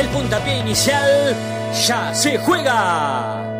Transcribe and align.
El 0.00 0.08
puntapié 0.08 0.56
inicial 0.60 1.36
ya 1.86 2.14
se 2.14 2.38
juega. 2.38 3.59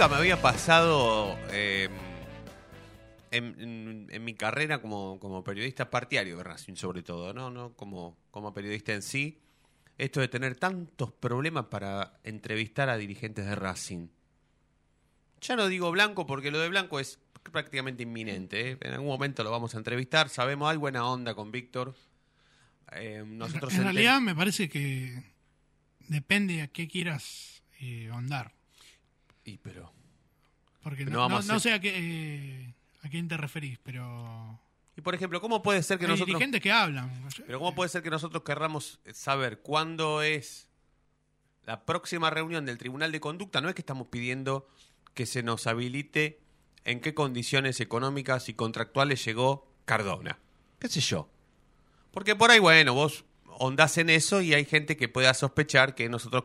Nunca 0.00 0.14
me 0.14 0.16
había 0.18 0.40
pasado 0.40 1.36
eh, 1.50 1.90
en, 3.30 3.44
en- 3.60 4.06
en 4.10 4.24
mi 4.24 4.32
carrera 4.32 4.80
como, 4.80 5.20
como 5.20 5.44
periodista 5.44 5.90
partidario 5.90 6.38
de 6.38 6.42
Racing, 6.42 6.74
sobre 6.74 7.02
todo, 7.02 7.34
¿no? 7.34 7.50
no 7.50 7.74
como, 7.74 8.16
como 8.30 8.54
periodista 8.54 8.94
en 8.94 9.02
sí, 9.02 9.38
esto 9.98 10.20
de 10.20 10.28
tener 10.28 10.56
tantos 10.56 11.12
problemas 11.12 11.66
para 11.66 12.18
entrevistar 12.24 12.88
a 12.88 12.96
dirigentes 12.96 13.44
de 13.44 13.54
Racing. 13.54 14.08
Ya 15.42 15.54
no 15.56 15.66
digo 15.68 15.90
blanco 15.90 16.26
porque 16.26 16.50
lo 16.50 16.58
de 16.60 16.70
blanco 16.70 16.98
es 16.98 17.18
prácticamente 17.52 18.04
inminente. 18.04 18.70
¿eh? 18.70 18.78
En 18.80 18.94
algún 18.94 19.08
momento 19.08 19.44
lo 19.44 19.50
vamos 19.50 19.74
a 19.74 19.78
entrevistar. 19.78 20.30
Sabemos, 20.30 20.70
hay 20.70 20.78
buena 20.78 21.06
onda 21.06 21.34
con 21.34 21.52
Víctor. 21.52 21.94
Eh, 22.92 23.22
nosotros 23.26 23.74
en 23.74 23.82
realidad 23.82 24.18
me 24.22 24.34
parece 24.34 24.70
que 24.70 25.24
depende 26.08 26.62
a 26.62 26.68
qué 26.68 26.88
quieras 26.88 27.62
eh, 27.80 28.08
ahondar. 28.10 28.54
Y 29.44 29.58
pero. 29.58 29.92
Porque 30.82 31.04
No 31.04 31.60
sé 31.60 31.72
a, 31.72 31.80
qué, 31.80 31.92
eh, 31.94 32.74
a 33.02 33.08
quién 33.08 33.28
te 33.28 33.36
referís, 33.36 33.78
pero 33.82 34.58
Y 34.96 35.00
por 35.02 35.14
ejemplo, 35.14 35.40
¿cómo 35.40 35.62
puede 35.62 35.82
ser 35.82 35.98
que 35.98 36.04
hay 36.04 36.10
nosotros. 36.10 36.26
dirigentes 36.26 36.60
que 36.60 36.72
hablan. 36.72 37.28
Pero 37.46 37.58
¿cómo 37.58 37.74
puede 37.74 37.88
ser 37.90 38.02
que 38.02 38.10
nosotros 38.10 38.42
querramos 38.42 39.00
saber 39.12 39.60
cuándo 39.60 40.22
es 40.22 40.68
la 41.64 41.84
próxima 41.84 42.30
reunión 42.30 42.64
del 42.64 42.78
Tribunal 42.78 43.12
de 43.12 43.20
Conducta? 43.20 43.60
No 43.60 43.68
es 43.68 43.74
que 43.74 43.82
estamos 43.82 44.08
pidiendo 44.08 44.66
que 45.14 45.26
se 45.26 45.42
nos 45.42 45.66
habilite 45.66 46.40
en 46.84 47.00
qué 47.00 47.14
condiciones 47.14 47.80
económicas 47.80 48.48
y 48.48 48.54
contractuales 48.54 49.24
llegó 49.24 49.70
Cardona. 49.84 50.38
¿Qué 50.78 50.88
sé 50.88 51.00
yo? 51.00 51.28
Porque 52.10 52.36
por 52.36 52.50
ahí, 52.50 52.58
bueno, 52.58 52.94
vos 52.94 53.24
ondás 53.44 53.98
en 53.98 54.08
eso 54.10 54.40
y 54.40 54.54
hay 54.54 54.64
gente 54.64 54.96
que 54.96 55.08
pueda 55.08 55.34
sospechar 55.34 55.94
que 55.94 56.08
nosotros 56.08 56.44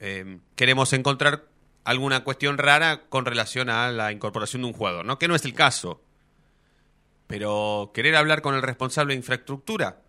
eh, 0.00 0.40
queremos 0.56 0.92
encontrar 0.92 1.48
alguna 1.84 2.24
cuestión 2.24 2.58
rara 2.58 3.02
con 3.08 3.26
relación 3.26 3.68
a 3.70 3.90
la 3.90 4.10
incorporación 4.10 4.62
de 4.62 4.68
un 4.68 4.74
jugador, 4.74 5.04
¿no? 5.04 5.18
Que 5.18 5.28
no 5.28 5.34
es 5.34 5.44
el 5.44 5.54
caso. 5.54 6.02
Pero 7.26 7.92
querer 7.94 8.16
hablar 8.16 8.42
con 8.42 8.54
el 8.54 8.62
responsable 8.62 9.14
de 9.14 9.18
infraestructura 9.18 10.02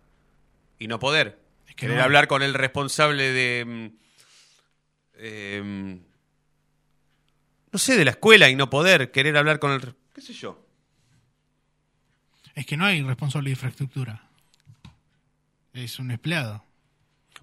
y 0.78 0.88
no 0.88 0.98
poder. 0.98 1.38
Es 1.66 1.74
que 1.74 1.86
querer 1.86 1.98
no. 1.98 2.04
hablar 2.04 2.28
con 2.28 2.42
el 2.42 2.54
responsable 2.54 3.30
de... 3.32 3.64
mm, 3.64 3.86
em, 5.18 6.00
no 7.72 7.78
sé, 7.78 7.96
de 7.96 8.04
la 8.04 8.12
escuela 8.12 8.48
y 8.48 8.56
no 8.56 8.70
poder. 8.70 9.10
Querer 9.10 9.36
hablar 9.36 9.58
con 9.58 9.72
el... 9.72 9.94
¿Qué 10.14 10.20
sé 10.20 10.32
yo? 10.32 10.66
Es 12.54 12.64
que 12.64 12.76
no 12.76 12.86
hay 12.86 13.02
responsable 13.02 13.50
de 13.50 13.52
infraestructura. 13.52 14.22
Es 15.74 15.98
un 15.98 16.10
empleado. 16.10 16.64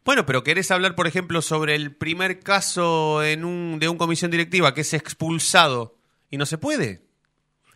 Bueno, 0.06 0.26
pero 0.26 0.44
querés 0.44 0.70
hablar, 0.72 0.96
por 0.96 1.08
ejemplo, 1.08 1.42
sobre 1.42 1.76
el 1.76 1.96
primer 1.96 2.40
caso 2.42 3.24
en 3.24 3.46
un, 3.46 3.80
de 3.80 3.88
un 3.88 3.98
comisión 3.98 4.32
directiva 4.32 4.74
que 4.74 4.82
es 4.82 4.94
expulsado 4.94 5.96
y 6.30 6.38
no 6.38 6.46
se 6.46 6.58
puede. 6.58 7.04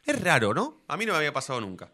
Es 0.06 0.22
raro, 0.22 0.54
¿no? 0.54 0.82
A 0.88 0.98
mí 0.98 1.06
no 1.06 1.14
me 1.14 1.20
había 1.20 1.32
pasado 1.34 1.62
nunca. 1.62 1.90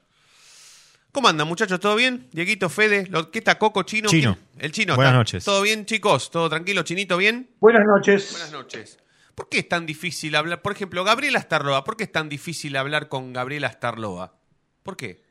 ¿Cómo 1.11 1.27
andan, 1.27 1.47
muchachos? 1.47 1.79
¿Todo 1.79 1.95
bien? 1.95 2.27
Dieguito, 2.31 2.69
Fede, 2.69 3.05
¿lo- 3.11 3.29
¿qué 3.29 3.37
está 3.39 3.59
Coco, 3.59 3.83
Chino? 3.83 4.09
Chino. 4.09 4.35
¿Quién? 4.35 4.65
El 4.65 4.71
Chino. 4.71 4.95
Buenas 4.95 5.11
está. 5.11 5.17
noches. 5.19 5.45
¿Todo 5.45 5.61
bien, 5.61 5.85
chicos? 5.85 6.31
¿Todo 6.31 6.49
tranquilo, 6.49 6.81
Chinito? 6.81 7.17
¿Bien? 7.17 7.51
Buenas 7.59 7.85
noches. 7.85 8.31
Buenas 8.31 8.51
noches. 8.51 8.97
¿Por 9.35 9.49
qué 9.49 9.59
es 9.59 9.69
tan 9.69 9.85
difícil 9.85 10.35
hablar? 10.35 10.63
Por 10.63 10.71
ejemplo, 10.71 11.03
Gabriela 11.03 11.39
Starloa. 11.39 11.83
¿Por 11.83 11.97
qué 11.97 12.05
es 12.05 12.11
tan 12.11 12.29
difícil 12.29 12.75
hablar 12.75 13.09
con 13.09 13.33
Gabriela 13.33 13.71
Starloa? 13.71 14.35
¿Por 14.81 14.97
qué? 14.97 15.21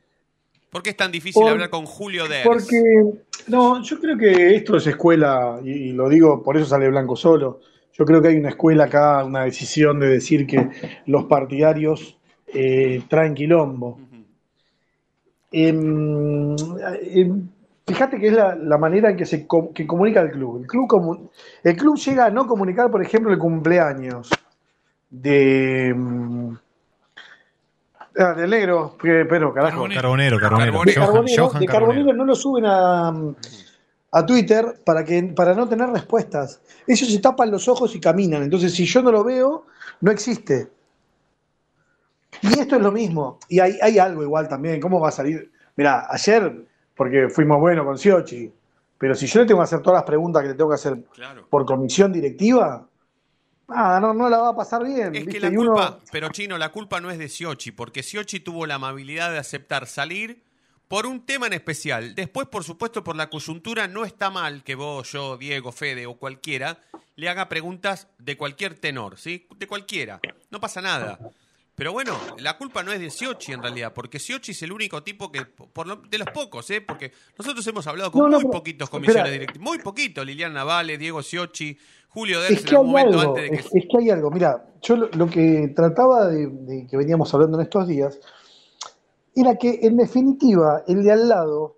¿Por 0.73 0.83
qué 0.83 0.89
es 0.89 0.97
tan 0.97 1.11
difícil 1.11 1.41
Por- 1.41 1.51
hablar 1.51 1.69
con 1.69 1.85
Julio 1.85 2.27
Ders? 2.27 2.43
Porque, 2.43 2.81
no, 3.47 3.81
yo 3.83 3.99
creo 3.99 4.17
que 4.17 4.55
esto 4.55 4.75
es 4.75 4.87
escuela, 4.87 5.59
y, 5.63 5.69
y 5.71 5.91
lo 5.93 6.09
digo, 6.09 6.43
por 6.43 6.57
eso 6.57 6.65
sale 6.65 6.89
Blanco 6.89 7.15
solo. 7.15 7.61
Yo 7.93 8.03
creo 8.05 8.21
que 8.21 8.29
hay 8.29 8.37
una 8.37 8.49
escuela 8.49 8.85
acá, 8.85 9.23
una 9.23 9.43
decisión 9.45 9.99
de 9.99 10.07
decir 10.09 10.47
que 10.47 10.67
los 11.05 11.25
partidarios 11.25 12.17
eh, 12.47 13.03
traen 13.07 13.35
quilombo. 13.35 13.99
Em, 15.51 16.55
em, 17.13 17.47
fíjate 17.85 18.19
que 18.19 18.27
es 18.29 18.33
la, 18.33 18.55
la 18.55 18.77
manera 18.79 19.11
en 19.11 19.17
que 19.17 19.25
se 19.27 19.45
com- 19.45 19.71
que 19.73 19.85
comunica 19.85 20.21
el 20.21 20.31
club. 20.31 20.61
El 20.61 20.67
club, 20.67 20.87
comu- 20.87 21.29
el 21.63 21.75
club 21.77 21.95
llega 21.97 22.25
a 22.25 22.29
no 22.31 22.47
comunicar, 22.47 22.89
por 22.89 23.03
ejemplo, 23.03 23.31
el 23.31 23.37
cumpleaños 23.37 24.29
de. 25.11 25.93
Ah, 28.17 28.33
del 28.33 28.49
negro, 28.49 28.97
que- 29.01 29.25
pero 29.29 29.53
carajo. 29.53 29.77
Carbonero. 29.77 30.01
Carbonero, 30.01 30.39
Carbonero. 30.39 30.71
Carbonero. 30.73 30.83
de 30.85 30.93
Johan- 30.93 31.05
Carbonero, 31.13 31.47
Johan 31.47 31.59
de 31.59 31.65
Carbonero 31.67 31.93
Carbonero. 32.05 32.17
no 32.17 32.25
lo 32.25 32.35
suben 32.35 32.65
a, 32.65 33.13
a 34.11 34.25
Twitter 34.25 34.79
para, 34.85 35.03
que, 35.03 35.23
para 35.35 35.53
no 35.53 35.67
tener 35.67 35.89
respuestas. 35.89 36.61
Ellos 36.87 37.09
se 37.11 37.19
tapan 37.19 37.49
los 37.51 37.67
ojos 37.67 37.95
y 37.95 37.99
caminan. 37.99 38.43
Entonces, 38.43 38.73
si 38.73 38.85
yo 38.85 39.01
no 39.01 39.11
lo 39.11 39.23
veo, 39.23 39.65
no 40.01 40.11
existe. 40.11 40.69
Y 42.41 42.59
esto 42.59 42.75
es 42.75 42.81
lo 42.81 42.91
mismo. 42.91 43.39
Y 43.47 43.59
hay, 43.59 43.77
hay 43.81 43.99
algo 43.99 44.23
igual 44.23 44.47
también. 44.47 44.79
¿Cómo 44.81 44.99
va 44.99 45.09
a 45.09 45.11
salir? 45.11 45.51
Mirá, 45.75 46.07
ayer, 46.09 46.65
porque 46.95 47.29
fuimos 47.29 47.59
buenos 47.59 47.85
con 47.85 47.97
Siochi, 47.97 48.51
pero 48.97 49.15
si 49.15 49.25
yo 49.27 49.39
le 49.41 49.45
tengo 49.45 49.59
que 49.61 49.65
hacer 49.65 49.81
todas 49.81 49.97
las 49.99 50.03
preguntas 50.05 50.41
que 50.41 50.49
le 50.49 50.53
tengo 50.55 50.69
que 50.69 50.75
hacer 50.75 50.97
Claro. 51.13 51.45
por 51.49 51.65
comisión 51.65 52.11
directiva, 52.11 52.85
ah, 53.67 53.99
no, 54.01 54.13
no 54.13 54.29
la 54.29 54.37
va 54.39 54.49
a 54.49 54.55
pasar 54.55 54.83
bien. 54.83 55.15
Es 55.15 55.27
que 55.27 55.39
la 55.39 55.49
uno- 55.49 55.73
culpa, 55.73 55.99
pero 56.11 56.29
Chino, 56.29 56.57
la 56.57 56.69
culpa 56.69 56.99
no 57.01 57.09
es 57.11 57.17
de 57.17 57.29
Siochi, 57.29 57.71
porque 57.71 58.03
Siochi 58.03 58.39
tuvo 58.39 58.65
la 58.65 58.75
amabilidad 58.75 59.31
de 59.31 59.39
aceptar 59.39 59.87
salir 59.87 60.43
por 60.87 61.05
un 61.05 61.25
tema 61.25 61.47
en 61.47 61.53
especial. 61.53 62.13
Después, 62.15 62.47
por 62.47 62.63
supuesto, 62.63 63.03
por 63.03 63.15
la 63.15 63.29
coyuntura, 63.29 63.87
no 63.87 64.05
está 64.05 64.29
mal 64.29 64.63
que 64.63 64.75
vos, 64.75 65.11
yo, 65.11 65.37
Diego, 65.37 65.71
Fede 65.71 66.05
o 66.05 66.15
cualquiera 66.15 66.77
le 67.15 67.29
haga 67.29 67.47
preguntas 67.49 68.07
de 68.17 68.37
cualquier 68.37 68.73
tenor, 68.75 69.17
¿sí? 69.19 69.47
De 69.57 69.67
cualquiera. 69.67 70.19
No 70.49 70.59
pasa 70.59 70.81
nada. 70.81 71.19
Pero 71.75 71.91
bueno, 71.91 72.15
la 72.37 72.55
culpa 72.57 72.83
no 72.83 72.91
es 72.91 72.99
de 72.99 73.09
Siochi 73.09 73.51
en 73.51 73.61
realidad, 73.63 73.93
porque 73.95 74.19
Siochi 74.19 74.51
es 74.51 74.61
el 74.61 74.71
único 74.71 75.01
tipo 75.01 75.31
que, 75.31 75.41
por 75.45 75.87
lo- 75.87 75.95
de 75.95 76.19
los 76.19 76.29
pocos, 76.29 76.69
¿eh? 76.69 76.81
porque 76.81 77.11
nosotros 77.37 77.65
hemos 77.65 77.87
hablado 77.87 78.11
con 78.11 78.21
No, 78.21 78.27
no, 78.29 78.35
muy 78.37 78.43
pero- 78.43 78.51
poquitos 78.59 78.89
comisiones 78.91 79.21
espera. 79.23 79.33
directivas, 79.33 79.63
muy 79.67 79.79
poquito, 79.79 80.23
Liliana 80.23 80.53
Navales, 80.53 80.99
Diego 80.99 81.23
Siochi, 81.23 81.75
Julio 82.09 82.43
Es 82.43 82.49
Ders 82.49 82.61
que 82.63 82.69
en 82.69 82.75
algún 82.75 82.91
momento 82.91 83.19
algo, 83.19 83.31
antes 83.35 83.43
de 83.43 83.49
que... 83.49 83.55
es, 83.55 83.65
es 83.73 83.83
que 83.89 83.97
hay 83.97 84.09
algo. 84.11 84.29
Mira, 84.29 84.65
yo 84.83 84.95
lo, 84.97 85.09
lo 85.13 85.27
que 85.27 85.73
trataba 85.75 86.27
de, 86.27 86.45
de 86.47 86.85
que 86.87 86.95
veníamos 86.95 87.33
hablando 87.33 87.57
en 87.57 87.63
estos 87.63 87.87
días 87.87 88.19
era 89.35 89.55
que, 89.55 89.79
en 89.81 89.97
definitiva, 89.97 90.83
el 90.87 91.01
de 91.03 91.11
al 91.11 91.27
lado 91.27 91.77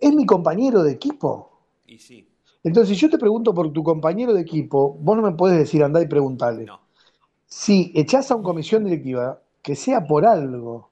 es 0.00 0.12
mi 0.12 0.26
compañero 0.26 0.82
de 0.82 0.90
equipo. 0.92 1.60
Y 1.86 1.98
sí, 1.98 2.28
Entonces, 2.64 2.96
si 2.96 3.00
yo 3.00 3.08
te 3.08 3.18
pregunto 3.18 3.54
por 3.54 3.72
tu 3.72 3.84
compañero 3.84 4.34
de 4.34 4.40
equipo, 4.40 4.94
vos 5.00 5.16
no 5.16 5.22
me 5.22 5.36
podés 5.36 5.58
decir 5.58 5.84
andá 5.84 6.02
y 6.02 6.08
preguntale. 6.08 6.64
no. 6.64 6.80
Si 7.50 7.92
echás 7.96 8.30
a 8.30 8.36
una 8.36 8.44
comisión 8.44 8.84
directiva, 8.84 9.40
que 9.60 9.74
sea 9.74 10.06
por 10.06 10.24
algo, 10.24 10.88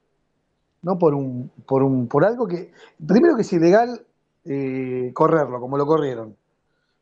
no 0.83 0.99
por 0.99 1.15
un, 1.15 1.51
por 1.65 1.85
un, 1.85 2.09
por 2.09 2.25
algo 2.25 2.49
que, 2.49 2.73
primero 3.07 3.37
que 3.37 3.43
es 3.43 3.53
ilegal 3.53 4.05
eh, 4.45 5.13
correrlo, 5.15 5.61
como 5.61 5.79
lo 5.79 5.87
corrieron. 5.87 6.37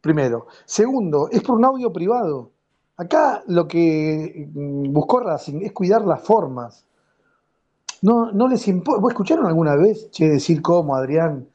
Primero. 0.03 0.47
Segundo, 0.67 1.29
es 1.33 1.43
por 1.43 1.57
un 1.57 1.65
audio 1.65 1.91
privado. 1.91 2.51
Acá 2.99 3.43
lo 3.47 3.67
que 3.67 4.49
mm, 4.53 4.93
buscó 4.93 5.21
Racing 5.21 5.63
es 5.63 5.73
cuidar 5.73 6.05
las 6.05 6.23
formas. 6.23 6.85
No, 8.03 8.31
no 8.33 8.49
les 8.49 8.69
importa. 8.69 9.01
¿Vos 9.01 9.13
escucharon 9.13 9.47
alguna 9.47 9.75
vez 9.75 10.11
che, 10.11 10.29
decir 10.29 10.61
cómo 10.61 10.95
Adrián 10.95 11.49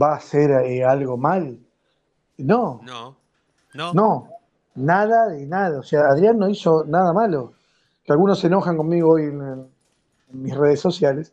va 0.00 0.12
a 0.12 0.16
hacer 0.16 0.50
eh, 0.50 0.84
algo 0.84 1.16
mal? 1.16 1.58
No. 2.36 2.80
No, 2.84 3.16
no, 3.74 3.92
No, 3.94 4.28
nada 4.76 5.28
de 5.28 5.46
nada. 5.46 5.80
O 5.80 5.82
sea, 5.82 6.08
Adrián 6.08 6.38
no 6.38 6.48
hizo 6.48 6.84
nada 6.84 7.12
malo. 7.12 7.54
Que 8.04 8.12
algunos 8.12 8.38
se 8.38 8.46
enojan 8.46 8.76
conmigo 8.76 9.12
hoy 9.12 9.24
en, 9.24 9.66
mis 10.32 10.54
redes 10.56 10.80
sociales. 10.80 11.32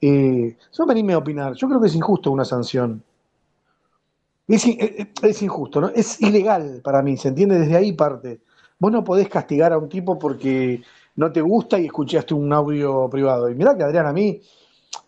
Eh, 0.00 0.56
yo 0.72 0.84
a 0.84 1.18
opinar. 1.18 1.54
Yo 1.54 1.68
creo 1.68 1.80
que 1.80 1.88
es 1.88 1.94
injusto 1.94 2.30
una 2.30 2.44
sanción. 2.44 3.02
Es 4.48 5.42
injusto, 5.42 5.80
¿no? 5.80 5.88
Es 5.88 6.20
ilegal 6.20 6.80
para 6.84 7.02
mí, 7.02 7.16
¿se 7.16 7.28
entiende? 7.28 7.58
Desde 7.58 7.76
ahí 7.76 7.92
parte. 7.92 8.40
Vos 8.78 8.92
no 8.92 9.02
podés 9.02 9.28
castigar 9.28 9.72
a 9.72 9.78
un 9.78 9.88
tipo 9.88 10.18
porque 10.18 10.82
no 11.16 11.32
te 11.32 11.40
gusta 11.40 11.78
y 11.78 11.86
escuchaste 11.86 12.34
un 12.34 12.52
audio 12.52 13.08
privado. 13.10 13.50
Y 13.50 13.54
mirá 13.54 13.76
que 13.76 13.82
Adrián 13.82 14.06
a 14.06 14.12
mí 14.12 14.40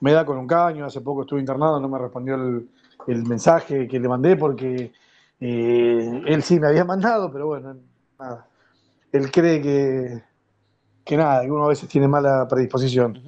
me 0.01 0.13
da 0.13 0.25
con 0.25 0.39
un 0.39 0.47
caño. 0.47 0.85
Hace 0.85 1.01
poco 1.01 1.23
estuve 1.23 1.41
internado, 1.41 1.79
no 1.79 1.89
me 1.89 1.99
respondió 1.99 2.35
el, 2.35 2.69
el 3.07 3.25
mensaje 3.25 3.87
que 3.87 4.01
le 4.01 4.09
mandé 4.09 4.37
porque 4.37 4.93
eh, 5.41 6.23
él 6.27 6.43
sí 6.43 6.59
me 6.59 6.69
había 6.69 6.85
mandado, 6.85 7.31
pero 7.31 7.47
bueno, 7.47 7.77
nada. 8.19 8.47
Él 9.13 9.31
cree 9.31 9.63
que, 9.63 10.23
que 11.05 11.17
nada, 11.17 11.43
que 11.43 11.51
uno 11.51 11.65
a 11.65 11.69
veces 11.69 11.89
tiene 11.89 12.09
mala 12.09 12.47
predisposición. 12.49 13.19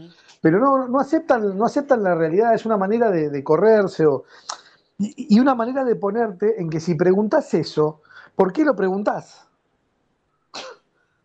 Pero 0.40 0.58
no, 0.58 0.88
no 0.88 1.00
aceptan, 1.00 1.56
no 1.56 1.64
aceptan 1.64 2.02
la 2.02 2.14
realidad, 2.14 2.54
es 2.54 2.64
una 2.66 2.76
manera 2.76 3.10
de, 3.10 3.30
de 3.30 3.44
correrse 3.44 4.06
o, 4.06 4.24
y, 4.98 5.36
y 5.36 5.40
una 5.40 5.54
manera 5.54 5.84
de 5.84 5.96
ponerte 5.96 6.60
en 6.60 6.68
que 6.70 6.80
si 6.80 6.94
preguntás 6.94 7.52
eso, 7.54 8.02
¿por 8.34 8.52
qué 8.52 8.64
lo 8.64 8.74
preguntás? 8.74 9.46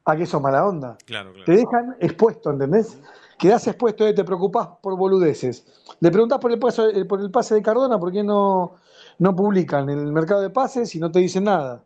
¿A 0.06 0.16
qué 0.16 0.26
sos 0.26 0.42
mala 0.42 0.66
onda? 0.66 0.98
claro, 1.06 1.32
claro. 1.32 1.46
Te 1.46 1.54
dejan 1.54 1.96
expuesto, 2.00 2.52
¿entendés? 2.52 3.00
Quedás 3.40 3.68
expuesto, 3.68 4.08
eh, 4.08 4.14
te 4.14 4.24
preocupás 4.24 4.68
por 4.82 4.96
boludeces. 4.98 5.66
Le 6.00 6.12
preguntás 6.12 6.40
por 6.40 6.52
el 6.52 6.60
pase, 6.60 6.84
eh, 6.94 7.06
por 7.06 7.20
el 7.20 7.32
pase 7.32 7.56
de 7.56 7.62
Cardona, 7.62 7.98
¿por 8.00 8.12
qué 8.12 8.24
no, 8.24 8.76
no 9.20 9.36
publican 9.36 9.90
en 9.90 10.00
el 10.00 10.12
mercado 10.12 10.42
de 10.42 10.50
pases 10.50 10.94
y 10.96 11.00
no 11.00 11.12
te 11.12 11.20
dicen 11.20 11.46
nada? 11.46 11.84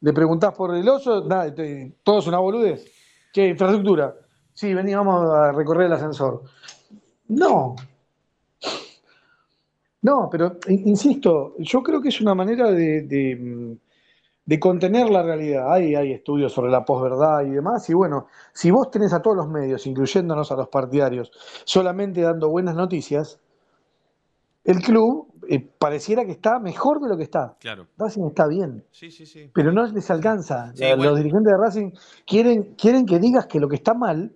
Le 0.00 0.12
preguntás 0.12 0.54
por 0.54 0.74
el 0.74 0.88
oso, 0.88 1.24
nada, 1.24 1.54
te- 1.54 1.96
todo 2.02 2.18
es 2.20 2.26
una 2.26 2.38
boludez. 2.38 2.86
¿Qué 3.32 3.48
infraestructura? 3.48 4.14
Sí, 4.54 4.72
vení, 4.74 4.94
vamos 4.94 5.30
a 5.30 5.52
recorrer 5.52 5.86
el 5.86 5.92
ascensor. 5.94 6.42
No. 7.28 7.76
No, 10.02 10.28
pero 10.30 10.58
in- 10.68 10.88
insisto, 10.88 11.54
yo 11.58 11.82
creo 11.82 12.00
que 12.00 12.08
es 12.10 12.20
una 12.20 12.34
manera 12.34 12.70
de, 12.70 13.02
de 14.44 14.60
contener 14.60 15.10
la 15.10 15.22
realidad. 15.22 15.72
Hay, 15.72 15.94
hay 15.94 16.12
estudios 16.12 16.52
sobre 16.52 16.70
la 16.70 16.84
posverdad 16.84 17.42
y 17.44 17.50
demás, 17.50 17.88
y 17.90 17.94
bueno, 17.94 18.28
si 18.52 18.70
vos 18.70 18.90
tenés 18.90 19.12
a 19.12 19.20
todos 19.20 19.36
los 19.36 19.48
medios, 19.48 19.86
incluyéndonos 19.86 20.50
a 20.52 20.56
los 20.56 20.68
partidarios, 20.68 21.32
solamente 21.64 22.20
dando 22.22 22.48
buenas 22.48 22.76
noticias, 22.76 23.40
el 24.64 24.80
club 24.82 25.28
eh, 25.48 25.60
pareciera 25.78 26.24
que 26.24 26.32
está 26.32 26.58
mejor 26.58 27.00
de 27.00 27.08
lo 27.08 27.16
que 27.16 27.22
está. 27.24 27.56
Claro. 27.60 27.86
Racing 27.98 28.26
está 28.28 28.46
bien, 28.46 28.84
Sí, 28.90 29.10
sí, 29.10 29.26
sí. 29.26 29.50
pero 29.54 29.72
no 29.72 29.86
les 29.86 30.10
alcanza. 30.10 30.72
Sí, 30.74 30.82
La- 30.84 30.94
bueno. 30.96 31.10
Los 31.12 31.18
dirigentes 31.20 31.52
de 31.52 31.58
Racing 31.58 31.90
quieren, 32.26 32.74
quieren 32.74 33.06
que 33.06 33.18
digas 33.18 33.46
que 33.46 33.60
lo 33.60 33.68
que 33.68 33.76
está 33.76 33.94
mal 33.94 34.32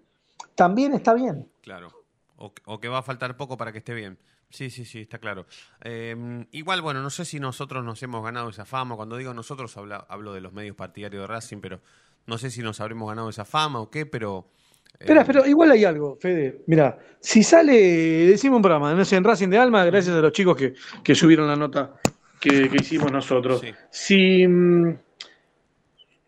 también 0.55 0.93
está 0.95 1.15
bien. 1.15 1.49
Claro. 1.63 1.91
O, 2.37 2.53
o 2.67 2.81
que 2.81 2.89
va 2.89 2.99
a 2.99 3.03
faltar 3.03 3.37
poco 3.37 3.57
para 3.57 3.73
que 3.73 3.79
esté 3.79 3.95
bien. 3.95 4.19
Sí, 4.49 4.69
sí, 4.71 4.85
sí, 4.85 5.03
está 5.03 5.19
claro. 5.19 5.47
Eh, 5.83 6.47
igual, 6.53 6.83
bueno, 6.83 7.01
no 7.03 7.11
sé 7.11 7.25
si 7.25 7.39
nosotros 7.39 7.85
nos 7.85 8.03
hemos 8.03 8.25
ganado 8.25 8.49
esa 8.49 8.65
fama. 8.65 8.97
Cuando 8.97 9.17
digo 9.17 9.33
nosotros, 9.35 9.77
habla- 9.77 10.07
hablo 10.09 10.33
de 10.33 10.41
los 10.41 10.53
medios 10.53 10.75
partidarios 10.75 11.23
de 11.23 11.27
Racing, 11.29 11.59
pero 11.61 11.81
no 12.27 12.37
sé 12.39 12.51
si 12.51 12.61
nos 12.63 12.81
habremos 12.81 13.09
ganado 13.09 13.29
esa 13.29 13.45
fama 13.45 13.81
o 13.81 13.91
qué, 13.91 14.07
pero. 14.07 14.49
Eh, 14.87 14.97
Espera, 15.01 15.25
pero 15.25 15.47
igual 15.47 15.71
hay 15.71 15.85
algo, 15.85 16.17
Fede. 16.17 16.63
Mira, 16.67 16.99
si 17.21 17.43
sale, 17.43 17.73
decimos 18.27 18.57
un 18.57 18.63
programa, 18.63 18.95
no 18.95 19.05
sé, 19.05 19.17
en 19.17 19.25
Racing 19.25 19.49
de 19.49 19.59
Alma, 19.59 19.85
gracias 19.85 20.17
a 20.17 20.21
los 20.21 20.33
chicos 20.33 20.57
que, 20.57 20.75
que 21.03 21.15
subieron 21.15 21.47
la 21.49 21.57
nota 21.57 21.95
que, 22.41 22.69
que 22.69 22.77
hicimos 22.79 23.11
nosotros. 23.13 23.61
Sí. 23.61 23.73
Si, 23.91 24.47
mm, 24.47 24.97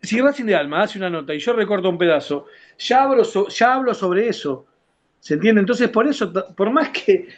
si 0.03 0.21
Racing 0.21 0.45
de 0.47 0.55
Alma 0.57 0.83
hace 0.83 0.99
una 0.99 1.09
nota 1.11 1.35
y 1.35 1.39
yo 1.39 1.53
recorto 1.53 1.89
un 1.89 1.99
pedazo, 1.99 2.47
ya 2.79 3.05
hablo, 3.05 3.25
so- 3.25 3.49
ya 3.49 3.75
hablo 3.75 3.95
sobre 3.95 4.29
eso. 4.29 4.67
¿Se 5.21 5.35
entiende? 5.35 5.61
Entonces, 5.61 5.89
por 5.89 6.07
eso, 6.09 6.33
por 6.57 6.71
más 6.71 6.89
que, 6.91 7.29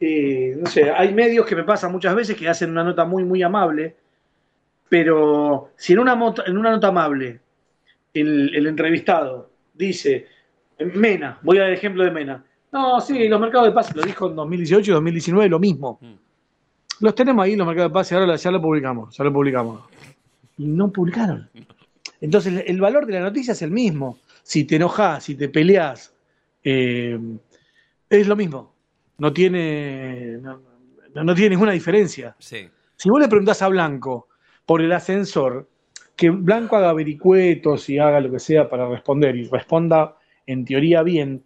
eh, 0.00 0.56
no 0.58 0.66
sé, 0.66 0.90
hay 0.90 1.14
medios 1.14 1.46
que 1.46 1.54
me 1.54 1.62
pasan 1.64 1.92
muchas 1.92 2.14
veces 2.14 2.36
que 2.36 2.48
hacen 2.48 2.70
una 2.70 2.82
nota 2.82 3.04
muy, 3.04 3.24
muy 3.24 3.42
amable, 3.42 3.96
pero 4.88 5.72
si 5.76 5.92
en 5.92 6.00
una, 6.00 6.18
en 6.46 6.58
una 6.58 6.70
nota 6.70 6.88
amable 6.88 7.40
el, 8.14 8.54
el 8.54 8.66
entrevistado 8.66 9.50
dice, 9.74 10.26
Mena, 10.94 11.38
voy 11.42 11.58
a 11.58 11.62
dar 11.62 11.70
el 11.70 11.76
ejemplo 11.76 12.04
de 12.04 12.10
Mena. 12.10 12.44
No, 12.72 13.00
sí, 13.00 13.28
los 13.28 13.40
mercados 13.40 13.66
de 13.68 13.72
pases, 13.72 13.96
lo 13.96 14.02
dijo 14.02 14.28
en 14.28 14.36
2018 14.36 14.90
y 14.90 14.94
2019, 14.94 15.48
lo 15.48 15.58
mismo. 15.58 15.98
Mm. 16.00 16.12
Los 17.00 17.14
tenemos 17.14 17.44
ahí, 17.44 17.56
los 17.56 17.66
mercados 17.66 17.90
de 17.90 17.94
pases, 17.94 18.12
ahora 18.18 18.36
ya 18.36 18.50
lo 18.50 18.60
publicamos, 18.60 19.16
ya 19.16 19.24
lo 19.24 19.32
publicamos. 19.32 19.82
Y 20.58 20.66
no 20.66 20.90
publicaron. 20.90 21.48
Entonces, 22.20 22.64
el- 22.66 22.80
valor 22.80 23.06
de 23.06 23.12
la 23.14 23.20
noticia 23.20 23.52
es 23.52 23.62
el 23.62 23.70
mismo. 23.70 24.18
Si 24.42 24.64
te 24.64 24.76
enojas, 24.76 25.24
si 25.24 25.34
te 25.36 25.48
peleas, 25.48 26.12
eh, 26.64 27.18
es 28.10 28.26
lo 28.26 28.36
mismo. 28.36 28.74
No 29.18 29.32
tiene, 29.32 30.38
no- 30.42 30.60
no 31.14 31.34
tiene 31.34 31.50
ninguna 31.50 31.72
diferencia. 31.72 32.34
Sí. 32.38 32.68
Si 32.96 33.08
vos 33.08 33.20
le 33.20 33.28
preguntás 33.28 33.62
a 33.62 33.68
Blanco 33.68 34.28
por 34.66 34.82
el 34.82 34.92
ascensor, 34.92 35.68
que 36.16 36.30
Blanco 36.30 36.76
haga 36.76 36.92
vericuetos 36.92 37.88
y 37.88 37.98
haga 37.98 38.20
lo 38.20 38.30
que 38.30 38.40
sea 38.40 38.68
para 38.68 38.88
responder 38.88 39.36
y 39.36 39.44
responda 39.48 40.16
en 40.52 40.64
teoría 40.64 41.02
bien, 41.02 41.44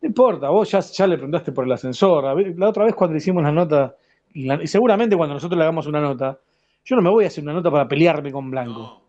no 0.00 0.06
importa, 0.08 0.48
vos 0.50 0.70
ya, 0.70 0.80
ya 0.80 1.06
le 1.06 1.16
preguntaste 1.16 1.52
por 1.52 1.64
el 1.64 1.72
ascensor. 1.72 2.24
A 2.26 2.34
ver, 2.34 2.54
la 2.58 2.68
otra 2.68 2.84
vez 2.84 2.94
cuando 2.94 3.16
hicimos 3.16 3.42
la 3.42 3.52
nota, 3.52 3.96
y, 4.32 4.44
la- 4.44 4.62
y 4.62 4.66
seguramente 4.66 5.16
cuando 5.16 5.34
nosotros 5.34 5.56
le 5.58 5.64
hagamos 5.64 5.86
una 5.86 6.00
nota, 6.00 6.38
yo 6.84 6.96
no 6.96 7.02
me 7.02 7.10
voy 7.10 7.24
a 7.24 7.28
hacer 7.28 7.42
una 7.44 7.52
nota 7.54 7.70
para 7.70 7.88
pelearme 7.88 8.30
con 8.32 8.50
Blanco. 8.50 8.80
No, 8.80 9.04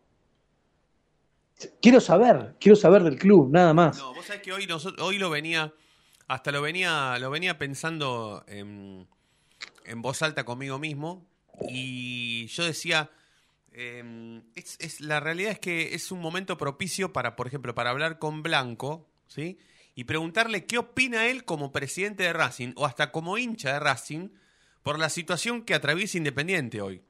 Quiero 1.81 2.01
saber, 2.01 2.55
quiero 2.59 2.75
saber 2.75 3.03
del 3.03 3.17
club, 3.17 3.49
nada 3.51 3.73
más. 3.73 3.97
no, 3.97 4.13
vos 4.13 4.25
sabés 4.25 4.41
que 4.41 4.51
hoy, 4.51 4.67
nosotros, 4.67 5.05
hoy 5.05 5.17
lo 5.17 5.29
venía. 5.29 5.73
Hasta 6.27 6.51
lo 6.51 6.61
venía, 6.61 7.17
lo 7.19 7.29
venía 7.29 7.57
pensando 7.57 8.43
en, 8.47 9.07
en 9.85 10.01
voz 10.01 10.21
alta 10.21 10.43
conmigo 10.43 10.79
mismo. 10.79 11.25
Y 11.69 12.47
yo 12.47 12.65
decía. 12.65 13.09
eh, 13.71 14.41
es, 14.55 14.77
es- 14.79 15.01
la 15.01 15.19
realidad 15.19 15.51
es 15.51 15.59
que 15.59 15.93
es 15.95 16.11
un 16.11 16.19
momento 16.19 16.57
propicio 16.57 17.13
para, 17.13 17.35
por 17.35 17.47
ejemplo, 17.47 17.73
para 17.75 17.91
hablar 17.91 18.19
con 18.19 18.41
Blanco, 18.43 19.07
¿sí? 19.27 19.57
Y 19.95 20.03
preguntarle 20.03 20.65
qué 20.65 20.77
opina 20.77 21.27
él 21.27 21.45
como 21.45 21.71
presidente 21.71 22.23
de 22.23 22.33
Racing 22.33 22.73
o 22.75 22.85
hasta 22.85 23.11
como 23.11 23.37
hincha 23.37 23.73
de 23.73 23.79
Racing 23.79 24.29
por 24.83 24.99
la 24.99 25.09
situación 25.09 25.63
que 25.63 25.73
atraviesa 25.73 26.17
Independiente 26.17 26.81
hoy. 26.81 27.01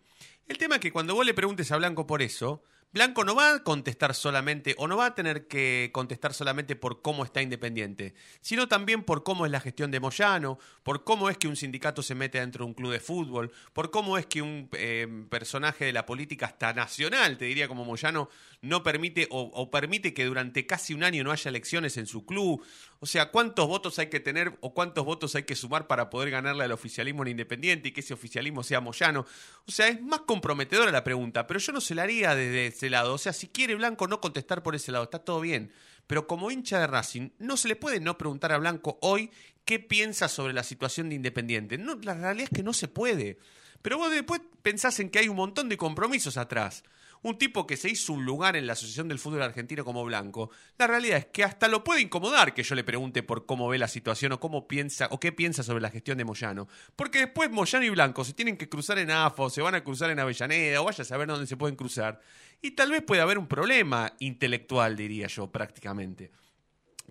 El 0.47 0.57
tema 0.57 0.75
es 0.75 0.81
que 0.81 0.91
cuando 0.91 1.15
vos 1.15 1.25
le 1.25 1.33
preguntes 1.33 1.71
a 1.71 1.77
Blanco 1.77 2.05
por 2.05 2.21
eso, 2.21 2.63
Blanco 2.95 3.25
no 3.25 3.35
va 3.35 3.55
a 3.55 3.59
contestar 3.61 4.15
solamente, 4.15 4.73
o 4.77 4.87
no 4.87 4.95
va 4.95 5.07
a 5.07 5.15
tener 5.15 5.49
que 5.49 5.89
contestar 5.91 6.33
solamente 6.33 6.77
por 6.77 7.01
cómo 7.01 7.25
está 7.25 7.41
Independiente, 7.41 8.13
sino 8.39 8.69
también 8.69 9.03
por 9.03 9.25
cómo 9.25 9.45
es 9.45 9.51
la 9.51 9.59
gestión 9.59 9.91
de 9.91 9.99
Moyano, 9.99 10.59
por 10.81 11.03
cómo 11.03 11.29
es 11.29 11.37
que 11.37 11.49
un 11.49 11.57
sindicato 11.57 12.01
se 12.01 12.15
mete 12.15 12.39
dentro 12.39 12.63
de 12.63 12.69
un 12.69 12.73
club 12.73 12.93
de 12.93 13.01
fútbol, 13.01 13.51
por 13.73 13.91
cómo 13.91 14.17
es 14.17 14.27
que 14.27 14.41
un 14.41 14.69
eh, 14.71 15.25
personaje 15.29 15.83
de 15.83 15.91
la 15.91 16.05
política 16.05 16.45
hasta 16.45 16.71
nacional, 16.71 17.37
te 17.37 17.43
diría 17.43 17.67
como 17.67 17.83
Moyano, 17.83 18.29
no 18.61 18.81
permite 18.81 19.27
o, 19.29 19.41
o 19.41 19.69
permite 19.69 20.13
que 20.13 20.23
durante 20.23 20.65
casi 20.65 20.93
un 20.93 21.03
año 21.03 21.21
no 21.25 21.33
haya 21.33 21.49
elecciones 21.49 21.97
en 21.97 22.07
su 22.07 22.25
club. 22.25 22.63
O 23.01 23.05
sea, 23.05 23.29
¿cuántos 23.29 23.67
votos 23.67 23.99
hay 23.99 24.07
que 24.07 24.21
tener 24.21 24.57
o 24.61 24.73
cuántos 24.73 25.03
votos 25.05 25.35
hay 25.35 25.43
que 25.43 25.55
sumar 25.55 25.85
para 25.85 26.09
poder 26.09 26.31
ganarle 26.31 26.63
al 26.63 26.71
oficialismo 26.71 27.23
en 27.23 27.31
Independiente 27.31 27.89
y 27.89 27.91
que 27.91 27.99
ese 27.99 28.13
oficialismo 28.13 28.63
sea 28.63 28.79
Moyano? 28.79 29.25
O 29.67 29.71
sea, 29.71 29.89
es 29.89 30.01
más 30.01 30.21
comprometedora 30.21 30.91
la 30.91 31.03
pregunta, 31.03 31.45
pero 31.45 31.59
yo 31.59 31.73
no 31.73 31.81
se 31.81 31.93
la 31.93 32.03
haría 32.03 32.33
desde 32.33 32.84
ese 32.85 32.91
lado. 32.91 33.13
O 33.13 33.17
sea, 33.17 33.33
si 33.33 33.47
quiere 33.47 33.75
Blanco 33.75 34.07
no 34.07 34.21
contestar 34.21 34.63
por 34.63 34.75
ese 34.75 34.91
lado, 34.91 35.05
está 35.05 35.19
todo 35.19 35.41
bien. 35.41 35.71
Pero 36.07 36.27
como 36.27 36.51
hincha 36.51 36.79
de 36.79 36.87
Racing, 36.87 37.29
no 37.39 37.57
se 37.57 37.67
le 37.67 37.75
puede 37.75 37.99
no 37.99 38.17
preguntar 38.17 38.51
a 38.51 38.57
Blanco 38.57 38.99
hoy 39.01 39.31
qué 39.65 39.79
piensa 39.79 40.27
sobre 40.27 40.53
la 40.53 40.63
situación 40.63 41.09
de 41.09 41.15
Independiente. 41.15 41.77
No, 41.77 41.95
la 41.95 42.13
realidad 42.13 42.49
es 42.51 42.57
que 42.57 42.63
no 42.63 42.73
se 42.73 42.87
puede. 42.87 43.39
Pero 43.81 43.97
vos 43.97 44.11
después 44.11 44.41
pensás 44.61 44.99
en 44.99 45.09
que 45.09 45.19
hay 45.19 45.27
un 45.27 45.35
montón 45.35 45.69
de 45.69 45.77
compromisos 45.77 46.37
atrás. 46.37 46.83
Un 47.25 47.39
tipo 47.39 47.65
que 47.65 47.75
se 47.75 47.89
hizo 47.89 48.13
un 48.13 48.23
lugar 48.23 48.55
en 48.55 48.67
la 48.67 48.73
Asociación 48.73 49.07
del 49.07 49.17
Fútbol 49.17 49.41
Argentino 49.41 49.83
como 49.83 50.05
Blanco. 50.05 50.51
La 50.77 50.85
realidad 50.85 51.17
es 51.17 51.25
que 51.25 51.43
hasta 51.43 51.67
lo 51.67 51.83
puede 51.83 52.01
incomodar 52.01 52.53
que 52.53 52.61
yo 52.61 52.75
le 52.75 52.83
pregunte 52.83 53.23
por 53.23 53.47
cómo 53.47 53.67
ve 53.67 53.79
la 53.79 53.87
situación 53.87 54.33
o 54.33 54.39
cómo 54.39 54.67
piensa 54.67 55.07
o 55.09 55.19
qué 55.19 55.31
piensa 55.31 55.63
sobre 55.63 55.81
la 55.81 55.89
gestión 55.89 56.19
de 56.19 56.23
Moyano. 56.23 56.67
Porque 56.95 57.17
después 57.17 57.49
Moyano 57.49 57.83
y 57.83 57.89
Blanco 57.89 58.23
se 58.23 58.33
tienen 58.33 58.57
que 58.57 58.69
cruzar 58.69 58.99
en 58.99 59.09
AFA 59.09 59.41
o 59.41 59.49
se 59.49 59.63
van 59.63 59.73
a 59.73 59.83
cruzar 59.83 60.11
en 60.11 60.19
Avellaneda 60.19 60.79
o 60.79 60.85
vaya 60.85 61.01
a 61.01 61.03
saber 61.03 61.27
dónde 61.27 61.47
se 61.47 61.57
pueden 61.57 61.75
cruzar. 61.75 62.21
Y 62.61 62.71
tal 62.71 62.91
vez 62.91 63.01
pueda 63.01 63.23
haber 63.23 63.39
un 63.39 63.47
problema 63.47 64.13
intelectual, 64.19 64.95
diría 64.95 65.25
yo, 65.25 65.51
prácticamente. 65.51 66.29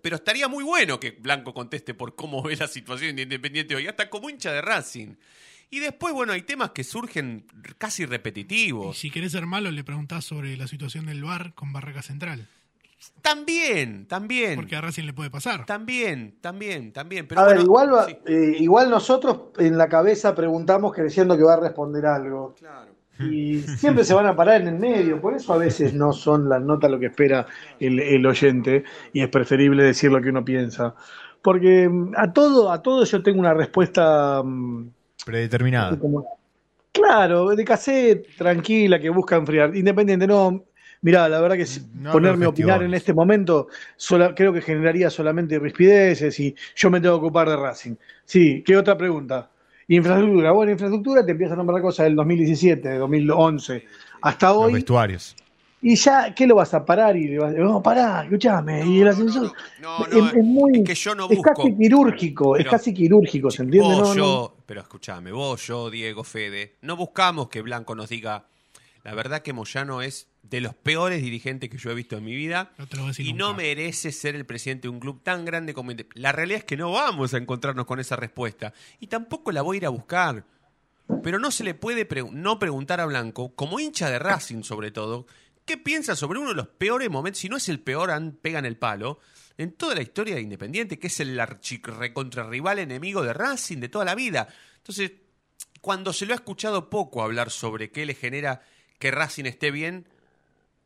Pero 0.01 0.15
estaría 0.15 0.47
muy 0.47 0.63
bueno 0.63 1.01
que 1.01 1.11
Blanco 1.11 1.53
conteste 1.53 1.93
por 1.93 2.15
cómo 2.15 2.41
ve 2.41 2.55
la 2.55 2.69
situación 2.69 3.17
de 3.17 3.23
Independiente 3.23 3.75
hoy, 3.75 3.89
hasta 3.89 4.09
como 4.09 4.31
hincha 4.31 4.53
de 4.53 4.63
Racing. 4.63 5.17
Y 5.75 5.81
después, 5.81 6.15
bueno, 6.15 6.33
hay 6.33 6.43
temas 6.43 6.71
que 6.71 6.85
surgen 6.85 7.47
casi 7.79 8.05
Y 8.05 8.07
repetitivos. 8.07 8.97
si 8.97 9.11
querés 9.11 9.33
ser 9.33 9.45
malo, 9.47 9.71
le 9.73 9.83
preguntás 9.83 10.25
sobre 10.25 10.57
la 10.57 10.69
situación 10.69 11.07
del 11.07 11.25
bar 11.25 11.53
con 11.55 11.73
Barraca 11.73 12.01
Central. 12.01 12.47
También, 13.23 14.07
también. 14.07 14.55
Porque 14.57 14.77
a 14.77 14.81
Racing 14.81 15.05
le 15.05 15.13
puede 15.13 15.31
pasar. 15.31 15.67
También, 15.67 16.37
también, 16.41 16.93
también. 16.93 17.27
Pero 17.27 17.41
A 17.41 17.45
ver, 17.47 17.61
igual, 17.61 17.93
va- 17.93 18.07
sí, 18.07 18.17
eh, 18.27 18.57
igual 18.61 18.89
nosotros 18.89 19.49
en 19.59 19.77
la 19.77 19.89
cabeza 19.89 20.35
preguntamos 20.35 20.93
creyendo 20.95 21.37
que 21.37 21.43
va 21.43 21.55
a 21.55 21.61
responder 21.61 22.07
algo. 22.07 22.55
claro. 22.59 22.93
Y 23.19 23.61
siempre 23.63 24.05
se 24.05 24.13
van 24.13 24.27
a 24.27 24.35
parar 24.35 24.61
en 24.63 24.67
el 24.69 24.75
medio, 24.79 25.21
por 25.21 25.35
eso 25.35 25.53
a 25.53 25.57
veces 25.57 25.95
no 25.95 26.13
son 26.13 26.49
las 26.49 26.61
notas 26.61 26.91
lo 26.91 26.99
que 26.99 27.07
espera 27.07 27.47
el, 27.79 28.01
el 28.01 28.27
oyente 28.27 28.83
y 29.13 29.21
es 29.23 29.29
preferible 29.29 29.85
decir 29.85 30.11
lo 30.11 30.21
que 30.21 30.31
uno 30.31 30.45
piensa. 30.45 30.95
Porque 31.41 31.89
mm, 31.89 32.13
a 32.17 32.33
todo, 32.33 32.73
a 32.73 32.83
todo 32.83 33.05
yo 33.05 33.23
tengo 33.23 33.39
una 33.39 33.55
respuesta 33.55 34.43
mm, 34.45 34.89
Predeterminada. 35.25 35.99
como- 35.99 36.27
claro, 36.93 37.49
de 37.51 37.65
cassette, 37.65 38.27
tranquila, 38.37 38.99
que 39.01 39.11
busca 39.11 39.37
enfriar. 39.37 39.75
Independiente, 39.77 40.27
no. 40.27 40.65
Mirá, 41.03 41.29
la 41.29 41.41
verdad 41.41 41.57
que 41.57 41.67
si 41.67 41.83
No 41.95 42.13
ponerme 42.13 42.47
a 42.47 42.49
opinar 42.49 42.83
en 42.83 42.95
este 42.95 43.13
momento 43.13 43.69
sola- 43.97 44.35
creo 44.35 44.53
que 44.55 44.63
generaría 44.63 45.11
solamente 45.11 45.59
rispideces 45.59 46.39
y 46.41 46.55
yo 46.75 46.91
me 46.91 47.01
tengo 47.01 47.21
que 47.21 47.27
ocupar 47.27 47.49
de 47.49 47.57
Racing. 47.57 47.95
Sí, 48.25 48.63
¿qué 48.67 48.77
otra 48.77 48.97
pregunta? 48.97 49.51
Infraestructura. 49.89 50.53
Bueno, 50.53 50.73
infraestructura 50.73 51.25
te 51.27 51.33
empieza 51.33 51.53
a 51.53 51.57
nombrar 51.59 51.83
cosas 51.83 52.05
del 52.05 52.17
2017, 52.17 52.89
de 52.89 52.97
2011, 52.99 53.85
hasta 54.23 54.49
Los 54.49 54.57
hoy. 54.57 54.73
vestuarios. 54.73 55.37
Y 55.87 55.97
ya, 55.97 56.35
¿qué 56.35 56.47
lo 56.47 56.55
vas 56.55 56.73
a 56.73 56.83
parar? 56.85 57.15
Y 57.15 57.29
le 57.29 57.39
vas 57.39 57.55
no, 57.55 57.83
pará, 57.83 58.23
escuchame. 58.25 58.87
y 58.87 59.01
el 59.03 59.09
ascensor. 59.09 59.53
no, 59.83 59.99
no, 59.99 60.05
es, 60.07 60.13
no, 60.15 60.29
es 60.31 60.35
muy. 60.45 60.79
es 60.79 60.85
que 60.87 60.95
yo 60.95 61.15
no 61.15 61.29
es 61.31 61.37
busco. 61.37 61.55
casi 61.55 61.77
quirúrgico, 61.77 62.57
es 62.57 62.67
casi 62.67 62.95
quirúrgico, 62.95 63.51
¿se 63.51 63.63
entiende? 63.65 63.89
Vos, 63.95 63.99
No, 63.99 64.09
no. 64.09 64.15
yo, 64.15 64.57
pero 64.65 64.81
escúchame, 64.81 65.31
vos, 65.31 65.67
yo, 65.67 65.91
Diego, 65.91 66.25
Fede, 66.25 66.77
no 66.81 66.97
buscamos 66.97 67.49
que 67.51 67.61
Blanco 67.61 67.95
nos 67.95 68.09
diga, 68.09 68.47
la 69.03 69.15
verdad 69.15 69.43
que 69.43 69.53
Moyano 69.53 70.01
es 70.01 70.29
de 70.43 70.63
los 70.63 70.75
peores 70.75 71.21
dirigentes 71.23 71.69
que 71.69 71.77
yo 71.77 71.91
he 71.91 71.95
visto 71.95 72.17
en 72.17 72.25
mi 72.25 72.35
vida 72.35 72.71
No 72.79 72.87
te 72.87 72.97
lo 72.97 73.03
voy 73.03 73.09
a 73.09 73.11
decir 73.13 73.27
y 73.27 73.33
nunca. 73.35 73.45
no 73.45 73.55
merece 73.55 74.11
ser 74.13 74.35
el 74.37 74.47
presidente 74.47 74.83
de 74.83 74.89
un 74.89 75.01
club 75.01 75.23
tan 75.23 75.45
grande 75.45 75.75
como 75.75 75.91
La 76.15 76.33
realidad 76.33 76.59
es 76.61 76.65
que 76.65 76.77
no 76.79 76.93
vamos 76.93 77.35
a 77.35 77.37
encontrarnos 77.39 77.85
con 77.85 78.01
esa 78.01 78.17
respuesta 78.17 78.73
y 79.01 79.07
tampoco 79.09 79.53
la 79.53 79.61
voy 79.61 79.77
a 79.77 79.79
ir 79.79 79.87
a 79.87 79.91
buscar. 79.91 80.45
Pero 81.23 81.39
no 81.39 81.51
se 81.51 81.65
le 81.65 81.75
puede 81.75 82.07
pre- 82.07 82.25
no 82.33 82.59
preguntar 82.59 82.99
a 83.01 83.05
Blanco, 83.05 83.55
como 83.55 83.79
hincha 83.79 84.09
de 84.09 84.19
Racing 84.19 84.63
sobre 84.63 84.91
todo, 84.91 85.27
¿qué 85.65 85.77
piensa 85.77 86.17
sobre 86.17 86.39
uno 86.39 86.51
de 86.51 86.57
los 86.57 86.69
peores 86.69 87.11
momentos, 87.11 87.41
si 87.41 87.49
no 87.49 87.57
es 87.57 87.69
el 87.69 87.81
peor, 87.81 88.11
pegan 88.41 88.65
el 88.65 88.77
palo, 88.77 89.21
en 89.57 89.73
toda 89.73 89.95
la 89.95 90.03
historia 90.03 90.35
de 90.35 90.41
Independiente, 90.41 90.99
que 90.99 91.07
es 91.07 91.21
el 91.21 91.39
archirrecontrarrival 91.39 92.79
enemigo 92.79 93.23
de 93.23 93.33
Racing 93.33 93.79
de 93.79 93.89
toda 93.89 94.05
la 94.05 94.15
vida? 94.15 94.49
Entonces, 94.77 95.13
cuando 95.81 96.13
se 96.13 96.27
lo 96.27 96.33
ha 96.33 96.37
escuchado 96.37 96.91
poco 96.91 97.23
hablar 97.23 97.51
sobre 97.51 97.91
qué 97.91 98.07
le 98.07 98.15
genera 98.15 98.63
que 98.99 99.11
Racing 99.11 99.45
esté 99.45 99.71
bien 99.71 100.09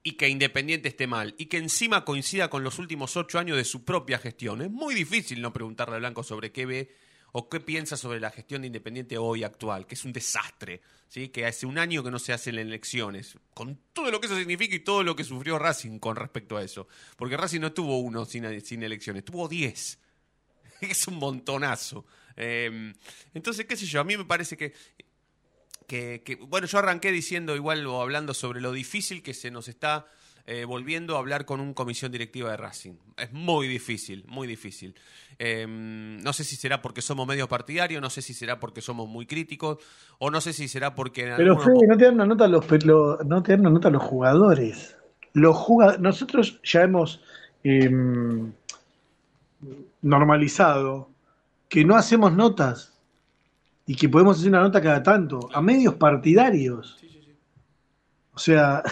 y 0.02 0.12
que 0.12 0.28
Independiente 0.28 0.88
esté 0.88 1.06
mal, 1.06 1.34
y 1.38 1.46
que 1.46 1.58
encima 1.58 2.04
coincida 2.04 2.48
con 2.48 2.64
los 2.64 2.78
últimos 2.78 3.16
ocho 3.16 3.38
años 3.38 3.56
de 3.56 3.64
su 3.64 3.84
propia 3.84 4.18
gestión, 4.18 4.62
es 4.62 4.70
muy 4.70 4.94
difícil 4.94 5.42
no 5.42 5.52
preguntarle 5.52 5.96
a 5.96 5.98
Blanco 5.98 6.22
sobre 6.22 6.52
qué 6.52 6.66
ve 6.66 6.94
o 7.32 7.48
qué 7.48 7.60
piensa 7.60 7.96
sobre 7.96 8.20
la 8.20 8.30
gestión 8.30 8.62
de 8.62 8.66
Independiente 8.68 9.18
hoy 9.18 9.44
actual, 9.44 9.86
que 9.86 9.94
es 9.94 10.04
un 10.04 10.12
desastre, 10.12 10.80
¿sí? 11.08 11.28
que 11.28 11.44
hace 11.46 11.66
un 11.66 11.78
año 11.78 12.02
que 12.02 12.10
no 12.10 12.18
se 12.18 12.32
hacen 12.32 12.56
elecciones, 12.58 13.36
con 13.54 13.78
todo 13.92 14.10
lo 14.10 14.20
que 14.20 14.26
eso 14.26 14.36
significa 14.36 14.74
y 14.74 14.80
todo 14.80 15.02
lo 15.02 15.14
que 15.14 15.24
sufrió 15.24 15.58
Racing 15.58 15.98
con 15.98 16.16
respecto 16.16 16.56
a 16.56 16.62
eso. 16.62 16.88
Porque 17.16 17.36
Racing 17.36 17.60
no 17.60 17.72
tuvo 17.72 17.98
uno 17.98 18.24
sin, 18.24 18.60
sin 18.64 18.82
elecciones, 18.82 19.24
tuvo 19.24 19.48
diez. 19.48 19.98
Es 20.80 21.06
un 21.08 21.16
montonazo. 21.16 22.06
Eh, 22.36 22.94
entonces, 23.34 23.66
qué 23.66 23.76
sé 23.76 23.84
yo, 23.86 24.00
a 24.00 24.04
mí 24.04 24.16
me 24.16 24.24
parece 24.24 24.56
que, 24.56 24.72
que- 25.86 26.38
bueno, 26.42 26.66
yo 26.66 26.78
arranqué 26.78 27.10
diciendo 27.12 27.56
igual 27.56 27.86
o 27.86 28.00
hablando 28.00 28.34
sobre 28.34 28.60
lo 28.60 28.72
difícil 28.72 29.22
que 29.22 29.34
se 29.34 29.50
nos 29.50 29.68
está 29.68 30.06
eh, 30.50 30.64
volviendo 30.64 31.14
a 31.14 31.18
hablar 31.18 31.44
con 31.44 31.60
un 31.60 31.74
comisión 31.74 32.10
directiva 32.10 32.50
de 32.50 32.56
Racing. 32.56 32.94
Es 33.18 33.30
muy 33.34 33.68
difícil, 33.68 34.24
muy 34.28 34.46
difícil. 34.48 34.94
Eh, 35.38 35.66
no 35.68 36.32
sé 36.32 36.42
si 36.42 36.56
será 36.56 36.80
porque 36.80 37.02
somos 37.02 37.26
medio 37.26 37.46
partidarios, 37.48 38.00
no 38.00 38.08
sé 38.08 38.22
si 38.22 38.32
será 38.32 38.58
porque 38.58 38.80
somos 38.80 39.06
muy 39.10 39.26
críticos, 39.26 39.76
o 40.18 40.30
no 40.30 40.40
sé 40.40 40.54
si 40.54 40.66
será 40.66 40.94
porque... 40.94 41.28
en 41.28 41.36
Pero 41.36 41.58
Fede, 41.58 41.86
no 41.86 41.98
te 41.98 42.04
dan 42.06 42.14
una 42.14 42.24
nota 42.24 42.48
los, 42.48 42.64
lo- 42.86 43.18
no 43.24 43.42
te 43.42 43.52
dan 43.52 43.60
una 43.60 43.70
nota 43.70 43.90
los 43.90 44.02
jugadores. 44.02 44.96
Los 45.34 45.54
juga- 45.54 45.98
nosotros 45.98 46.58
ya 46.64 46.82
hemos 46.82 47.20
em, 47.62 48.50
normalizado 50.02 51.10
que 51.68 51.84
no 51.84 51.94
hacemos 51.94 52.32
notas 52.32 52.94
y 53.86 53.94
que 53.96 54.08
podemos 54.08 54.38
hacer 54.38 54.48
una 54.48 54.60
nota 54.62 54.80
cada 54.80 55.02
tanto 55.02 55.50
a 55.52 55.60
medios 55.60 55.94
partidarios. 55.94 56.96
O 58.38 58.40
sea, 58.40 58.82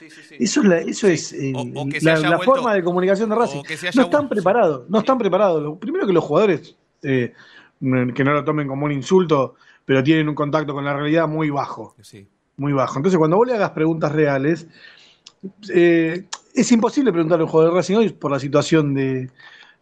Sí, 0.00 0.10
sí, 0.10 0.20
sí. 0.28 0.36
eso 0.40 0.60
es, 0.62 0.66
la- 0.66 0.78
eso 0.80 1.06
es 1.06 1.32
eh, 1.32 1.52
O- 1.54 1.60
o 1.60 1.86
la, 2.02 2.12
haya 2.14 2.28
la 2.28 2.36
vuelto- 2.36 2.54
forma 2.56 2.74
de 2.74 2.82
comunicación 2.82 3.30
de 3.30 3.36
Racing. 3.36 3.62
No 3.94 4.02
están 4.02 4.28
preparados, 4.28 4.90
no 4.90 4.98
están 4.98 5.16
preparados. 5.18 5.78
Primero 5.78 6.06
que 6.06 6.12
los 6.12 6.24
jugadores, 6.24 6.76
eh, 7.02 7.32
que 7.80 8.24
no 8.24 8.32
lo 8.32 8.44
tomen 8.44 8.66
como 8.66 8.84
un 8.86 8.92
insulto, 8.92 9.54
pero 9.84 10.02
tienen 10.02 10.28
un 10.28 10.34
contacto 10.34 10.74
con 10.74 10.84
la 10.84 10.92
realidad 10.94 11.28
muy 11.28 11.50
bajo 11.50 11.94
muy 12.56 12.72
bajo. 12.72 12.96
Entonces, 12.98 13.18
cuando 13.18 13.36
vos 13.36 13.46
le 13.46 13.54
hagas 13.54 13.70
preguntas 13.70 14.10
reales, 14.12 14.66
eh, 15.72 16.24
es 16.54 16.72
imposible 16.72 17.12
preguntarle 17.12 17.42
a 17.42 17.44
un 17.46 17.50
jugador 17.50 17.72
de 17.74 17.78
Racing 17.78 17.96
hoy 17.96 18.08
por 18.10 18.30
la 18.30 18.38
situación 18.40 18.94
de, 18.94 19.30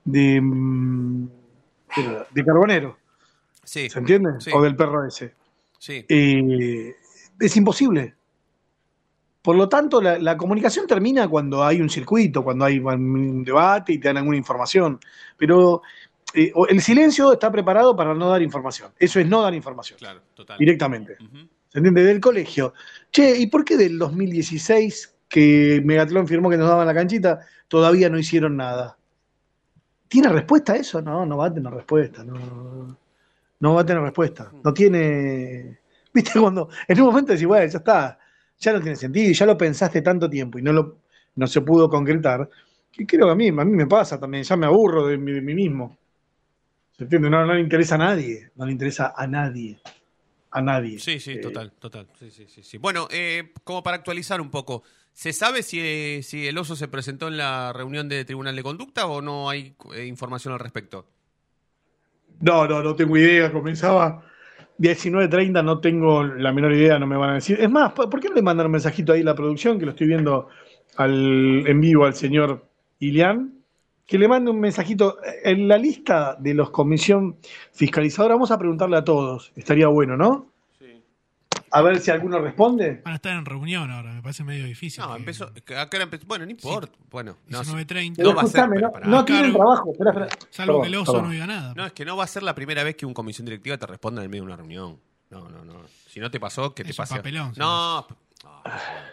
de, 0.05 0.41
mm, 0.41 1.29
de 2.35 2.45
Carbonero, 2.45 2.97
¿se 3.89 3.99
entiende? 3.99 4.31
O 4.53 4.63
del 4.63 4.75
perro 4.77 5.07
ese. 5.07 5.35
sí. 5.79 6.05
Eh, 6.09 6.95
es 7.41 7.57
imposible. 7.57 8.15
Por 9.43 9.57
lo 9.57 9.69
tanto, 9.69 10.01
la, 10.01 10.19
la 10.19 10.37
comunicación 10.37 10.87
termina 10.87 11.27
cuando 11.29 11.65
hay 11.65 11.81
un 11.81 11.91
circuito, 11.91 12.45
cuando 12.45 12.65
hay 12.65 12.79
un 12.79 13.43
debate 13.45 13.93
y 13.95 13.99
te 13.99 14.09
dan 14.09 14.19
alguna 14.19 14.37
información. 14.37 15.01
Pero 15.37 15.83
eh, 16.33 16.53
el 16.69 16.81
silencio 16.81 17.33
está 17.33 17.51
preparado 17.51 17.97
para 17.97 18.15
no 18.15 18.29
dar 18.29 18.41
información. 18.41 18.93
Eso 18.99 19.19
es 19.19 19.27
no 19.27 19.43
dar 19.43 19.53
información, 19.55 19.99
Claro, 19.99 20.21
total. 20.35 20.59
directamente. 20.59 21.17
¿Se 21.69 21.79
entiende? 21.79 22.05
Del 22.05 22.21
colegio. 22.21 22.73
Che, 23.11 23.37
¿y 23.37 23.47
por 23.49 23.65
qué 23.65 23.77
del 23.77 23.99
2016 23.99 25.15
que 25.29 25.83
Megatlón 25.85 26.29
firmó 26.29 26.49
que 26.49 26.57
nos 26.59 26.69
daban 26.69 26.87
la 26.87 26.95
canchita, 26.95 27.41
todavía 27.67 28.09
no 28.09 28.19
hicieron 28.19 28.57
nada? 28.57 28.97
¿Tiene 30.07 30.29
respuesta 30.29 30.77
eso? 30.77 31.01
No, 31.03 31.25
no 31.27 31.39
va 31.39 31.47
a 31.47 31.53
tener 31.55 31.73
respuesta. 31.73 32.23
No, 32.23 32.97
no 33.59 33.75
va 33.75 33.81
a 33.81 33.87
tener 33.87 34.03
respuesta. 34.03 34.53
No 34.63 34.73
tiene. 34.73 35.81
¿Viste 36.15 36.39
cuando 36.39 36.69
en 36.87 37.01
un 37.01 37.07
momento 37.07 37.33
decís, 37.33 37.47
bueno, 37.47 37.65
ya 37.67 37.79
está, 37.79 38.19
ya 38.63 38.73
no 38.73 38.81
tiene 38.81 38.97
sentido, 38.97 39.31
y 39.31 39.35
ya 39.35 39.45
lo 39.47 39.59
pensaste 39.59 40.03
tanto 40.03 40.31
tiempo 40.31 40.59
y 40.59 40.63
no, 40.63 40.73
lo, 40.73 40.99
no 41.35 41.47
se 41.47 41.61
pudo 41.61 41.91
concretar? 41.91 42.49
Que 42.91 43.07
creo 43.07 43.27
que 43.27 43.33
a 43.33 43.35
mí, 43.35 43.49
a 43.49 43.53
mí 43.53 43.77
me 43.77 43.87
pasa 43.87 44.19
también, 44.21 44.45
ya 44.45 44.57
me 44.57 44.67
aburro 44.67 45.07
de 45.07 45.19
mí, 45.19 45.33
de 45.33 45.41
mí 45.41 45.55
mismo. 45.55 45.99
¿Se 46.97 47.05
entiende? 47.05 47.31
No, 47.31 47.45
no 47.45 47.55
le 47.55 47.61
interesa 47.61 47.97
a 47.97 47.99
nadie. 47.99 48.51
No 48.55 48.67
le 48.67 48.73
interesa 48.73 49.15
a 49.17 49.27
nadie. 49.27 49.81
A 50.51 50.61
nadie. 50.61 50.99
Sí, 50.99 51.19
sí, 51.19 51.33
Eh, 51.33 51.39
total, 51.39 51.73
total. 51.73 52.07
Sí, 52.19 52.31
sí, 52.31 52.47
sí, 52.49 52.63
sí. 52.63 52.79
Bueno, 52.79 53.09
eh, 53.11 53.53
como 53.65 53.83
para 53.83 53.97
actualizar 53.97 54.41
un 54.41 54.51
poco, 54.51 54.83
¿se 55.13 55.33
sabe 55.33 55.63
si, 55.63 55.81
eh, 55.81 56.21
si 56.23 56.47
el 56.47 56.59
oso 56.59 56.77
se 56.77 56.89
presentó 56.89 57.29
en 57.29 57.39
la 57.39 57.73
reunión 57.73 58.09
de 58.09 58.25
Tribunal 58.25 58.55
de 58.55 58.63
Conducta 58.63 59.07
o 59.07 59.23
no 59.23 59.49
hay 59.49 59.75
eh, 59.95 60.05
información 60.05 60.53
al 60.53 60.61
respecto? 60.61 61.07
No, 62.41 62.67
no, 62.69 62.83
no 62.83 62.95
tengo 62.95 63.17
idea. 63.17 63.51
Comenzaba 63.51 64.23
19.30, 64.79 65.65
no 65.65 65.81
tengo 65.81 66.25
la 66.25 66.53
menor 66.53 66.73
idea, 66.73 66.99
no 66.99 67.07
me 67.07 67.17
van 67.17 67.31
a 67.31 67.35
decir. 67.35 67.61
Es 67.61 67.71
más, 67.71 67.93
¿por 67.93 68.21
qué 68.21 68.29
no 68.29 68.35
le 68.35 68.43
mandan 68.43 68.67
un 68.67 68.73
mensajito 68.73 69.13
ahí 69.13 69.23
a 69.23 69.25
la 69.25 69.35
producción, 69.35 69.79
que 69.79 69.85
lo 69.85 69.93
estoy 69.93 70.07
viendo 70.07 70.49
al, 70.97 71.67
en 71.67 71.81
vivo 71.81 72.05
al 72.05 72.15
señor 72.15 72.67
Ilián? 72.99 73.59
Que 74.07 74.19
le 74.19 74.29
mande 74.29 74.51
un 74.51 74.61
mensajito. 74.61 75.17
En 75.45 75.69
la 75.69 75.79
lista 75.79 76.37
de 76.39 76.55
los 76.55 76.71
comisión 76.71 77.37
fiscalizadora, 77.73 78.35
vamos 78.35 78.51
a 78.51 78.59
preguntarle 78.59 78.97
a 78.97 79.05
todos. 79.05 79.53
Estaría 79.57 79.89
bueno, 79.89 80.17
¿no? 80.17 80.52
A 81.75 81.81
ver 81.83 82.01
si 82.01 82.11
alguno 82.11 82.39
responde. 82.39 83.01
Van 83.05 83.13
a 83.13 83.17
estar 83.17 83.33
en 83.35 83.45
reunión 83.47 83.91
ahora, 83.91 84.13
me 84.13 84.21
parece 84.23 84.45
medio 84.45 84.65
difícil. 84.67 85.03
No, 85.03 85.13
que- 85.13 85.19
empezó. 85.21 85.47
¿A 85.47 85.89
qué 85.89 85.97
hora 85.97 86.05
empezó? 86.05 86.27
Bueno, 86.27 86.45
no 86.45 86.51
importa. 86.51 86.93
Bueno, 87.11 87.39
no, 87.49 87.61
19.30. 87.63 88.15
Pero 88.17 88.29
No 88.31 88.35
va 88.37 88.43
a 88.43 88.47
ser, 88.47 88.69
no, 88.69 88.91
no 89.07 89.25
tienen 89.25 89.53
trabajo. 89.55 89.93
Espera, 89.93 90.11
espera. 90.11 90.29
Salvo 90.51 90.73
Perdón, 90.75 90.83
que 90.83 90.89
el 90.89 90.95
oso 90.97 91.13
perdón. 91.13 91.27
no 91.29 91.33
diga 91.33 91.47
nada. 91.47 91.73
no, 91.75 91.87
es 91.87 91.93
que 91.93 92.05
no 92.05 92.17
va 92.17 92.25
a 92.25 92.27
ser 92.27 92.43
la 92.43 92.55
primera 92.55 92.85
vez 92.85 92.95
que 92.97 93.07
un 93.07 93.15
comisión 93.15 93.47
directiva 93.47 93.79
te 93.79 93.87
responda 93.87 94.21
en 94.21 94.25
el 94.25 94.29
medio 94.31 94.43
de 94.43 94.47
una 94.49 94.57
reunión. 94.57 95.01
No, 95.31 95.49
no, 95.49 95.65
no. 95.65 95.81
Si 96.09 96.21
no 96.21 96.31
te 96.31 96.39
pasó, 96.39 96.75
¿qué 96.75 96.85
te 96.85 96.93
pase? 96.93 97.17
papelón, 97.17 97.53
No, 97.57 98.01
no, 98.01 98.07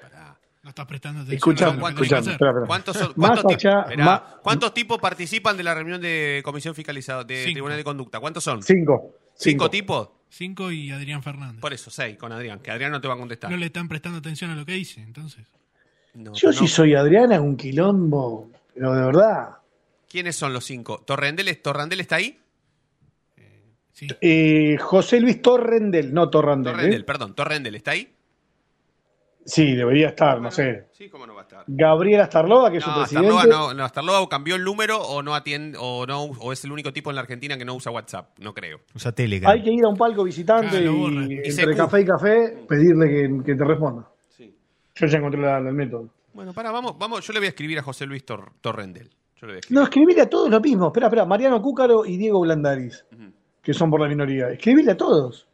pará. 0.02 0.38
No 0.62 0.70
estás 0.72 0.86
prestando 0.86 1.22
atención. 1.22 1.38
Escuchame, 1.38 1.72
a 1.72 1.74
lo 1.74 1.78
que 1.78 1.82
¿cuánto- 1.82 2.02
tenés 2.02 2.10
que 2.10 2.16
escuchame, 2.16 2.20
hacer. 2.20 2.34
espera, 2.34 2.50
espera. 2.52 2.68
¿Cuántos, 2.68 2.98
son- 2.98 3.14
cuántos, 3.14 3.46
tipos- 3.48 3.66
allá, 3.66 3.82
esperá, 3.84 4.06
más- 4.06 4.22
¿cuántos 4.44 4.74
tipos 4.74 4.98
participan 5.00 5.56
de 5.56 5.64
la 5.64 5.74
reunión 5.74 6.02
de 6.02 6.42
comisión 6.44 6.76
fiscalizada 6.76 7.24
de 7.24 7.44
Cinco. 7.46 7.54
tribunal 7.54 7.78
de 7.78 7.84
conducta? 7.86 8.20
¿Cuántos 8.20 8.44
son? 8.44 8.62
Cinco. 8.62 9.14
¿Cinco 9.36 9.64
Cinco. 9.64 9.70
tipos? 9.70 10.10
Cinco 10.30 10.72
y 10.72 10.92
Adrián 10.92 11.24
Fernández. 11.24 11.60
Por 11.60 11.74
eso, 11.74 11.90
seis 11.90 12.18
con 12.18 12.32
Adrián, 12.32 12.60
que 12.60 12.72
Adrián 12.72 12.92
no 12.92 13.02
te 13.02 13.08
va 13.08 13.16
a 13.16 13.18
contestar. 13.18 13.50
No 13.50 13.58
le 13.58 13.66
están 13.66 13.88
prestando 13.88 14.20
atención 14.20 14.52
a 14.52 14.56
lo 14.56 14.66
que 14.66 14.74
dice, 14.74 15.02
entonces. 15.02 15.46
No, 16.14 16.34
Yo 16.34 16.50
pero 16.50 16.54
si 16.54 16.68
soy 16.68 16.94
Adriana, 16.96 17.42
un 17.42 17.58
quilombo. 17.58 18.52
Pero 18.74 18.94
de 18.94 19.06
verdad. 19.06 19.58
¿Quiénes 20.08 20.36
son 20.36 20.54
los 20.54 20.66
cinco? 20.66 21.04
¿Torrandel, 21.06 21.58
¿Torrandel 21.62 22.00
está 22.00 22.18
ahí? 22.18 22.40
Sí. 23.92 24.08
Eh, 24.22 24.78
José 24.80 25.20
Luis 25.20 25.42
Torrendel, 25.42 26.14
no 26.14 26.30
Torrandel. 26.30 26.74
¿eh? 26.74 26.76
Torrendel, 26.76 27.06
perdón, 27.06 27.36
Torrendel 27.36 27.76
está 27.76 27.92
ahí. 27.92 28.14
Sí, 29.50 29.76
debería 29.76 30.10
estar, 30.10 30.40
no 30.40 30.52
sé. 30.52 30.86
Sí, 30.92 31.10
cómo 31.10 31.26
no 31.26 31.34
va 31.34 31.42
a 31.42 31.44
estar. 31.44 31.64
Gabriel 31.68 32.22
Astarloa, 32.22 32.70
que 32.72 32.78
es 32.78 32.84
su 32.84 32.90
No, 32.90 32.98
presidente. 33.00 33.28
Astarloa 33.30 33.68
no, 33.68 33.74
no, 33.74 33.84
Astarloa 33.84 34.30
cambió 34.30 34.56
el 34.56 34.64
número 34.64 35.02
o 35.02 35.24
no 35.24 35.34
atiende 35.34 35.78
o 35.82 36.06
no 36.06 36.24
o 36.26 36.54
es 36.54 36.64
el 36.64 36.72
único 36.72 36.94
tipo 36.94 37.10
en 37.10 37.16
la 37.16 37.22
Argentina 37.22 37.58
que 37.58 37.66
no 37.66 37.74
usa 37.74 37.92
WhatsApp, 37.92 38.38
no 38.40 38.54
creo. 38.54 38.80
Usa 38.94 39.12
Telegram. 39.12 39.52
Hay 39.52 39.64
que 39.64 39.72
ir 39.72 39.84
a 39.84 39.88
un 39.90 39.98
palco 39.98 40.24
visitante 40.24 40.80
y 40.82 40.86
Y 40.86 41.50
entre 41.50 41.76
café 41.76 42.02
y 42.02 42.06
café 42.06 42.58
pedirle 42.68 43.08
que, 43.08 43.44
que 43.46 43.56
te 43.56 43.64
responda. 43.66 44.08
Sí. 44.30 44.54
Yo 44.96 45.08
ya 45.08 45.18
encontré 45.18 45.42
la- 45.42 45.58
el 45.58 45.74
método. 45.74 46.10
Bueno, 46.34 46.54
para, 46.54 46.72
vamos, 46.72 46.96
vamos, 46.98 47.26
yo 47.26 47.34
le 47.34 47.40
voy 47.40 47.48
a 47.48 47.50
escribir 47.50 47.80
a 47.80 47.82
José 47.82 48.06
Luis 48.06 48.24
Tor- 48.26 48.52
Torrendel. 48.62 49.10
Yo 49.36 49.48
le 49.48 49.54
voy 49.54 49.56
a 49.56 49.60
escribir. 49.60 49.78
No, 49.80 49.84
escribile 49.84 50.22
a 50.22 50.30
todos 50.30 50.50
lo 50.50 50.60
mismo. 50.62 50.88
Espera, 50.88 51.08
espera. 51.08 51.26
Mariano 51.26 51.62
Cúcaro 51.62 52.06
y 52.06 52.18
Diego 52.18 52.40
Blandaris, 52.42 53.04
que 53.64 53.74
son 53.74 53.90
por 53.90 54.00
la 54.00 54.08
minoría. 54.08 54.50
Escribile 54.50 54.92
a 54.92 54.98
todos. 54.98 55.48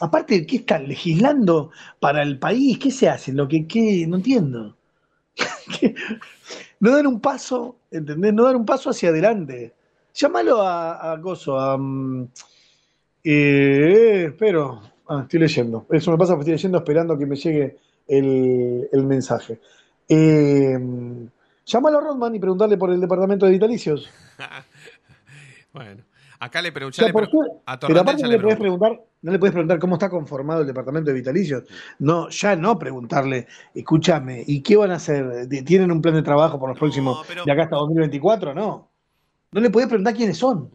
Aparte, 0.00 0.46
¿qué 0.46 0.56
están 0.56 0.86
legislando 0.88 1.70
para 2.00 2.22
el 2.22 2.38
país? 2.38 2.78
¿Qué 2.78 2.90
se 2.90 3.08
hace? 3.08 3.32
Lo 3.32 3.48
que, 3.48 3.66
qué? 3.66 4.06
No 4.06 4.16
entiendo. 4.16 4.76
No 6.80 6.92
dar 6.92 7.08
un 7.08 7.20
paso, 7.20 7.76
¿entendés? 7.90 8.32
No 8.32 8.44
dar 8.44 8.54
un 8.54 8.64
paso 8.64 8.90
hacia 8.90 9.08
adelante. 9.08 9.74
Llámalo 10.14 10.62
a, 10.62 11.12
a 11.12 11.16
Gozo, 11.16 11.58
a... 11.58 11.76
mm, 11.76 12.28
eh, 13.24 14.26
espero. 14.28 14.80
Ah, 15.08 15.20
estoy 15.22 15.40
leyendo. 15.40 15.86
Eso 15.90 16.10
me 16.10 16.18
pasa 16.18 16.34
porque 16.34 16.52
estoy 16.52 16.54
leyendo 16.54 16.78
esperando 16.78 17.18
que 17.18 17.26
me 17.26 17.36
llegue 17.36 17.78
el, 18.06 19.04
mensaje. 19.04 19.60
Eh, 20.08 20.78
llámalo 21.66 21.98
a 21.98 22.00
Rodman 22.00 22.34
y 22.34 22.38
preguntarle 22.38 22.76
por 22.76 22.90
el 22.90 23.00
departamento 23.00 23.46
de 23.46 23.52
vitalicios. 23.52 24.08
Bueno, 25.70 26.02
acá 26.40 26.62
le 26.62 26.68
O 26.70 26.72
pregunté 26.72 27.02
sea, 27.02 27.12
¿por 27.12 27.28
qué? 27.28 27.36
a 27.66 27.78
Pero 27.78 28.00
aparte 28.00 28.22
no 28.22 28.28
le 28.28 28.36
le 28.36 28.42
puedes 28.42 28.58
preguntar, 28.58 29.04
no 29.22 29.32
le 29.32 29.38
puedes 29.38 29.52
preguntar 29.52 29.78
cómo 29.78 29.94
está 29.96 30.08
conformado 30.08 30.60
el 30.62 30.66
departamento 30.66 31.10
de 31.10 31.14
vitalicios. 31.14 31.64
No, 31.98 32.28
ya 32.30 32.54
no 32.56 32.78
preguntarle, 32.78 33.46
escúchame, 33.74 34.44
¿y 34.46 34.62
qué 34.62 34.76
van 34.76 34.90
a 34.92 34.96
hacer? 34.96 35.48
¿Tienen 35.64 35.90
un 35.90 36.00
plan 36.02 36.14
de 36.14 36.22
trabajo 36.22 36.58
por 36.58 36.68
los 36.68 36.76
No, 36.76 36.80
próximos 36.80 37.24
pero- 37.26 37.44
de 37.44 37.52
acá 37.52 37.64
hasta 37.64 37.76
2024? 37.76 38.54
No. 38.54 38.90
No 39.50 39.60
le 39.60 39.70
puedes 39.70 39.88
preguntar 39.88 40.14
quiénes 40.14 40.36
son. 40.36 40.70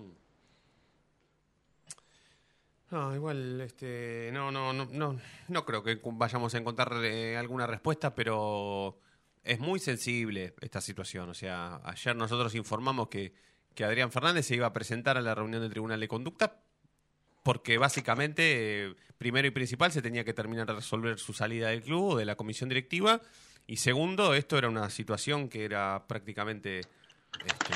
No, 2.91 3.15
igual, 3.15 3.59
este, 3.61 4.29
no, 4.33 4.51
no, 4.51 4.71
no, 4.71 4.85
no, 4.91 5.17
no 5.47 5.65
creo 5.65 5.81
que 5.83 5.99
vayamos 6.03 6.53
a 6.53 6.57
encontrar 6.59 6.93
eh, 7.03 7.35
alguna 7.37 7.65
respuesta, 7.65 8.13
pero 8.13 8.99
es 9.43 9.59
muy 9.59 9.79
sensible 9.79 10.53
esta 10.61 10.79
situación. 10.79 11.27
O 11.29 11.33
sea, 11.33 11.81
ayer 11.85 12.15
nosotros 12.15 12.53
informamos 12.53 13.07
que, 13.07 13.33
que 13.75 13.83
Adrián 13.83 14.11
Fernández 14.11 14.45
se 14.45 14.55
iba 14.55 14.67
a 14.67 14.73
presentar 14.73 15.17
a 15.17 15.21
la 15.21 15.35
reunión 15.35 15.61
del 15.61 15.71
Tribunal 15.71 15.99
de 15.99 16.07
Conducta 16.07 16.63
porque 17.43 17.77
básicamente, 17.77 18.85
eh, 18.85 18.95
primero 19.17 19.47
y 19.47 19.51
principal, 19.51 19.91
se 19.91 20.01
tenía 20.01 20.23
que 20.23 20.33
terminar 20.33 20.65
de 20.65 20.73
resolver 20.73 21.19
su 21.19 21.33
salida 21.33 21.69
del 21.69 21.83
club 21.83 22.13
o 22.13 22.17
de 22.17 22.25
la 22.25 22.35
comisión 22.35 22.69
directiva. 22.69 23.21
Y 23.67 23.77
segundo, 23.77 24.33
esto 24.33 24.57
era 24.57 24.69
una 24.69 24.89
situación 24.89 25.49
que 25.49 25.65
era 25.65 26.05
prácticamente 26.07 26.79
este, 27.45 27.75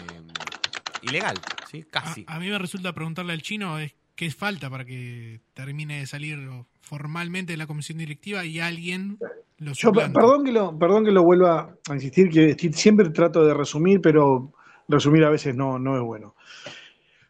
ilegal, 1.01 1.37
¿sí? 1.69 1.83
Casi. 1.83 2.25
A, 2.27 2.35
a 2.35 2.39
mí 2.39 2.49
me 2.49 2.57
resulta 2.57 2.93
preguntarle 2.93 3.33
al 3.33 3.41
chino 3.41 3.77
es 3.77 3.93
qué 4.15 4.31
falta 4.31 4.69
para 4.69 4.85
que 4.85 5.41
termine 5.53 5.99
de 5.99 6.07
salir 6.07 6.39
formalmente 6.81 7.53
de 7.53 7.57
la 7.57 7.67
comisión 7.67 7.97
directiva 7.97 8.45
y 8.45 8.59
alguien 8.59 9.19
lo 9.59 9.73
Yo, 9.73 9.91
perdón 9.91 10.45
que 10.45 10.51
lo, 10.51 10.77
perdón 10.77 11.05
que 11.05 11.11
lo 11.11 11.23
vuelva 11.23 11.75
a 11.89 11.93
insistir, 11.93 12.29
que 12.29 12.55
siempre 12.73 13.09
trato 13.09 13.45
de 13.45 13.53
resumir, 13.53 14.01
pero 14.01 14.53
resumir 14.87 15.23
a 15.23 15.29
veces 15.29 15.55
no, 15.55 15.79
no 15.79 15.95
es 15.95 16.01
bueno. 16.01 16.35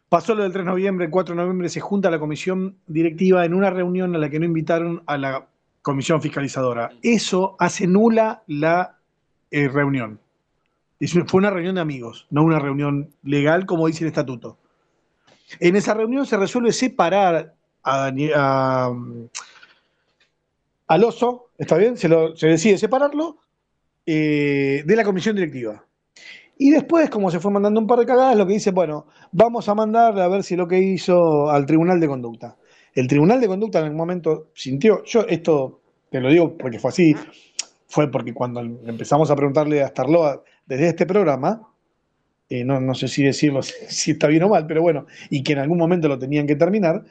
Pasó 0.08 0.34
lo 0.34 0.42
del 0.42 0.52
3 0.52 0.64
de 0.64 0.70
noviembre, 0.70 1.04
el 1.06 1.10
4 1.10 1.34
de 1.34 1.40
noviembre 1.42 1.68
se 1.68 1.80
junta 1.80 2.10
la 2.10 2.18
comisión 2.18 2.76
directiva 2.86 3.44
en 3.44 3.52
una 3.54 3.68
reunión 3.70 4.14
a 4.14 4.18
la 4.18 4.30
que 4.30 4.38
no 4.38 4.46
invitaron 4.46 5.02
a 5.06 5.18
la 5.18 5.46
comisión 5.82 6.22
fiscalizadora. 6.22 6.90
Eso 7.02 7.56
hace 7.58 7.86
nula 7.86 8.42
la 8.46 8.98
eh, 9.50 9.68
reunión. 9.68 10.18
Fue 11.26 11.38
una 11.38 11.50
reunión 11.50 11.74
de 11.76 11.80
amigos, 11.80 12.26
no 12.30 12.42
una 12.42 12.58
reunión 12.58 13.10
legal 13.22 13.66
como 13.66 13.86
dice 13.86 14.04
el 14.04 14.08
estatuto. 14.08 14.58
En 15.60 15.76
esa 15.76 15.94
reunión 15.94 16.26
se 16.26 16.36
resuelve 16.36 16.72
separar 16.72 17.54
a, 17.84 18.10
a, 18.34 18.92
al 20.88 21.04
oso, 21.04 21.50
¿está 21.58 21.76
bien? 21.76 21.96
Se, 21.96 22.08
lo- 22.08 22.34
se 22.36 22.48
decide 22.48 22.78
separarlo 22.78 23.38
eh, 24.06 24.82
de 24.86 24.96
la 24.96 25.04
comisión 25.04 25.36
directiva. 25.36 25.84
Y 26.58 26.70
después, 26.70 27.08
como 27.08 27.30
se 27.30 27.38
fue 27.38 27.52
mandando 27.52 27.80
un 27.80 27.86
par 27.86 28.00
de 28.00 28.06
cagadas, 28.06 28.36
lo 28.36 28.46
que 28.46 28.54
dice, 28.54 28.72
bueno, 28.72 29.06
vamos 29.30 29.68
a 29.68 29.74
mandarle 29.76 30.22
a 30.22 30.28
ver 30.28 30.42
si 30.42 30.56
lo 30.56 30.66
que 30.66 30.78
hizo 30.80 31.48
al 31.48 31.64
Tribunal 31.64 32.00
de 32.00 32.08
Conducta. 32.08 32.56
El 32.94 33.06
Tribunal 33.06 33.40
de 33.40 33.46
Conducta 33.46 33.78
en 33.78 33.84
algún 33.84 33.98
momento 33.98 34.48
sintió, 34.54 35.04
yo 35.04 35.20
esto 35.28 35.80
te 36.10 36.20
lo 36.20 36.28
digo 36.28 36.58
porque 36.58 36.80
fue 36.80 36.88
así, 36.88 37.14
fue 37.86 38.10
porque 38.10 38.34
cuando 38.34 38.60
empezamos 38.60 39.30
a 39.30 39.36
preguntarle 39.36 39.82
a 39.82 39.88
Starloa 39.88 40.42
desde 40.66 40.88
este 40.88 41.06
programa, 41.06 41.62
eh, 42.48 42.64
no, 42.64 42.80
no 42.80 42.94
sé 42.94 43.06
si 43.06 43.22
decirlo 43.22 43.62
si 43.62 44.10
está 44.10 44.26
bien 44.26 44.42
o 44.42 44.48
mal, 44.48 44.66
pero 44.66 44.82
bueno, 44.82 45.06
y 45.30 45.44
que 45.44 45.52
en 45.52 45.60
algún 45.60 45.78
momento 45.78 46.08
lo 46.08 46.18
tenían 46.18 46.46
que 46.48 46.56
terminar, 46.56 47.04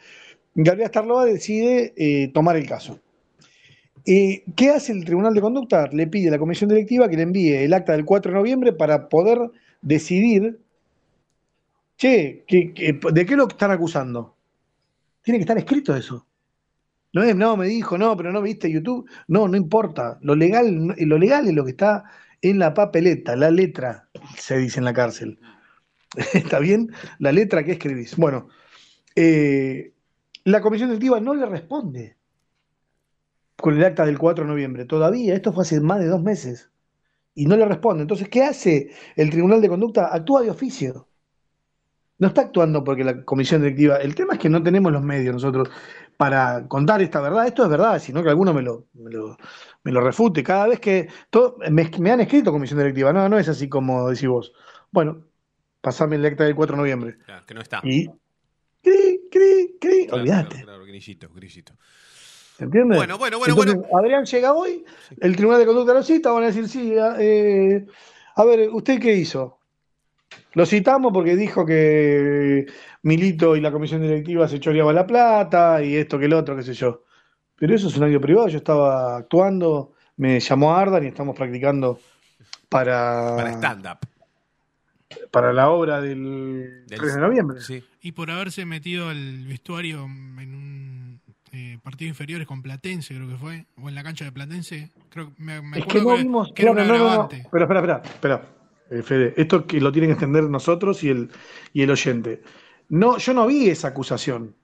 Gabriel 0.56 0.90
Starloa 0.90 1.24
decide 1.26 1.94
eh, 1.96 2.32
tomar 2.34 2.58
el 2.58 2.68
caso. 2.68 3.00
Eh, 4.08 4.44
¿Qué 4.56 4.70
hace 4.72 4.92
el 4.94 5.06
Tribunal 5.06 5.34
de 5.36 5.42
Conducta? 5.42 5.88
Le 5.92 6.08
pide 6.08 6.30
a 6.30 6.32
la 6.32 6.40
comisión 6.40 6.70
directiva 6.70 7.08
que 7.10 7.18
le 7.18 7.24
envíe 7.24 7.54
el 7.54 7.74
acta 7.74 7.92
del 7.92 8.06
4 8.06 8.32
de 8.32 8.38
noviembre 8.38 8.74
para 8.74 9.08
poder 9.10 9.40
decidir, 9.82 10.60
che, 11.98 12.44
¿qué- 12.48 12.74
qué- 12.74 13.00
¿de 13.12 13.26
qué 13.26 13.36
lo 13.36 13.48
están 13.48 13.72
acusando? 13.72 14.36
Tiene 15.24 15.40
que 15.40 15.44
estar 15.44 15.58
escrito 15.60 15.96
eso. 15.96 16.28
No 17.14 17.24
es, 17.24 17.36
no, 17.36 17.58
me 17.58 17.68
dijo, 17.68 17.98
no, 17.98 18.18
pero 18.18 18.32
no 18.34 18.42
viste 18.42 18.72
YouTube. 18.72 19.10
No, 19.28 19.48
no 19.48 19.58
importa. 19.58 20.20
Lo 20.22 20.36
legal, 20.36 20.96
lo 20.98 21.18
legal 21.20 21.48
es 21.48 21.54
lo 21.56 21.66
que 21.66 21.72
está 21.72 22.06
en 22.42 22.60
la 22.60 22.74
papeleta, 22.74 23.36
la 23.36 23.52
letra, 23.52 24.10
se 24.38 24.58
dice 24.58 24.80
en 24.80 24.86
la 24.86 24.94
cárcel. 24.94 25.40
¿Está 26.34 26.60
bien? 26.60 26.92
La 27.20 27.32
letra 27.34 27.64
que 27.66 27.74
escribís. 27.74 28.18
Bueno, 28.18 28.50
eh, 29.16 29.94
la 30.46 30.62
comisión 30.62 30.90
directiva 30.90 31.22
no 31.22 31.36
le 31.36 31.48
responde 31.48 32.17
con 33.58 33.76
el 33.78 33.84
acta 33.86 34.06
del 34.06 34.18
4 34.20 34.44
de 34.46 34.50
noviembre. 34.50 34.86
Todavía, 34.86 35.34
esto 35.36 35.54
fue 35.54 35.64
hace 35.64 35.80
más 35.82 36.00
de 36.00 36.08
dos 36.08 36.22
meses. 36.22 36.72
Y 37.36 37.46
no 37.48 37.58
le 37.58 37.66
responde. 37.66 38.02
Entonces, 38.04 38.30
¿qué 38.30 38.44
hace 38.44 38.92
el 39.16 39.30
Tribunal 39.30 39.62
de 39.62 39.70
Conducta? 39.70 40.14
Actúa 40.14 40.42
de 40.42 40.50
oficio. 40.52 41.08
No 42.20 42.30
está 42.30 42.42
actuando 42.42 42.84
porque 42.84 43.04
la 43.04 43.24
comisión 43.24 43.62
directiva. 43.62 43.98
El 43.98 44.16
tema 44.16 44.34
es 44.34 44.40
que 44.40 44.50
no 44.50 44.64
tenemos 44.64 44.92
los 44.92 45.04
medios 45.04 45.34
nosotros 45.36 45.70
para 46.18 46.68
contar 46.68 47.00
esta 47.04 47.22
verdad. 47.22 47.46
Esto 47.46 47.64
es 47.64 47.70
verdad, 47.70 48.00
sino 48.00 48.24
que 48.24 48.30
alguno 48.30 48.54
me 48.56 48.64
lo, 48.64 48.88
me 48.94 49.12
lo, 49.12 49.38
me 49.84 49.92
lo 49.92 50.02
refute. 50.02 50.42
Cada 50.44 50.68
vez 50.68 50.80
que. 50.80 51.10
todo- 51.30 51.58
me, 51.70 51.92
me 52.00 52.12
han 52.12 52.22
escrito 52.22 52.52
comisión 52.52 52.80
directiva. 52.80 53.14
No, 53.14 53.30
no 53.30 53.38
es 53.38 53.48
así 53.50 53.70
como 53.70 54.10
decís 54.10 54.28
vos. 54.28 54.52
Bueno, 54.92 55.26
pasame 55.80 56.16
el 56.16 56.26
acta 56.26 56.44
del 56.44 56.56
4 56.56 56.76
de 56.76 56.82
noviembre. 56.82 57.18
Claro, 57.24 57.46
que 57.46 57.54
no 57.54 57.62
está. 57.62 57.82
Y. 57.84 58.08
Cri, 58.82 59.28
cri, 59.32 59.78
cri. 59.80 60.08
Claro, 60.08 60.22
Olvídate. 60.22 60.50
Claro, 60.50 60.66
claro, 60.66 60.86
grillito, 60.86 61.30
grillito. 61.30 61.74
¿Entiendes? 62.60 62.98
Bueno, 62.98 63.18
bueno, 63.18 63.38
bueno, 63.40 63.54
Entonces, 63.62 63.92
Adrián 63.94 64.26
llega 64.26 64.54
hoy, 64.54 64.84
el 65.20 65.36
Tribunal 65.36 65.60
de 65.60 65.66
Conducta 65.68 65.94
lo 65.94 66.02
cita, 66.04 66.32
van 66.32 66.44
a 66.44 66.48
decir, 66.48 66.68
sí, 66.68 66.92
eh, 67.20 67.86
a 68.36 68.44
ver, 68.46 68.70
¿usted 68.72 69.00
qué 69.00 69.14
hizo? 69.14 69.60
Lo 70.54 70.66
citamos 70.66 71.14
porque 71.14 71.36
dijo 71.36 71.66
que 71.66 72.66
Milito 73.04 73.56
y 73.56 73.62
la 73.62 73.72
comisión 73.72 74.02
directiva 74.02 74.48
se 74.48 74.60
choreaba 74.60 74.92
la 74.92 75.06
plata 75.06 75.84
y 75.84 75.96
esto 75.96 76.18
que 76.18 76.26
el 76.26 76.34
otro, 76.34 76.56
qué 76.56 76.64
sé 76.64 76.74
yo. 76.74 77.04
Pero 77.56 77.76
eso 77.76 77.88
es 77.90 77.98
un 77.98 78.04
audio 78.06 78.20
privado, 78.20 78.48
yo 78.48 78.58
estaba 78.58 79.18
actuando, 79.18 79.94
me 80.18 80.40
llamó 80.40 80.76
Ardan 80.76 81.04
y 81.04 81.08
estamos 81.08 81.36
practicando 81.36 82.00
para, 82.70 83.36
Para 83.36 83.52
stand-up. 83.54 83.98
para 85.32 85.54
la 85.54 85.70
obra 85.70 86.02
del, 86.02 86.86
Del- 86.88 87.00
3 87.00 87.16
de 87.16 87.22
noviembre. 87.22 87.62
Sí. 87.62 87.84
Y 88.02 88.12
por 88.14 88.32
haberse 88.32 88.66
metido 88.66 89.10
al 89.10 89.46
vestuario 89.46 90.04
en 90.06 90.54
un 90.56 91.07
eh, 91.52 91.78
partidos 91.84 92.10
inferiores 92.10 92.48
con 92.48 92.62
Platense, 92.62 93.14
creo 93.16 93.28
que 93.28 93.36
fue, 93.38 93.66
o 93.82 93.90
en 93.90 93.96
la 93.96 94.04
cancha 94.04 94.26
de 94.26 94.32
Platense. 94.32 94.92
Creo, 95.10 95.34
me, 95.38 95.62
me 95.62 95.80
Es 95.80 95.86
que 95.86 96.02
no 96.02 96.16
vimos. 96.18 96.52
que 96.54 96.62
era 96.64 96.72
un 96.72 96.78
no, 96.78 96.86
no, 96.86 96.98
no. 96.98 97.06
agravante. 97.06 97.48
Pero 97.52 97.64
espera, 97.66 97.80
espera, 97.80 98.02
espera. 98.06 98.48
Eh, 98.90 99.04
Fede, 99.04 99.34
esto 99.36 99.68
que 99.68 99.82
lo 99.82 99.92
tienen 99.92 100.12
que 100.12 100.14
entender 100.26 100.44
nosotros 100.50 101.04
y 101.04 101.10
el, 101.10 101.30
y 101.74 101.82
el 101.82 101.92
oyente. 101.92 102.42
No, 102.90 103.18
yo 103.18 103.34
no 103.34 103.46
vi 103.48 103.70
esa 103.70 103.90
acusación. 103.90 104.56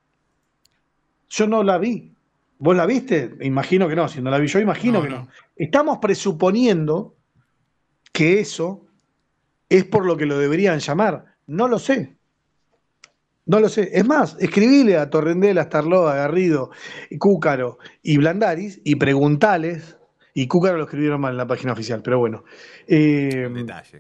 Yo 1.30 1.48
no 1.48 1.64
la 1.64 1.78
vi. 1.78 2.14
¿Vos 2.60 2.76
la 2.76 2.86
viste? 2.86 3.36
Imagino 3.42 3.90
que 3.90 3.96
no. 3.96 4.08
Si 4.08 4.22
no 4.22 4.30
la 4.30 4.38
vi 4.38 4.48
yo, 4.48 4.60
imagino 4.60 5.00
No, 5.00 5.04
que 5.04 5.10
no. 5.10 5.18
no. 5.24 5.28
Estamos 5.58 5.98
presuponiendo 5.98 7.16
que 8.14 8.40
eso 8.40 8.86
es 9.68 9.84
por 9.86 10.06
lo 10.06 10.16
que 10.16 10.26
lo 10.26 10.38
deberían 10.38 10.80
llamar. 10.80 11.26
No 11.48 11.68
lo 11.68 11.80
sé. 11.80 12.16
No 13.46 13.60
lo 13.60 13.68
sé. 13.70 13.90
Es 13.94 14.06
más, 14.06 14.38
escribile 14.40 14.98
a 14.98 15.10
Torrendela, 15.10 15.64
Starloa, 15.64 16.16
Garrido, 16.16 16.72
Cúcaro 17.20 17.78
y 18.02 18.18
Blandaris 18.18 18.80
y 18.84 18.96
preguntales. 18.96 19.98
Y 20.34 20.48
Cúcaro 20.48 20.78
lo 20.78 20.86
escribieron 20.86 21.22
mal 21.22 21.32
en 21.34 21.38
la 21.38 21.48
página 21.48 21.74
oficial, 21.74 22.02
pero 22.04 22.20
bueno. 22.20 22.44
Eh, 22.88 23.50
Detalle. 23.54 24.00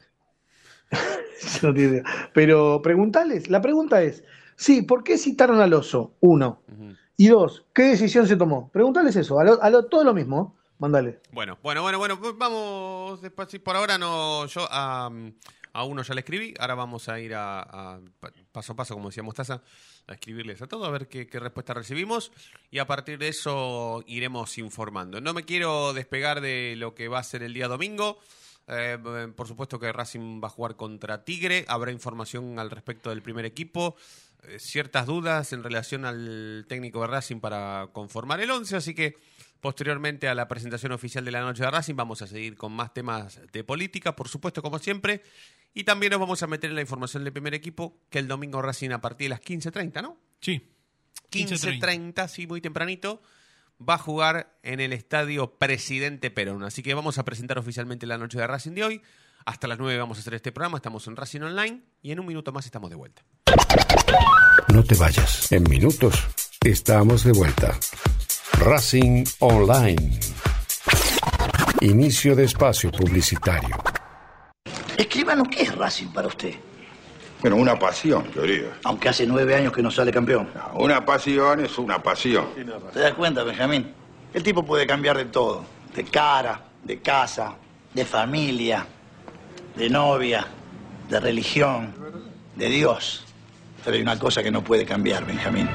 no 1.62 1.74
tiene 1.74 1.90
idea. 1.90 2.04
Pero 2.34 2.82
preguntales, 2.82 3.50
la 3.50 3.62
pregunta 3.62 4.02
es, 4.02 4.24
sí, 4.56 4.82
¿por 4.82 5.04
qué 5.04 5.18
citaron 5.18 5.60
al 5.60 5.74
oso? 5.74 6.16
Uno. 6.22 6.62
Y 7.18 7.28
dos, 7.28 7.66
¿qué 7.74 7.84
decisión 7.84 8.28
se 8.28 8.36
tomó? 8.38 8.72
Preguntales 8.72 9.16
eso, 9.16 9.40
a 9.40 9.44
lo, 9.44 9.62
a 9.62 9.70
lo- 9.70 9.86
todo 9.86 10.04
lo 10.04 10.14
mismo, 10.14 10.58
mandale. 10.80 11.20
Bueno, 11.32 11.58
bueno, 11.62 11.82
bueno, 11.84 12.00
bueno, 12.00 12.20
vamos 12.38 13.22
despacio. 13.22 13.64
Por 13.64 13.76
ahora 13.76 13.98
no, 14.00 14.46
yo 14.48 14.68
a, 14.72 15.12
a 15.74 15.84
uno 15.84 16.04
ya 16.04 16.14
le 16.14 16.22
escribí, 16.22 16.54
ahora 16.60 16.76
vamos 16.76 17.10
a 17.10 17.20
ir 17.20 17.34
a, 17.36 17.62
a 17.62 18.00
pa- 18.20 18.32
paso 18.52 18.74
a 18.74 18.76
paso, 18.76 18.94
como 18.94 19.10
decía 19.10 19.24
Mostaza, 19.24 19.62
a 20.08 20.14
escribirles 20.14 20.62
a 20.62 20.68
todos, 20.68 20.88
a 20.88 20.92
ver 20.92 21.08
qué, 21.08 21.28
qué 21.28 21.40
respuesta 21.40 21.74
recibimos 21.74 22.32
y 22.72 22.80
a 22.80 22.86
partir 22.88 23.18
de 23.18 23.30
eso 23.30 24.04
iremos 24.08 24.58
informando. 24.58 25.20
No 25.20 25.34
me 25.34 25.44
quiero 25.44 25.94
despegar 25.94 26.42
de 26.42 26.76
lo 26.78 26.94
que 26.94 27.08
va 27.08 27.20
a 27.20 27.24
ser 27.24 27.44
el 27.44 27.54
día 27.54 27.68
domingo. 27.68 28.20
Eh, 28.68 28.98
por 29.36 29.46
supuesto 29.48 29.78
que 29.78 29.92
Racing 29.92 30.42
va 30.42 30.48
a 30.48 30.52
jugar 30.52 30.78
contra 30.78 31.26
Tigre, 31.26 31.66
habrá 31.68 31.92
información 31.92 32.60
al 32.60 32.70
respecto 32.72 33.10
del 33.10 33.22
primer 33.22 33.44
equipo, 33.44 33.98
eh, 34.44 34.58
ciertas 34.58 35.06
dudas 35.06 35.52
en 35.52 35.64
relación 35.64 36.06
al 36.06 36.66
técnico 36.70 37.02
de 37.02 37.08
Racing 37.08 37.42
para 37.42 37.90
conformar 37.92 38.40
el 38.40 38.50
11, 38.52 38.78
así 38.78 38.94
que 38.96 39.18
posteriormente 39.60 40.30
a 40.30 40.36
la 40.36 40.48
presentación 40.48 40.94
oficial 40.94 41.26
de 41.26 41.32
la 41.32 41.42
noche 41.42 41.64
de 41.64 41.72
Racing 41.72 41.96
vamos 41.96 42.22
a 42.22 42.28
seguir 42.28 42.56
con 42.56 42.72
más 42.72 42.94
temas 42.94 43.42
de 43.52 43.64
política, 43.66 44.16
por 44.16 44.30
supuesto 44.30 44.62
como 44.62 44.80
siempre, 44.80 45.24
y 45.74 45.84
también 45.84 46.12
nos 46.12 46.20
vamos 46.20 46.44
a 46.44 46.48
meter 46.48 46.70
en 46.70 46.76
la 46.76 46.82
información 46.82 47.24
del 47.24 47.34
primer 47.34 47.54
equipo, 47.54 48.00
que 48.10 48.20
el 48.20 48.28
domingo 48.28 48.62
Racing 48.62 48.92
a 48.92 49.02
partir 49.02 49.26
de 49.26 49.30
las 49.30 49.42
15.30, 49.42 50.02
¿no? 50.02 50.18
Sí. 50.40 50.70
15:30. 51.32 51.80
15.30, 51.80 52.28
sí, 52.28 52.48
muy 52.48 52.62
tempranito, 52.62 53.22
va 53.78 53.96
a 53.96 53.98
jugar 53.98 54.58
en 54.62 54.80
el 54.80 54.94
estadio 54.94 55.58
Presidente 55.58 56.30
Perón. 56.30 56.64
Así 56.64 56.84
que 56.84 56.94
vamos 56.94 57.18
a 57.18 57.26
presentar 57.26 57.58
oficialmente 57.58 58.06
la 58.06 58.18
noche 58.18 58.38
de 58.38 58.48
Racing 58.48 58.74
de 58.74 58.84
hoy. 58.84 59.02
Hasta 59.46 59.68
las 59.68 59.78
9 59.78 59.98
vamos 59.98 60.18
a 60.18 60.22
hacer 60.22 60.36
este 60.36 60.52
programa, 60.52 60.78
estamos 60.78 61.06
en 61.08 61.16
Racing 61.16 61.42
Online 61.42 61.82
y 62.02 62.12
en 62.12 62.20
un 62.20 62.28
minuto 62.28 62.52
más 62.52 62.66
estamos 62.66 62.90
de 62.90 62.96
vuelta. 62.96 63.24
No 64.72 64.84
te 64.84 64.96
vayas. 64.96 65.52
En 65.52 65.64
minutos 65.64 66.16
estamos 66.62 67.24
de 67.24 67.34
vuelta. 67.34 67.78
Racing 68.60 69.26
Online. 69.40 70.20
Inicio 71.82 72.36
de 72.36 72.46
espacio 72.46 72.92
publicitario. 72.92 73.76
Escribano, 75.24 75.50
¿qué 75.50 75.62
es 75.62 75.74
Racing 75.74 76.08
para 76.08 76.28
usted? 76.28 76.54
Bueno, 77.40 77.56
una 77.56 77.80
pasión, 77.80 78.24
querido. 78.26 78.72
Aunque 78.84 79.08
hace 79.08 79.26
nueve 79.26 79.56
años 79.56 79.72
que 79.72 79.82
no 79.82 79.90
sale 79.90 80.12
campeón. 80.12 80.50
Una 80.74 81.06
pasión 81.06 81.64
es 81.64 81.78
una 81.78 82.04
pasión. 82.04 82.48
¿Te 82.92 83.00
das 83.00 83.14
cuenta, 83.14 83.42
Benjamín? 83.44 83.94
El 84.34 84.44
tipo 84.44 84.66
puede 84.66 84.86
cambiar 84.86 85.16
de 85.16 85.24
todo. 85.24 85.64
De 85.96 86.04
cara, 86.04 86.60
de 86.84 87.00
casa, 87.00 87.56
de 87.94 88.04
familia, 88.04 88.86
de 89.78 89.90
novia, 89.90 90.46
de 91.08 91.20
religión, 91.22 91.94
de 92.58 92.68
Dios. 92.68 93.24
Pero 93.86 93.96
hay 93.96 94.02
una 94.02 94.20
cosa 94.20 94.44
que 94.44 94.52
no 94.52 94.62
puede 94.62 94.86
cambiar, 94.86 95.26
Benjamín. 95.26 95.70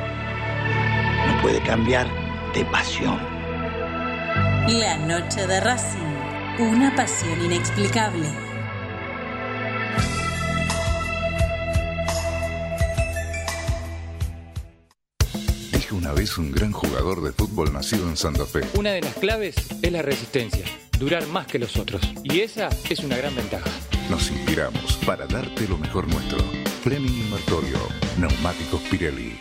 No 1.27 1.41
puede 1.41 1.63
cambiar 1.63 2.07
de 2.53 2.67
pasión. 2.67 3.19
La 4.69 4.99
noche 4.99 5.47
de 5.47 5.59
Racing. 5.59 6.59
Una 6.59 6.95
pasión 6.95 7.43
inexplicable. 7.43 8.48
Una 15.91 16.13
vez 16.13 16.37
un 16.37 16.53
gran 16.53 16.71
jugador 16.71 17.23
de 17.23 17.33
fútbol 17.33 17.73
nacido 17.73 18.07
en 18.11 18.17
Santa 18.17 18.45
Fe. 18.45 18.61
Una 18.75 18.91
de 18.91 19.01
las 19.01 19.15
claves 19.15 19.57
es 19.81 19.91
la 19.91 20.03
resistencia, 20.03 20.67
durar 20.99 21.27
más 21.29 21.47
que 21.47 21.59
los 21.59 21.79
otros. 21.79 22.03
Y 22.25 22.41
esa 22.41 22.69
es 22.91 23.01
una 23.01 23.17
gran 23.17 23.35
ventaja. 23.35 23.71
Nos 24.11 24.31
inspiramos 24.31 24.99
para 25.07 25.27
darte 25.27 25.67
lo 25.67 25.79
mejor 25.79 26.07
nuestro. 26.09 26.39
Fleming 26.83 27.09
Invertorio, 27.09 27.79
Neumáticos 28.19 28.83
Pirelli. 28.91 29.41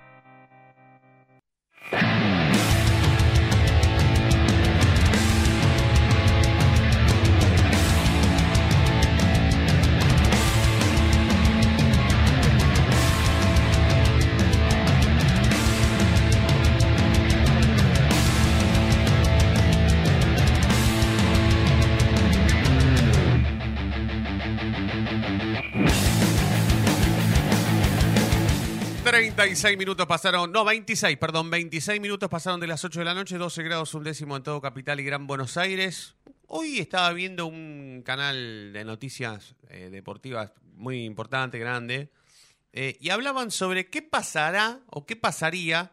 Treinta 29.61 29.77
36 29.77 29.77
minutos 29.77 30.07
pasaron, 30.07 30.51
no, 30.51 30.65
26, 30.65 31.17
perdón, 31.19 31.51
26 31.51 32.01
minutos 32.01 32.27
pasaron 32.29 32.59
de 32.59 32.65
las 32.65 32.83
8 32.83 32.97
de 32.97 33.05
la 33.05 33.13
noche, 33.13 33.37
12 33.37 33.61
grados 33.61 33.93
un 33.93 34.03
décimo 34.03 34.35
en 34.35 34.41
todo 34.41 34.59
Capital 34.59 34.99
y 34.99 35.03
Gran 35.03 35.27
Buenos 35.27 35.55
Aires. 35.55 36.15
Hoy 36.47 36.79
estaba 36.79 37.13
viendo 37.13 37.45
un 37.45 38.01
canal 38.03 38.73
de 38.73 38.83
noticias 38.83 39.55
eh, 39.69 39.89
deportivas 39.91 40.51
muy 40.73 41.05
importante, 41.05 41.59
grande, 41.59 42.09
eh, 42.73 42.97
y 42.99 43.11
hablaban 43.11 43.51
sobre 43.51 43.87
qué 43.87 44.01
pasará 44.01 44.79
o 44.87 45.05
qué 45.05 45.15
pasaría 45.15 45.91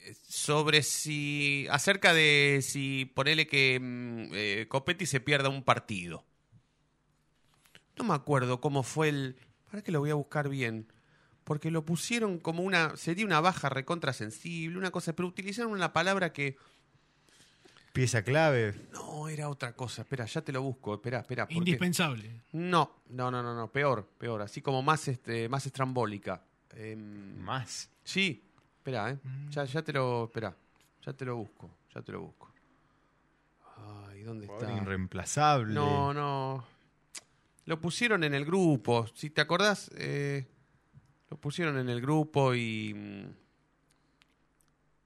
eh, 0.00 0.16
sobre 0.28 0.82
si, 0.82 1.68
acerca 1.70 2.12
de 2.12 2.58
si 2.60 3.04
ponele 3.14 3.46
que 3.46 3.78
mm, 3.80 4.30
eh, 4.32 4.66
Copetti 4.68 5.06
se 5.06 5.20
pierda 5.20 5.48
un 5.48 5.62
partido. 5.62 6.24
No 7.96 8.02
me 8.02 8.14
acuerdo 8.14 8.60
cómo 8.60 8.82
fue 8.82 9.10
el... 9.10 9.36
Para 9.70 9.82
que 9.82 9.92
lo 9.92 10.00
voy 10.00 10.10
a 10.10 10.14
buscar 10.14 10.48
bien. 10.48 10.88
Porque 11.46 11.70
lo 11.70 11.84
pusieron 11.84 12.40
como 12.40 12.64
una... 12.64 12.96
Sería 12.96 13.24
una 13.24 13.40
baja 13.40 13.68
recontra 13.68 14.12
sensible, 14.12 14.76
una 14.76 14.90
cosa, 14.90 15.12
pero 15.14 15.28
utilizaron 15.28 15.70
una 15.70 15.92
palabra 15.92 16.32
que... 16.32 16.56
Pieza 17.92 18.22
clave. 18.24 18.74
No, 18.92 19.28
era 19.28 19.48
otra 19.48 19.72
cosa. 19.74 20.02
Espera, 20.02 20.24
ya 20.26 20.42
te 20.42 20.50
lo 20.50 20.60
busco. 20.62 20.94
Espera, 20.96 21.20
espera. 21.20 21.44
porque- 21.44 21.54
Indispensable. 21.58 22.42
No, 22.50 22.96
no, 23.10 23.30
no, 23.30 23.44
no, 23.44 23.54
no. 23.54 23.70
Peor, 23.70 24.04
peor. 24.18 24.42
Así 24.42 24.60
como 24.60 24.82
más, 24.82 25.06
este, 25.06 25.48
más 25.48 25.64
estrambólica. 25.66 26.42
Em, 26.74 27.38
¿Más? 27.38 27.90
Sí. 28.02 28.42
Espera, 28.78 29.10
¿eh? 29.12 29.18
Ya, 29.50 29.64
ya 29.66 29.82
te 29.82 29.92
lo... 29.92 30.24
Espera. 30.24 30.52
Ya 31.06 31.12
te 31.12 31.24
lo 31.24 31.36
busco. 31.36 31.70
Ya 31.94 32.02
te 32.02 32.10
lo 32.10 32.22
busco. 32.22 32.50
Ay, 34.08 34.22
¿dónde 34.24 34.46
está? 34.46 34.68
irreemplazable. 34.82 35.72
No, 35.72 36.12
no. 36.12 36.66
Lo 37.66 37.80
pusieron 37.80 38.24
en 38.24 38.34
el 38.34 38.44
grupo. 38.44 39.06
Si 39.14 39.30
te 39.30 39.40
acordás, 39.40 39.92
eh, 39.96 40.44
lo 41.30 41.36
pusieron 41.38 41.78
en 41.78 41.88
el 41.88 42.00
grupo 42.00 42.54
y. 42.54 42.94
mm, 42.94 43.26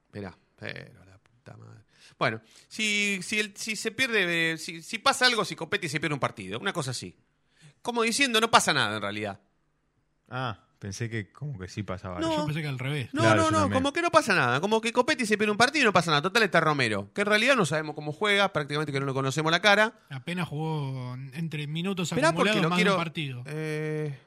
Esperá, 0.07 0.37
pero 0.59 1.05
la 1.05 1.17
puta 1.17 1.55
madre. 1.57 1.81
Bueno, 2.19 2.41
si, 2.67 3.19
si, 3.23 3.39
el- 3.39 3.55
si 3.55 3.75
se 3.75 3.91
pierde, 3.91 4.53
eh, 4.53 4.57
si, 4.57 4.81
si 4.81 4.97
pasa 4.99 5.25
algo, 5.25 5.45
si 5.45 5.55
Copetti 5.55 5.87
se 5.89 5.99
pierde 5.99 6.13
un 6.13 6.19
partido, 6.19 6.59
una 6.59 6.73
cosa 6.73 6.91
así. 6.91 7.15
Como 7.81 8.03
diciendo, 8.03 8.39
no 8.41 8.51
pasa 8.51 8.73
nada 8.73 8.95
en 8.97 9.01
realidad. 9.01 9.39
Ah, 10.29 10.59
pensé 10.77 11.09
que 11.09 11.31
como 11.31 11.57
que 11.57 11.67
sí 11.67 11.81
pasaba. 11.83 12.19
No. 12.19 12.35
Yo 12.37 12.45
pensé 12.45 12.61
que 12.61 12.67
al 12.67 12.77
revés. 12.77 13.09
No, 13.13 13.21
Claro, 13.21 13.43
no, 13.43 13.51
no, 13.51 13.57
también. 13.61 13.73
como 13.81 13.93
que 13.93 14.01
no 14.01 14.11
pasa 14.11 14.35
nada. 14.35 14.59
Como 14.61 14.81
que 14.81 14.91
Copetti 14.93 15.25
se 15.25 15.37
pierde 15.37 15.51
un 15.51 15.57
partido 15.57 15.83
y 15.83 15.85
no 15.85 15.93
pasa 15.93 16.11
nada. 16.11 16.21
Total 16.21 16.43
está 16.43 16.59
Romero, 16.59 17.09
que 17.13 17.21
en 17.21 17.27
realidad 17.27 17.55
no 17.55 17.65
sabemos 17.65 17.95
cómo 17.95 18.11
juega, 18.11 18.51
prácticamente 18.53 18.91
que 18.91 18.99
no 18.99 19.05
le 19.07 19.13
conocemos 19.13 19.51
la 19.51 19.61
cara. 19.61 19.93
Apenas 20.09 20.47
jugó 20.47 21.15
entre 21.33 21.65
minutos 21.67 22.11
Esperá 22.11 22.33
porque 22.33 22.51
acumulados 22.51 22.63
lo 22.63 22.69
más 22.69 22.77
quiero. 22.77 22.91
de 22.91 22.97
un 22.97 23.03
partido. 23.03 23.43
Eh, 23.47 24.19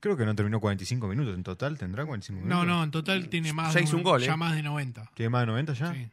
Creo 0.00 0.16
que 0.16 0.24
no 0.24 0.34
terminó 0.34 0.60
45 0.60 1.06
minutos 1.08 1.34
en 1.34 1.42
total. 1.42 1.76
¿Tendrá 1.78 2.06
45 2.06 2.44
minutos? 2.44 2.66
No, 2.66 2.72
no, 2.76 2.84
en 2.84 2.90
total 2.90 3.28
tiene 3.28 3.52
más 3.52 3.74
Ya 3.74 3.80
de 3.80 3.84
hizo 3.84 3.96
un 3.96 4.02
gol, 4.02 4.20
ya 4.22 4.34
¿eh? 4.34 4.36
más 4.36 4.54
de 4.54 4.62
90. 4.62 5.10
¿Tiene 5.14 5.30
más 5.30 5.42
de 5.42 5.46
90 5.46 5.72
ya? 5.74 5.92
Sí. 5.92 6.08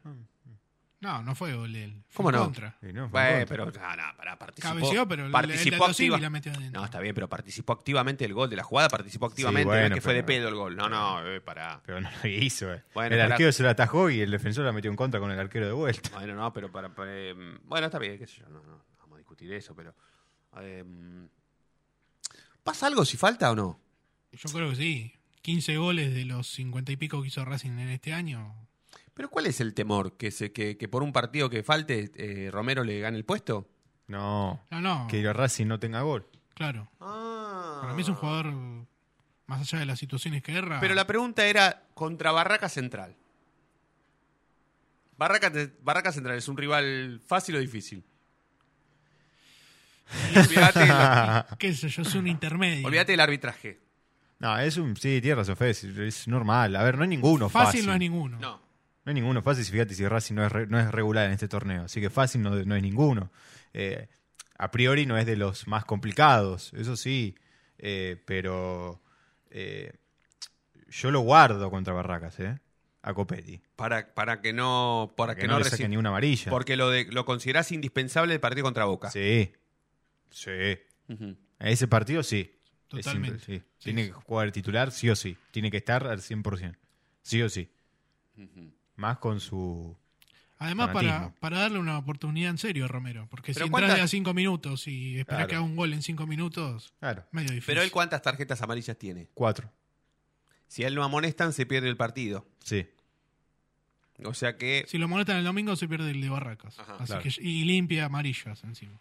No, 1.01 1.21
no 1.21 1.35
fue 1.35 1.53
gol 1.53 1.75
él. 1.75 2.01
Fue 2.07 2.23
¿Cómo 2.23 2.31
no? 2.31 2.39
Contra. 2.45 2.75
Sí, 2.81 2.91
no, 2.91 3.07
fue 3.09 3.21
Bueno, 3.21 3.37
en 3.39 3.47
pero 3.47 3.63
contra. 3.65 3.95
no, 3.95 4.07
no, 4.07 4.17
pará, 4.17 4.39
participó. 4.39 4.73
Cabeció, 4.73 5.07
pero 5.07 5.21
el- 5.23 5.25
el 5.27 5.31
participó 5.31 5.77
Tato 5.83 5.93
Silva 5.93 6.15
activa- 6.15 6.25
la 6.25 6.29
metió 6.31 6.51
adentro. 6.51 6.79
No, 6.79 6.85
está 6.85 6.99
bien, 6.99 7.13
pero 7.13 7.29
participó 7.29 7.73
activamente 7.73 8.23
del 8.23 8.33
gol 8.33 8.49
de 8.49 8.55
la 8.55 8.63
jugada, 8.63 8.89
participó 8.89 9.27
activamente, 9.27 9.65
no 9.67 9.73
es 9.75 9.81
bueno, 9.81 9.95
que 9.95 10.01
fue 10.01 10.13
de 10.15 10.23
pedo 10.23 10.47
el 10.47 10.55
gol. 10.55 10.75
No, 10.75 10.89
no, 10.89 11.23
eh, 11.27 11.41
pará. 11.41 11.79
Pero 11.85 12.01
no 12.01 12.09
lo 12.23 12.27
hizo. 12.29 12.73
eh. 12.73 12.81
Bueno, 12.95 13.13
el 13.15 13.21
arquero 13.21 13.51
se 13.51 13.61
lo 13.61 13.69
atajó 13.69 14.09
y 14.09 14.21
el 14.21 14.31
defensor 14.31 14.65
la 14.65 14.71
metió 14.71 14.89
en 14.89 14.97
contra 14.97 15.19
con 15.19 15.29
el 15.29 15.39
arquero 15.39 15.67
de 15.67 15.73
vuelta. 15.73 16.09
Bueno, 16.13 16.33
no, 16.33 16.51
pero 16.51 16.71
para, 16.71 16.89
para, 16.89 17.11
eh, 17.13 17.35
bueno, 17.65 17.85
está 17.85 17.99
bien, 17.99 18.17
qué 18.17 18.25
sé 18.25 18.37
yo, 18.39 18.49
no, 18.49 18.63
no, 18.63 18.81
vamos 18.97 19.15
a 19.15 19.17
discutir 19.19 19.53
eso, 19.53 19.75
pero 19.75 19.93
eh, 20.61 20.83
¿pasa 22.65 22.87
algo 22.87 23.05
si 23.05 23.15
falta 23.15 23.51
o 23.51 23.55
no? 23.55 23.79
Yo 24.33 24.49
creo 24.51 24.71
que 24.71 24.75
sí. 24.75 25.13
15 25.43 25.77
goles 25.77 26.13
de 26.13 26.25
los 26.25 26.47
50 26.47 26.91
y 26.91 26.97
pico 26.97 27.21
que 27.21 27.27
hizo 27.27 27.45
Racing 27.45 27.77
en 27.77 27.89
este 27.89 28.11
año. 28.11 28.53
Pero 29.13 29.29
¿cuál 29.29 29.45
es 29.45 29.61
el 29.61 29.75
temor? 29.75 30.17
¿Que, 30.17 30.31
se, 30.31 30.51
que, 30.51 30.75
que 30.75 30.89
por 30.89 31.03
un 31.03 31.13
partido 31.13 31.49
que 31.49 31.61
falte 31.63 32.11
eh, 32.15 32.49
Romero 32.51 32.83
le 32.83 32.99
gane 32.99 33.15
el 33.15 33.23
puesto? 33.23 33.69
No. 34.07 34.65
No, 34.71 34.81
no. 34.81 35.07
Que 35.07 35.31
Racing 35.31 35.67
no 35.67 35.79
tenga 35.79 36.01
gol. 36.01 36.27
Claro. 36.55 36.89
Ah. 36.99 37.77
Para 37.81 37.93
mí 37.93 38.01
es 38.01 38.09
un 38.09 38.15
jugador, 38.15 38.51
más 39.45 39.61
allá 39.61 39.79
de 39.79 39.85
las 39.85 39.99
situaciones 39.99 40.41
que 40.41 40.53
erra. 40.53 40.79
Pero 40.79 40.95
la 40.95 41.05
pregunta 41.05 41.45
era 41.45 41.83
contra 41.93 42.31
Barraca 42.31 42.67
Central. 42.67 43.15
Barraca, 45.17 45.51
Barraca 45.81 46.11
Central 46.11 46.37
es 46.37 46.47
un 46.47 46.57
rival 46.57 47.21
fácil 47.25 47.55
o 47.55 47.59
difícil. 47.59 48.03
Olvídate 50.35 50.79
del- 50.79 51.43
qué 51.59 51.73
sé 51.73 51.89
yo, 51.89 52.01
es 52.03 52.15
un 52.15 52.27
intermedio. 52.27 52.85
olvídate 52.87 53.11
del 53.13 53.19
arbitraje. 53.21 53.79
No, 54.39 54.57
es 54.59 54.77
un. 54.77 54.95
Sí, 54.97 55.21
tierra 55.21 55.43
Sofía, 55.45 55.67
es, 55.69 55.83
es 55.83 56.27
normal. 56.27 56.75
A 56.75 56.83
ver, 56.83 56.97
no 56.97 57.03
hay 57.03 57.09
ninguno 57.09 57.49
fácil, 57.49 57.67
fácil. 57.81 57.85
no 57.87 57.93
es 57.93 57.99
ninguno. 57.99 58.37
No. 58.39 58.57
No 59.05 59.09
hay 59.09 59.13
ninguno 59.13 59.41
fácil, 59.41 59.63
si 59.63 59.71
fíjate 59.71 59.93
si 59.93 60.07
Racing 60.07 60.33
no 60.35 60.45
es, 60.45 60.51
re- 60.51 60.67
no 60.67 60.79
es 60.79 60.91
regular 60.91 61.27
en 61.27 61.31
este 61.33 61.47
torneo. 61.47 61.83
Así 61.85 62.01
que 62.01 62.09
fácil 62.09 62.41
no, 62.41 62.49
no 62.65 62.75
es 62.75 62.81
ninguno. 62.81 63.31
Eh, 63.73 64.07
a 64.57 64.71
priori 64.71 65.05
no 65.05 65.17
es 65.17 65.25
de 65.25 65.35
los 65.35 65.67
más 65.67 65.85
complicados, 65.85 66.73
eso 66.75 66.95
sí. 66.97 67.35
Eh, 67.77 68.21
pero 68.25 69.01
eh, 69.51 69.93
yo 70.89 71.11
lo 71.11 71.19
guardo 71.21 71.69
contra 71.69 71.93
Barracas, 71.93 72.39
¿eh? 72.39 72.57
A 73.03 73.13
Copetti. 73.13 73.61
Para, 73.75 74.11
para 74.15 74.41
que 74.41 74.53
no, 74.53 75.13
para 75.15 75.33
Para 75.33 75.41
que, 75.41 75.47
no, 75.47 75.59
le 75.59 75.65
reci- 75.65 75.69
saquen 75.71 75.91
ni 75.91 75.97
una 75.97 76.09
amarilla. 76.09 76.49
Porque 76.49 76.75
lo, 76.75 76.89
de, 76.89 77.05
lo 77.11 77.25
considerás 77.25 77.71
indispensable 77.71 78.33
el 78.33 78.39
partido 78.39 78.63
contra 78.63 78.85
Boca. 78.85 79.11
Sí. 79.11 79.53
Sí. 80.35 80.51
Ese 81.59 81.87
partido 81.87 82.21
sí. 82.23 82.51
Totalmente. 82.89 83.39
simple, 83.39 83.59
sí. 83.59 83.65
Tiene 83.83 84.07
que 84.07 84.11
jugar 84.11 84.51
titular 84.51 84.91
sí 84.91 85.09
o 85.09 85.15
sí. 85.15 85.37
Tiene 85.51 85.71
que 85.71 85.77
estar 85.77 86.05
al 86.07 86.19
100%. 86.19 86.75
Sí 87.21 87.41
o 87.41 87.49
sí. 87.49 87.69
Más 88.97 89.17
con 89.19 89.39
su... 89.39 89.97
Además, 90.57 90.89
para, 90.91 91.33
para 91.39 91.59
darle 91.59 91.79
una 91.79 91.97
oportunidad 91.97 92.49
en 92.49 92.57
serio 92.57 92.85
a 92.85 92.87
Romero. 92.87 93.27
Porque 93.29 93.53
si 93.53 93.59
entras 93.59 93.69
¿cuántas- 93.71 93.95
de 93.97 94.01
a 94.03 94.07
5 94.07 94.33
minutos 94.33 94.87
y 94.87 95.17
esperás 95.19 95.39
Claro. 95.39 95.47
que 95.49 95.55
haga 95.55 95.63
un 95.65 95.75
gol 95.75 95.93
en 95.93 96.01
5 96.01 96.27
minutos, 96.27 96.93
Claro. 96.99 97.25
medio 97.31 97.49
difícil. 97.49 97.65
Pero 97.67 97.81
él 97.81 97.91
cuántas 97.91 98.21
tarjetas 98.21 98.61
amarillas 98.61 98.97
tiene. 98.97 99.29
Cuatro. 99.33 99.71
Si 100.67 100.83
a 100.83 100.87
él 100.87 100.95
lo 100.95 101.03
amonestan, 101.03 101.53
se 101.53 101.65
pierde 101.65 101.89
el 101.89 101.97
partido. 101.97 102.45
Sí. 102.63 102.87
O 104.23 104.33
sea 104.33 104.57
que 104.57 104.85
Si 104.87 104.97
lo 104.97 105.07
molestan 105.09 105.37
el 105.37 105.43
domingo, 105.43 105.75
se 105.75 105.87
pierde 105.89 106.11
el 106.11 106.21
de 106.21 106.29
Barracas. 106.29 106.79
Ajá, 106.79 106.95
Así 106.95 107.05
claro. 107.07 107.23
que, 107.23 107.29
y 107.41 107.63
limpia 107.65 108.05
amarillas 108.05 108.63
encima. 108.63 108.99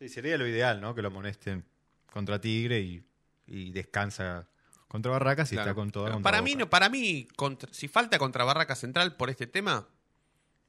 Sí, 0.00 0.08
sería 0.08 0.36
lo 0.38 0.46
ideal, 0.48 0.80
¿no? 0.80 0.94
Que 0.94 1.02
lo 1.02 1.08
amonesten 1.08 1.64
contra 2.12 2.40
Tigre 2.40 2.80
y, 2.80 3.04
y 3.46 3.70
descansa 3.70 4.48
contra 4.88 5.12
Barracas 5.12 5.52
y 5.52 5.54
Claro. 5.56 5.70
está 5.70 5.74
con 5.76 5.90
toda 5.92 6.10
contra 6.10 6.30
para 6.32 6.42
mí, 6.42 6.54
no, 6.56 6.68
para 6.68 6.88
mí 6.88 7.28
contra- 7.36 7.72
si 7.72 7.86
falta 7.86 8.18
contra 8.18 8.42
Barraca 8.44 8.74
Central 8.74 9.14
por 9.16 9.30
este 9.30 9.46
tema, 9.46 9.86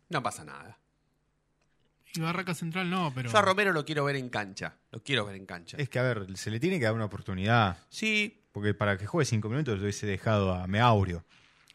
no 0.09 0.21
pasa 0.21 0.43
nada. 0.43 0.77
Y 2.13 2.19
Barracas 2.19 2.57
Central 2.57 2.89
no, 2.89 3.11
pero. 3.15 3.31
Yo 3.31 3.37
a 3.37 3.41
Romero 3.41 3.71
lo 3.71 3.85
quiero 3.85 4.03
ver 4.03 4.17
en 4.17 4.27
cancha. 4.29 4.75
Lo 4.91 5.01
quiero 5.01 5.25
ver 5.25 5.37
en 5.37 5.45
cancha. 5.45 5.77
Es 5.79 5.87
que, 5.89 5.97
a 5.97 6.03
ver, 6.03 6.37
se 6.37 6.51
le 6.51 6.59
tiene 6.59 6.77
que 6.77 6.83
dar 6.85 6.93
una 6.93 7.05
oportunidad. 7.05 7.77
Sí, 7.89 8.37
Porque 8.51 8.73
para 8.73 8.97
que 8.97 9.07
juegue 9.07 9.25
cinco 9.25 9.47
minutos 9.47 9.77
lo 9.77 9.83
hubiese 9.83 10.05
dejado 10.05 10.53
a 10.53 10.67
Meaurio. 10.67 11.23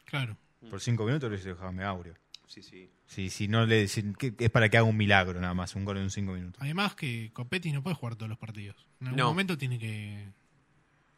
Claro. 0.05 0.37
Por 0.69 0.79
cinco 0.79 1.05
minutos 1.05 1.27
lo 1.27 1.33
hubiese 1.33 1.49
dejado 1.49 1.69
a 1.69 1.71
Meaurio. 1.71 2.13
Sí, 2.47 2.63
sí. 2.63 2.89
Si, 3.05 3.29
si 3.29 3.47
no 3.47 3.65
le 3.65 3.87
si- 3.87 4.13
que- 4.13 4.33
es 4.39 4.49
para 4.49 4.69
que 4.69 4.77
haga 4.77 4.85
un 4.87 4.97
milagro 4.97 5.39
nada 5.39 5.53
más, 5.53 5.75
un 5.75 5.85
gol 5.85 5.97
en 5.97 6.09
cinco 6.09 6.33
minutos. 6.33 6.61
Además 6.61 6.95
que 6.95 7.29
Copetti 7.33 7.71
no 7.71 7.83
puede 7.83 7.95
jugar 7.95 8.15
todos 8.15 8.29
los 8.29 8.37
partidos. 8.37 8.75
En 9.01 9.07
algún 9.07 9.17
No. 9.19 9.27
momento 9.27 9.57
tiene 9.57 9.77
que, 9.77 10.27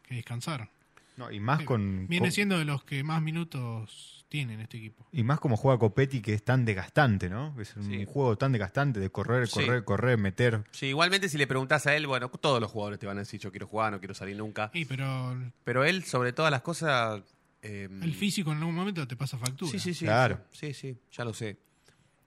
que 0.02 0.16
descansar. 0.16 0.68
No, 1.16 1.30
y 1.30 1.38
más 1.38 1.62
con, 1.64 2.06
Viene 2.08 2.26
con- 2.28 2.32
siendo 2.32 2.58
de 2.58 2.64
los 2.64 2.82
que 2.84 3.04
más 3.04 3.20
minutos 3.22 4.24
tiene 4.28 4.54
en 4.54 4.60
este 4.60 4.78
equipo. 4.78 5.06
y 5.12 5.22
más 5.24 5.38
como 5.40 5.56
juega 5.56 5.78
Copetti 5.78 6.20
que 6.22 6.32
es 6.34 6.42
tan 6.44 6.64
desgastante, 6.64 7.28
¿no? 7.28 7.60
Es 7.60 7.76
un 7.76 7.84
Sí. 7.90 8.04
juego 8.06 8.36
tan 8.38 8.52
desgastante 8.52 9.00
de 9.00 9.10
correr, 9.10 9.46
Sí. 9.48 9.54
correr, 9.60 9.84
correr, 9.84 10.18
meter. 10.18 10.64
Sí, 10.70 10.86
igualmente 10.86 11.28
si 11.28 11.36
le 11.36 11.46
preguntás 11.46 11.86
a 11.86 11.94
él, 11.96 12.06
bueno, 12.06 12.28
todos 12.28 12.60
los 12.60 12.70
jugadores 12.70 12.98
te 13.00 13.06
van 13.06 13.18
a 13.18 13.20
decir 13.20 13.38
yo 13.40 13.50
quiero 13.50 13.66
jugar, 13.66 13.92
no 13.92 13.98
quiero 13.98 14.14
salir 14.14 14.36
nunca. 14.36 14.70
Sí, 14.72 14.84
pero 14.84 15.36
Pero 15.64 15.84
él, 15.84 16.04
sobre 16.04 16.32
todas 16.32 16.50
las 16.50 16.62
cosas... 16.62 17.22
eh, 17.62 17.88
el 18.02 18.14
físico 18.14 18.52
en 18.52 18.58
algún 18.58 18.74
momento 18.74 19.06
te 19.06 19.16
pasa 19.16 19.36
factura. 19.38 19.70
Sí, 19.70 19.78
sí, 19.78 19.94
sí. 19.94 20.04
Claro. 20.04 20.40
Sí, 20.52 20.72
sí, 20.74 20.96
ya 21.12 21.24
lo 21.24 21.34
sé. 21.34 21.58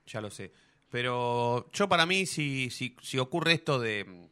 Ya 0.07 0.21
lo 0.21 0.29
sé. 0.29 0.51
Pero 0.89 1.69
yo 1.71 1.89
para 1.89 2.05
mí, 2.05 2.25
si, 2.25 2.69
si, 2.69 2.95
si 3.01 3.17
ocurre 3.17 3.53
esto 3.53 3.79
de... 3.79 4.29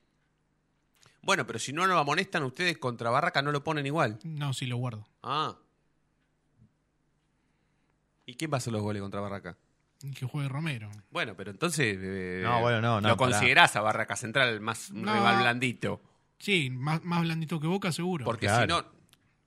Bueno, 1.24 1.46
pero 1.48 1.60
si 1.60 1.72
no 1.74 1.86
lo 1.88 1.98
amonestan 1.98 2.44
ustedes 2.44 2.78
contra 2.78 3.10
Barraca, 3.10 3.42
no 3.42 3.52
lo 3.52 3.64
ponen 3.64 3.86
igual. 3.86 4.20
No, 4.24 4.54
sí 4.54 4.66
lo 4.66 4.78
guardo. 4.78 5.08
Ah. 5.24 5.56
¿Y 8.26 8.36
quién 8.36 8.52
va 8.52 8.56
a 8.56 8.60
hacer 8.60 8.74
los 8.74 8.82
goles 8.82 9.02
contra 9.02 9.20
Barraca? 9.22 9.58
Que 10.16 10.26
juegue 10.26 10.50
Romero. 10.50 10.90
Bueno, 11.12 11.36
pero 11.36 11.52
entonces... 11.52 11.98
eh, 12.00 12.42
No, 12.44 12.62
bueno, 12.62 12.82
no, 12.82 13.02
no, 13.02 13.10
Lo 13.10 13.18
pará. 13.18 13.32
considerás 13.32 13.76
a 13.76 13.82
Barraca 13.82 14.16
Central 14.16 14.60
más 14.62 14.90
un 14.92 15.04
No. 15.04 15.14
rival 15.14 15.42
blandito. 15.42 16.02
Sí, 16.40 16.70
más, 16.72 17.04
más 17.04 17.22
blandito 17.22 17.60
que 17.60 17.68
Boca 17.68 17.92
seguro. 17.92 18.26
Porque 18.26 18.48
Claro. 18.48 18.62
si 18.62 18.68
no... 18.68 19.01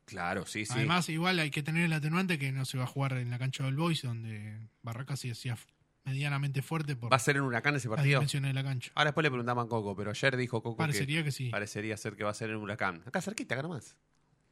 Claro, 0.04 0.44
sí, 0.46 0.66
sí. 0.66 0.72
Además, 0.74 1.08
igual 1.08 1.38
hay 1.38 1.50
que 1.50 1.62
tener 1.62 1.84
el 1.84 1.92
atenuante 1.92 2.38
que 2.38 2.52
no 2.52 2.64
se 2.64 2.76
va 2.76 2.84
a 2.84 2.86
jugar 2.86 3.14
en 3.14 3.30
la 3.30 3.38
cancha 3.38 3.64
del 3.64 3.76
Boys, 3.76 4.02
donde 4.02 4.68
Barracas 4.82 5.20
se 5.20 5.30
hacía 5.30 5.56
medianamente 6.04 6.60
fuerte 6.60 6.94
por 6.96 7.10
¿Va 7.10 7.16
a 7.16 7.20
ser 7.20 7.36
en 7.36 7.42
Huracán 7.42 7.76
ese 7.76 7.88
partido? 7.88 8.20
dimensiones 8.20 8.50
de 8.50 8.54
la 8.54 8.62
cancha. 8.62 8.92
Ahora 8.94 9.08
después 9.08 9.22
le 9.22 9.30
preguntaban 9.30 9.64
a 9.64 9.68
Coco, 9.68 9.96
pero 9.96 10.10
ayer 10.10 10.36
dijo 10.36 10.62
Coco 10.62 10.76
Parecería 10.76 11.24
que 11.24 11.32
sí. 11.32 11.48
Parecería 11.48 11.96
ser 11.96 12.16
que 12.16 12.24
va 12.24 12.30
a 12.30 12.34
ser 12.34 12.50
en 12.50 12.56
Huracán. 12.56 13.02
Acá 13.06 13.22
cerquita, 13.22 13.54
acá 13.54 13.62
nomás. 13.62 13.96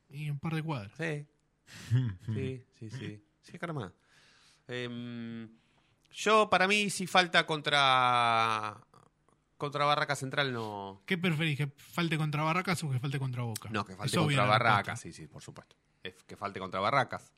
Y 0.09 0.31
un 0.31 0.39
par 0.39 0.55
de 0.55 0.63
cuadras. 0.63 0.93
Sí. 0.97 1.27
Sí, 2.35 2.65
sí, 2.79 2.91
sí. 2.91 3.23
Sí, 3.43 3.57
acá 3.57 3.67
nomás. 3.67 3.93
Em, 4.69 5.49
yo, 6.13 6.49
para 6.51 6.67
mí, 6.67 6.91
si 6.91 7.07
falta 7.07 7.47
contra 7.47 8.79
contra 9.63 9.85
Barraca 9.85 10.17
Central, 10.17 10.53
no. 10.53 11.01
¿Qué 11.07 11.17
preferís? 11.17 11.57
¿Que 11.57 11.69
falte 11.69 12.19
contra 12.19 12.43
Barracas 12.43 12.83
o 12.83 12.91
que 12.91 12.99
falte 12.99 13.19
contra 13.19 13.43
Boca? 13.43 13.69
No, 13.71 13.85
que 13.85 13.95
falte 13.95 14.17
Es 14.17 14.21
contra. 14.23 14.45
Barracas, 14.45 15.01
sí, 15.01 15.13
sí, 15.13 15.29
por 15.29 15.41
supuesto. 15.41 15.77
Es 16.03 16.15
que 16.27 16.37
falte 16.37 16.59
contra 16.59 16.81
Barracas. 16.81 17.33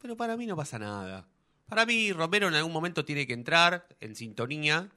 Pero 0.00 0.16
para 0.16 0.36
mí 0.36 0.46
no 0.46 0.54
pasa 0.54 0.78
nada. 0.78 1.26
Para 1.66 1.86
mí, 1.86 2.12
Romero 2.12 2.48
en 2.48 2.54
algún 2.54 2.72
momento 2.72 3.04
tiene 3.04 3.26
que 3.26 3.32
entrar 3.32 3.86
en 4.00 4.14
sintonía. 4.14 4.88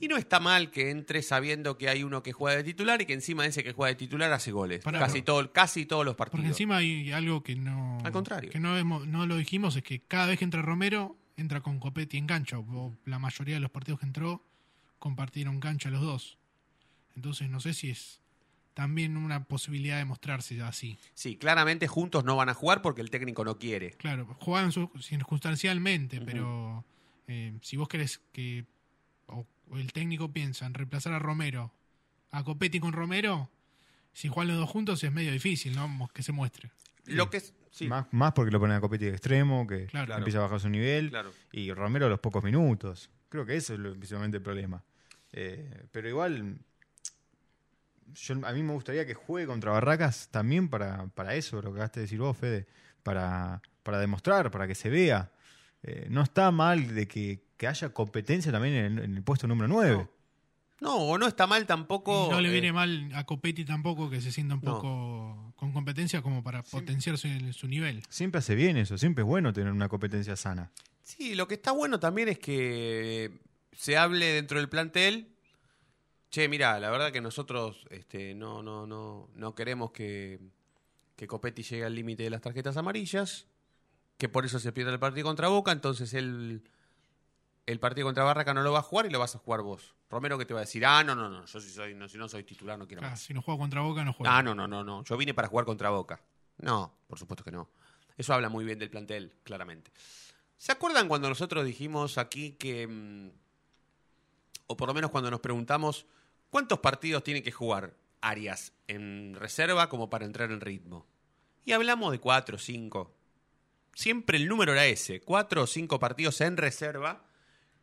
Y 0.00 0.08
no 0.08 0.16
está 0.16 0.40
mal 0.40 0.70
que 0.70 0.90
entre 0.90 1.22
sabiendo 1.22 1.78
que 1.78 1.88
hay 1.88 2.02
uno 2.02 2.22
que 2.24 2.32
juega 2.32 2.56
de 2.56 2.64
titular 2.64 3.00
y 3.00 3.06
que 3.06 3.12
encima 3.12 3.44
de 3.44 3.50
ese 3.50 3.62
que 3.62 3.72
juega 3.72 3.90
de 3.90 3.94
titular 3.94 4.32
hace 4.32 4.50
goles. 4.50 4.82
Casi, 4.82 5.20
pero- 5.20 5.24
todo, 5.24 5.52
casi 5.52 5.86
todos 5.86 6.04
los 6.04 6.16
Porque 6.16 6.32
partidos. 6.32 6.50
encima 6.56 6.78
hay 6.78 7.12
algo 7.12 7.42
que 7.44 7.54
no. 7.54 7.98
Al 8.02 8.10
contrario. 8.12 8.50
Que 8.50 8.58
no, 8.58 8.76
hemos- 8.76 9.06
no 9.06 9.26
lo 9.26 9.36
dijimos, 9.36 9.76
es 9.76 9.84
que 9.84 10.00
cada 10.00 10.26
vez 10.26 10.38
que 10.38 10.44
entra 10.44 10.60
Romero, 10.62 11.16
entra 11.36 11.60
con 11.60 11.78
Copetti 11.78 12.16
en 12.18 12.26
cancha. 12.26 12.58
O 12.58 12.96
la 13.04 13.18
mayoría 13.20 13.54
de 13.54 13.60
los 13.60 13.70
partidos 13.70 14.00
que 14.00 14.06
entró 14.06 14.42
compartieron 15.02 15.58
cancha 15.58 15.90
los 15.90 16.00
dos. 16.00 16.38
Entonces 17.16 17.50
no 17.50 17.58
sé 17.58 17.74
si 17.74 17.90
es 17.90 18.20
también 18.72 19.16
una 19.16 19.44
posibilidad 19.44 19.98
de 19.98 20.04
mostrarse 20.04 20.62
así. 20.62 20.96
Sí, 21.14 21.36
claramente 21.36 21.88
juntos 21.88 22.22
no 22.24 22.36
van 22.36 22.48
a 22.48 22.54
jugar 22.54 22.82
porque 22.82 23.00
el 23.00 23.10
técnico 23.10 23.44
no 23.44 23.58
quiere. 23.58 23.90
Claro, 23.96 24.26
juegan 24.38 24.70
circunstancialmente, 25.00 26.20
pero 26.20 26.84
eh, 27.26 27.52
si 27.62 27.76
vos 27.76 27.88
querés 27.88 28.20
que 28.30 28.64
o, 29.26 29.44
o 29.70 29.76
el 29.76 29.92
técnico 29.92 30.32
piensa 30.32 30.66
en 30.66 30.74
reemplazar 30.74 31.12
a 31.14 31.18
Romero, 31.18 31.72
a 32.30 32.44
Copetti 32.44 32.78
con 32.78 32.92
Romero, 32.92 33.50
si 34.12 34.28
juegan 34.28 34.48
los 34.54 34.58
dos 34.58 34.70
juntos 34.70 35.02
es 35.02 35.10
medio 35.12 35.32
difícil, 35.32 35.74
¿no? 35.74 36.08
Que 36.14 36.22
se 36.22 36.30
muestre. 36.30 36.70
Lo 37.06 37.28
que 37.28 37.38
es. 37.38 37.54
Sí. 37.72 37.88
Más, 37.88 38.06
más 38.12 38.32
porque 38.34 38.52
lo 38.52 38.60
ponen 38.60 38.76
a 38.76 38.80
Copetti 38.80 39.06
de 39.06 39.10
extremo, 39.12 39.66
que 39.66 39.86
Claro. 39.86 40.16
empieza 40.16 40.38
a 40.38 40.42
bajar 40.42 40.60
su 40.60 40.68
nivel. 40.68 41.10
Claro. 41.10 41.32
Y 41.50 41.72
Romero 41.72 42.06
a 42.06 42.08
los 42.08 42.20
pocos 42.20 42.44
minutos. 42.44 43.10
Creo 43.30 43.44
que 43.46 43.56
eso 43.56 43.72
es 43.74 43.80
lo, 43.80 43.90
principalmente 43.92 44.36
el 44.36 44.42
problema. 44.42 44.84
Eh, 45.32 45.86
pero 45.90 46.08
igual, 46.08 46.58
yo, 48.14 48.34
a 48.46 48.52
mí 48.52 48.62
me 48.62 48.72
gustaría 48.72 49.06
que 49.06 49.14
juegue 49.14 49.46
contra 49.46 49.72
Barracas 49.72 50.28
también 50.30 50.68
para, 50.68 51.06
para 51.08 51.34
eso, 51.34 51.56
lo 51.56 51.70
que 51.70 51.78
acabaste 51.78 52.00
de 52.00 52.04
decir 52.04 52.18
vos, 52.18 52.36
Fede. 52.36 52.66
Para, 53.02 53.60
para 53.82 53.98
demostrar, 53.98 54.50
para 54.50 54.66
que 54.66 54.74
se 54.74 54.88
vea. 54.90 55.32
Eh, 55.82 56.06
no 56.10 56.22
está 56.22 56.50
mal 56.52 56.94
de 56.94 57.08
que, 57.08 57.42
que 57.56 57.66
haya 57.66 57.88
competencia 57.88 58.52
también 58.52 58.74
en, 58.74 58.98
en 58.98 59.16
el 59.16 59.22
puesto 59.24 59.48
número 59.48 59.66
9. 59.68 60.08
No, 60.80 60.96
o 60.96 61.16
no 61.18 61.26
está 61.26 61.46
mal 61.46 61.64
tampoco. 61.66 62.28
no 62.30 62.40
le 62.40 62.48
eh, 62.48 62.52
viene 62.52 62.72
mal 62.72 63.10
a 63.14 63.24
Copetti 63.24 63.64
tampoco 63.64 64.10
que 64.10 64.20
se 64.20 64.30
sienta 64.32 64.54
un 64.54 64.60
No. 64.62 64.74
poco 64.74 65.52
con 65.56 65.72
competencia 65.72 66.22
como 66.22 66.42
para 66.42 66.62
potenciar 66.64 67.16
su, 67.18 67.28
su 67.52 67.68
nivel. 67.68 68.02
Siempre 68.08 68.40
hace 68.40 68.54
bien 68.56 68.76
eso, 68.76 68.98
siempre 68.98 69.22
es 69.22 69.26
bueno 69.28 69.52
tener 69.52 69.72
una 69.72 69.88
competencia 69.88 70.34
sana. 70.36 70.70
Sí, 71.02 71.34
lo 71.36 71.46
que 71.48 71.54
está 71.54 71.70
bueno 71.72 71.98
también 72.00 72.28
es 72.28 72.38
que 72.40 73.40
se 73.72 73.96
hable 73.96 74.26
dentro 74.26 74.58
del 74.58 74.68
plantel. 74.68 75.28
Che, 76.30 76.48
mira, 76.48 76.78
la 76.80 76.90
verdad 76.90 77.12
que 77.12 77.20
nosotros 77.20 77.84
este, 77.90 78.34
no, 78.34 78.62
no, 78.62 78.86
no, 78.86 79.28
no 79.34 79.54
queremos 79.54 79.90
que, 79.92 80.40
que 81.16 81.26
Copetti 81.26 81.62
llegue 81.62 81.84
al 81.84 81.94
límite 81.94 82.22
de 82.22 82.30
las 82.30 82.40
tarjetas 82.40 82.76
amarillas, 82.78 83.46
que 84.16 84.28
por 84.30 84.44
eso 84.46 84.58
se 84.58 84.72
pierde 84.72 84.92
el 84.92 84.98
partido 84.98 85.26
contra 85.26 85.48
Boca, 85.48 85.72
entonces 85.72 86.14
él, 86.14 86.62
el 87.66 87.80
partido 87.80 88.06
contra 88.06 88.24
Barraca 88.24 88.54
no 88.54 88.62
lo 88.62 88.72
va 88.72 88.78
a 88.78 88.82
jugar 88.82 89.04
y 89.06 89.10
lo 89.10 89.18
vas 89.18 89.34
a 89.34 89.38
jugar 89.38 89.60
vos. 89.60 89.94
Romero 90.08 90.38
que 90.38 90.46
te 90.46 90.54
va 90.54 90.60
a 90.60 90.64
decir, 90.64 90.86
ah, 90.86 91.04
no, 91.04 91.14
no, 91.14 91.28
no, 91.28 91.44
yo 91.44 91.60
si, 91.60 91.70
soy, 91.70 91.94
no, 91.94 92.08
si 92.08 92.16
no 92.16 92.28
soy 92.28 92.44
titular 92.44 92.78
no 92.78 92.86
quiero 92.86 93.00
Claro, 93.00 93.12
más. 93.12 93.20
si 93.20 93.34
no 93.34 93.42
juega 93.42 93.58
contra 93.58 93.82
Boca, 93.82 94.02
no 94.04 94.12
juega. 94.14 94.38
Ah, 94.38 94.42
no, 94.42 94.54
no, 94.54 94.66
no, 94.66 94.82
no. 94.82 95.04
Yo 95.04 95.16
vine 95.18 95.34
para 95.34 95.48
jugar 95.48 95.66
contra 95.66 95.90
Boca. 95.90 96.20
No, 96.58 96.94
por 97.08 97.18
supuesto 97.18 97.44
que 97.44 97.50
no. 97.50 97.68
Eso 98.16 98.32
habla 98.32 98.48
muy 98.48 98.64
bien 98.64 98.78
del 98.78 98.88
plantel, 98.90 99.34
claramente. 99.42 99.90
¿Se 100.56 100.72
acuerdan 100.72 101.08
cuando 101.08 101.28
nosotros 101.28 101.64
dijimos 101.64 102.16
aquí 102.18 102.52
que, 102.52 102.86
mm, 102.86 103.30
o 104.72 104.76
por 104.76 104.88
lo 104.88 104.94
menos 104.94 105.10
cuando 105.10 105.30
nos 105.30 105.40
preguntamos, 105.40 106.06
cuántos 106.50 106.78
partidos 106.80 107.22
tiene 107.22 107.42
que 107.42 107.52
jugar 107.52 107.94
Arias 108.20 108.72
en 108.88 109.34
reserva 109.34 109.88
como 109.88 110.08
para 110.08 110.24
entrar 110.24 110.50
en 110.50 110.60
ritmo? 110.60 111.06
Y 111.64 111.72
hablamos 111.72 112.12
de 112.12 112.18
cuatro 112.18 112.56
o 112.56 112.58
cinco. 112.58 113.14
Siempre 113.94 114.38
el 114.38 114.48
número 114.48 114.72
era 114.72 114.86
ese, 114.86 115.20
cuatro 115.20 115.62
o 115.62 115.66
cinco 115.66 115.98
partidos 115.98 116.40
en 116.40 116.56
reserva 116.56 117.24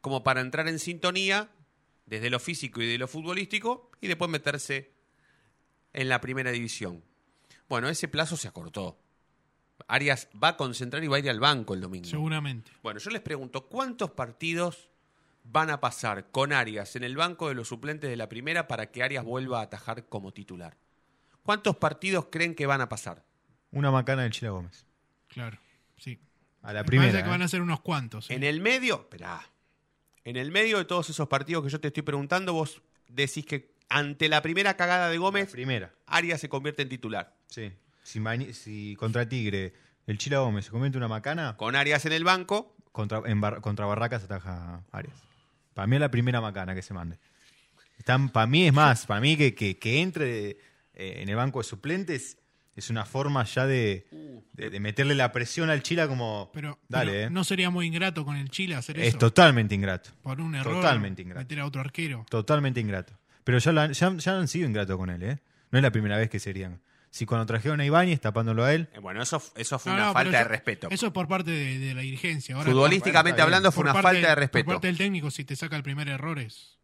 como 0.02 0.24
para 0.24 0.42
entrar 0.42 0.68
en 0.68 0.80
sintonía 0.80 1.52
desde 2.06 2.30
lo 2.30 2.40
físico 2.40 2.82
y 2.82 2.88
de 2.88 2.98
lo 2.98 3.08
futbolístico 3.08 3.92
y 4.02 4.08
después 4.08 4.32
meterse 4.32 4.92
en 5.94 6.10
la 6.10 6.20
primera 6.22 6.52
división. 6.52 7.04
Bueno, 7.68 7.88
ese 7.88 8.08
plazo 8.08 8.36
se 8.36 8.48
acortó. 8.48 9.00
Arias 9.88 10.28
va 10.42 10.50
a 10.50 10.58
concentrar 10.58 11.04
y 11.04 11.08
va 11.08 11.18
a 11.18 11.20
ir 11.20 11.30
al 11.30 11.40
banco 11.40 11.74
el 11.76 11.82
domingo. 11.82 12.10
Seguramente. 12.10 12.72
Bueno, 12.82 13.00
yo 13.00 13.12
les 13.12 13.22
pregunto, 13.22 13.68
¿cuántos 13.68 14.12
partidos 14.12 14.89
van 15.52 15.70
a 15.70 15.80
pasar 15.82 16.30
con 16.32 16.54
Arias 16.54 16.96
en 16.96 17.04
el 17.04 17.16
banco 17.18 17.48
de 17.50 17.56
los 17.56 17.68
suplentes 17.70 18.10
de 18.10 18.16
la 18.18 18.30
primera 18.30 18.68
para 18.68 18.92
que 18.92 19.04
Arias 19.04 19.24
vuelva 19.24 19.60
a 19.60 19.64
atajar 19.64 20.06
como 20.08 20.32
titular? 20.32 20.78
¿Cuántos 21.44 21.76
partidos 21.78 22.28
creen 22.32 22.54
que 22.56 22.66
van 22.68 22.82
a 22.82 22.90
pasar? 22.90 23.24
Una 23.72 23.90
macana 23.92 24.24
del 24.24 24.32
Chila 24.32 24.52
Gómez. 24.52 24.86
Claro, 25.28 25.58
sí. 25.98 26.20
A 26.62 26.74
la 26.74 26.82
Me 26.82 26.86
primera. 26.88 27.12
parece 27.12 27.24
que 27.24 27.30
¿eh? 27.30 27.32
van 27.32 27.42
a 27.42 27.48
ser 27.48 27.62
unos 27.62 27.80
cuantos. 27.82 28.30
¿eh? 28.30 28.36
En 28.36 28.44
el 28.44 28.60
medio, 28.62 28.96
esperá. 28.96 29.42
En 30.26 30.36
el 30.36 30.52
medio 30.52 30.78
de 30.78 30.86
todos 30.86 31.10
esos 31.10 31.28
partidos 31.28 31.64
que 31.64 31.70
yo 31.70 31.80
te 31.80 31.88
estoy 31.88 32.04
preguntando, 32.04 32.54
vos 32.54 32.82
decís 33.08 33.46
que 33.46 33.74
ante 33.90 34.30
la 34.30 34.42
primera 34.42 34.76
cagada 34.76 35.10
de 35.10 35.18
Gómez, 35.18 35.52
primera. 35.52 35.94
Arias 36.06 36.42
se 36.42 36.50
convierte 36.50 36.84
en 36.84 36.90
titular. 36.90 37.36
Sí. 37.48 37.72
Si, 38.04 38.96
contra 39.00 39.28
Tigre 39.28 39.74
el 40.08 40.18
Chila 40.18 40.40
Gómez 40.40 40.66
se 40.66 40.72
comete 40.72 40.98
una 40.98 41.08
macana, 41.08 41.56
Con 41.58 41.76
Arias 41.76 42.06
en 42.06 42.12
el 42.14 42.24
banco, 42.24 42.76
contra, 42.92 43.22
en 43.26 43.40
Bar- 43.42 43.62
contra 43.62 43.86
Barracas 43.86 44.24
ataja 44.24 44.84
Arias. 44.92 45.16
Para 45.80 45.88
mí 45.88 45.96
es 45.96 46.02
la 46.02 46.12
primera 46.12 46.42
macana 46.42 46.76
que 46.76 46.82
se 46.82 46.94
mande. 46.94 47.18
Están, 47.98 48.28
para 48.32 48.46
mí 48.48 48.68
es 48.68 48.74
más, 48.74 49.06
para 49.06 49.22
mí 49.22 49.38
que, 49.38 49.56
que, 49.56 49.78
que 49.80 50.02
entre 50.02 50.50
eh, 50.50 50.58
en 51.22 51.30
el 51.30 51.38
banco 51.38 51.60
de 51.60 51.64
suplentes 51.64 52.38
es 52.76 52.90
una 52.90 53.06
forma 53.06 53.46
ya 53.46 53.66
de, 53.66 54.06
de, 54.52 54.72
de 54.72 54.80
meterle 54.82 55.16
la 55.16 55.32
presión 55.32 55.70
al 55.70 55.82
Chila 55.82 56.10
como... 56.10 56.52
Pero, 56.54 56.80
dale, 56.90 57.12
pero 57.14 57.28
eh. 57.28 57.30
no 57.30 57.46
sería 57.46 57.70
muy 57.70 57.88
ingrato 57.88 58.26
con 58.26 58.36
el 58.36 58.50
Chile 58.50 58.76
hacer 58.76 59.00
Es 59.00 59.08
eso. 59.08 59.20
totalmente 59.20 59.74
ingrato. 59.74 60.10
Por 60.22 60.42
un 60.42 60.54
error. 60.54 60.76
Totalmente 60.76 61.22
ingrato. 61.22 61.40
Meter 61.44 61.62
a 61.62 61.66
otro 61.66 61.80
arquero. 61.80 62.26
Totalmente 62.30 62.82
ingrato. 62.82 63.18
Pero 63.46 63.60
ya, 63.60 63.90
ya, 63.90 64.18
ya 64.18 64.38
han 64.38 64.50
sido 64.50 64.68
ingratos 64.68 64.98
con 64.98 65.10
él, 65.10 65.24
¿eh? 65.24 65.40
No 65.72 65.80
es 65.80 65.84
la 65.84 65.92
primera 65.92 66.18
vez 66.18 66.30
que 66.30 66.40
serían. 66.42 66.82
Si 67.12 67.26
cuando 67.26 67.46
trajeron 67.48 67.80
a 67.80 67.86
Ibáñez 67.86 68.22
tapándolo 68.22 68.64
a 68.64 68.74
él, 68.74 68.88
eh, 68.94 69.00
bueno, 69.00 69.22
eso, 69.24 69.42
eso 69.56 69.80
fue 69.80 69.92
No, 69.92 69.98
una 69.98 70.08
no, 70.08 70.14
falta 70.14 70.32
de 70.38 70.42
eso- 70.44 70.50
respeto. 70.50 70.88
Eso 70.92 71.08
es 71.08 71.12
por 71.12 71.28
parte 71.28 71.50
de, 71.52 71.80
de 71.80 71.94
la 71.96 72.02
dirigencia. 72.02 72.56
Ahora, 72.56 72.70
Futbolísticamente 72.72 73.32
Bueno, 73.32 73.36
está 73.36 73.44
hablando 73.44 73.72
fue 73.72 73.84
por 73.84 73.86
una 73.86 73.94
parte- 73.94 74.16
falta 74.18 74.30
de 74.30 74.36
respeto. 74.36 74.66
Por 74.66 74.74
parte 74.76 74.88
del 74.88 74.98
técnico, 74.98 75.32
si 75.32 75.44
te 75.44 75.56
saca 75.56 75.76
el 75.76 75.84
primer 75.84 76.08
error 76.08 76.38
es 76.40 76.78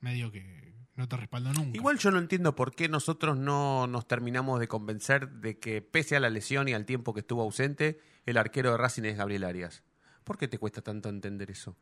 medio 0.00 0.30
que 0.30 0.74
no 0.94 1.08
te 1.08 1.16
respaldo 1.16 1.52
nunca. 1.52 1.76
Igual 1.76 1.98
yo 1.98 2.10
no 2.10 2.18
entiendo 2.18 2.54
por 2.54 2.74
qué 2.74 2.88
nosotros 2.88 3.36
no 3.36 3.86
nos 3.86 4.06
terminamos 4.06 4.60
de 4.60 4.68
convencer 4.68 5.28
de 5.28 5.58
que 5.58 5.82
pese 5.82 6.16
a 6.16 6.20
la 6.20 6.30
lesión 6.30 6.68
y 6.68 6.72
al 6.74 6.84
tiempo 6.86 7.14
que 7.14 7.20
estuvo 7.20 7.42
ausente, 7.42 8.00
el 8.26 8.36
arquero 8.36 8.72
de 8.72 8.78
Racing 8.78 9.04
es 9.04 9.16
Gabriel 9.16 9.44
Arias. 9.44 9.82
¿Por 10.24 10.38
qué 10.38 10.46
te 10.48 10.58
cuesta 10.58 10.82
tanto 10.82 11.08
entender 11.08 11.50
eso? 11.50 11.76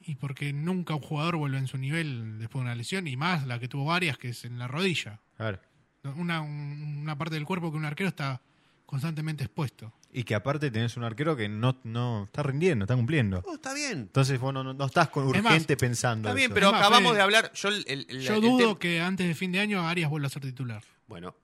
Y 0.00 0.14
porque 0.14 0.52
nunca 0.52 0.94
un 0.94 1.00
jugador 1.02 1.36
vuelve 1.36 1.58
en 1.58 1.66
su 1.66 1.76
nivel 1.76 2.38
después 2.38 2.60
de 2.60 2.66
una 2.66 2.74
lesión, 2.76 3.06
y 3.08 3.16
más 3.16 3.46
la 3.46 3.58
que 3.58 3.66
tuvo 3.68 3.84
varias, 3.86 4.16
que 4.16 4.28
es 4.28 4.44
en 4.44 4.58
la 4.58 4.68
rodilla. 4.68 5.20
Claro. 5.36 5.60
Una, 6.04 6.40
un- 6.40 6.98
una 7.02 7.16
parte 7.18 7.34
del 7.34 7.44
cuerpo 7.44 7.70
que 7.70 7.76
un 7.76 7.84
arquero 7.84 8.08
está 8.08 8.40
constantemente 8.86 9.44
expuesto. 9.44 9.92
Y 10.10 10.24
que 10.24 10.34
aparte 10.34 10.70
tenés 10.70 10.96
un 10.96 11.04
arquero 11.04 11.36
que 11.36 11.48
no, 11.48 11.78
no 11.84 12.24
está 12.24 12.42
rindiendo, 12.42 12.84
está 12.84 12.96
cumpliendo. 12.96 13.42
Oh, 13.44 13.54
está 13.56 13.74
bien. 13.74 13.98
Entonces 13.98 14.40
vos 14.40 14.54
no, 14.54 14.64
no- 14.64 14.72
no 14.72 14.86
estás 14.86 15.08
con 15.10 15.24
Es 15.34 15.42
más, 15.42 15.52
urgente 15.52 15.76
pensando 15.76 16.28
Está 16.28 16.34
bien, 16.36 16.46
eso. 16.50 16.54
pero 16.54 16.66
Es 16.68 16.72
más, 16.72 16.80
acabamos 16.80 17.10
Fede, 17.10 17.16
de 17.18 17.22
hablar. 17.22 17.52
Yo, 17.52 17.68
el- 17.68 17.84
el- 17.86 18.06
el- 18.08 18.20
Yo 18.22 18.34
el 18.36 18.40
dudo 18.40 18.78
que 18.78 19.00
antes 19.02 19.26
de 19.28 19.34
fin 19.34 19.52
de 19.52 19.60
año 19.60 19.86
Arias 19.86 20.08
vuelva 20.08 20.28
a 20.28 20.30
ser 20.30 20.42
titular. 20.42 20.82
Bueno. 21.06 21.34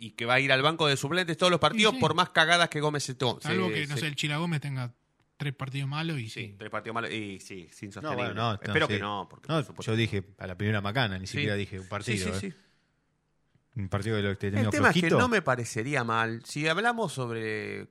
Y 0.00 0.10
que 0.12 0.26
va 0.26 0.34
a 0.34 0.40
ir 0.40 0.52
al 0.52 0.62
banco 0.62 0.86
de 0.86 0.96
suplentes 0.96 1.36
todos 1.36 1.50
los 1.50 1.58
partidos 1.60 1.94
sí. 1.94 2.00
por 2.00 2.14
más 2.14 2.28
cagadas 2.30 2.68
que 2.68 2.80
Gómez 2.80 3.02
se 3.02 3.14
tome. 3.14 3.40
Salvo 3.40 3.68
que, 3.68 3.86
no 3.86 3.96
sé, 3.96 4.06
el 4.06 4.14
Chila 4.14 4.36
Gómez 4.36 4.60
tenga 4.60 4.92
tres 5.38 5.54
partidos 5.54 5.88
malos 5.88 6.18
y 6.18 6.28
sí. 6.28 6.54
Tres 6.58 6.70
partidos 6.70 6.94
malos. 6.94 7.10
Y 7.10 7.38
sí, 7.40 7.68
sin 7.72 7.88
No, 7.88 7.92
sostenible. 7.94 8.24
bueno, 8.26 8.34
no, 8.34 8.52
no, 8.52 8.60
Espero 8.62 8.86
sí. 8.86 8.92
que 8.92 8.98
no. 9.00 9.26
Porque, 9.30 9.48
No, 9.48 9.54
por 9.56 9.64
supuesto. 9.64 9.92
yo 9.92 9.96
dije 9.96 10.24
a 10.36 10.46
la 10.46 10.58
primera 10.58 10.82
macana, 10.82 11.18
ni 11.18 11.26
Sí. 11.26 11.32
siquiera 11.38 11.54
dije 11.54 11.80
un 11.80 11.88
partido. 11.88 12.18
Sí, 12.18 12.40
sí, 12.40 12.46
¿eh? 12.48 12.50
sí. 12.50 13.80
Un 13.80 13.88
partido 13.88 14.16
que 14.16 14.22
lo 14.22 14.36
que 14.38 14.48
El 14.48 14.68
tema 14.70 14.90
es 14.90 15.00
que 15.00 15.08
no 15.10 15.28
me 15.28 15.40
parecería 15.40 16.02
mal. 16.04 16.42
Si 16.44 16.66
hablamos 16.68 17.12
sobre 17.12 17.86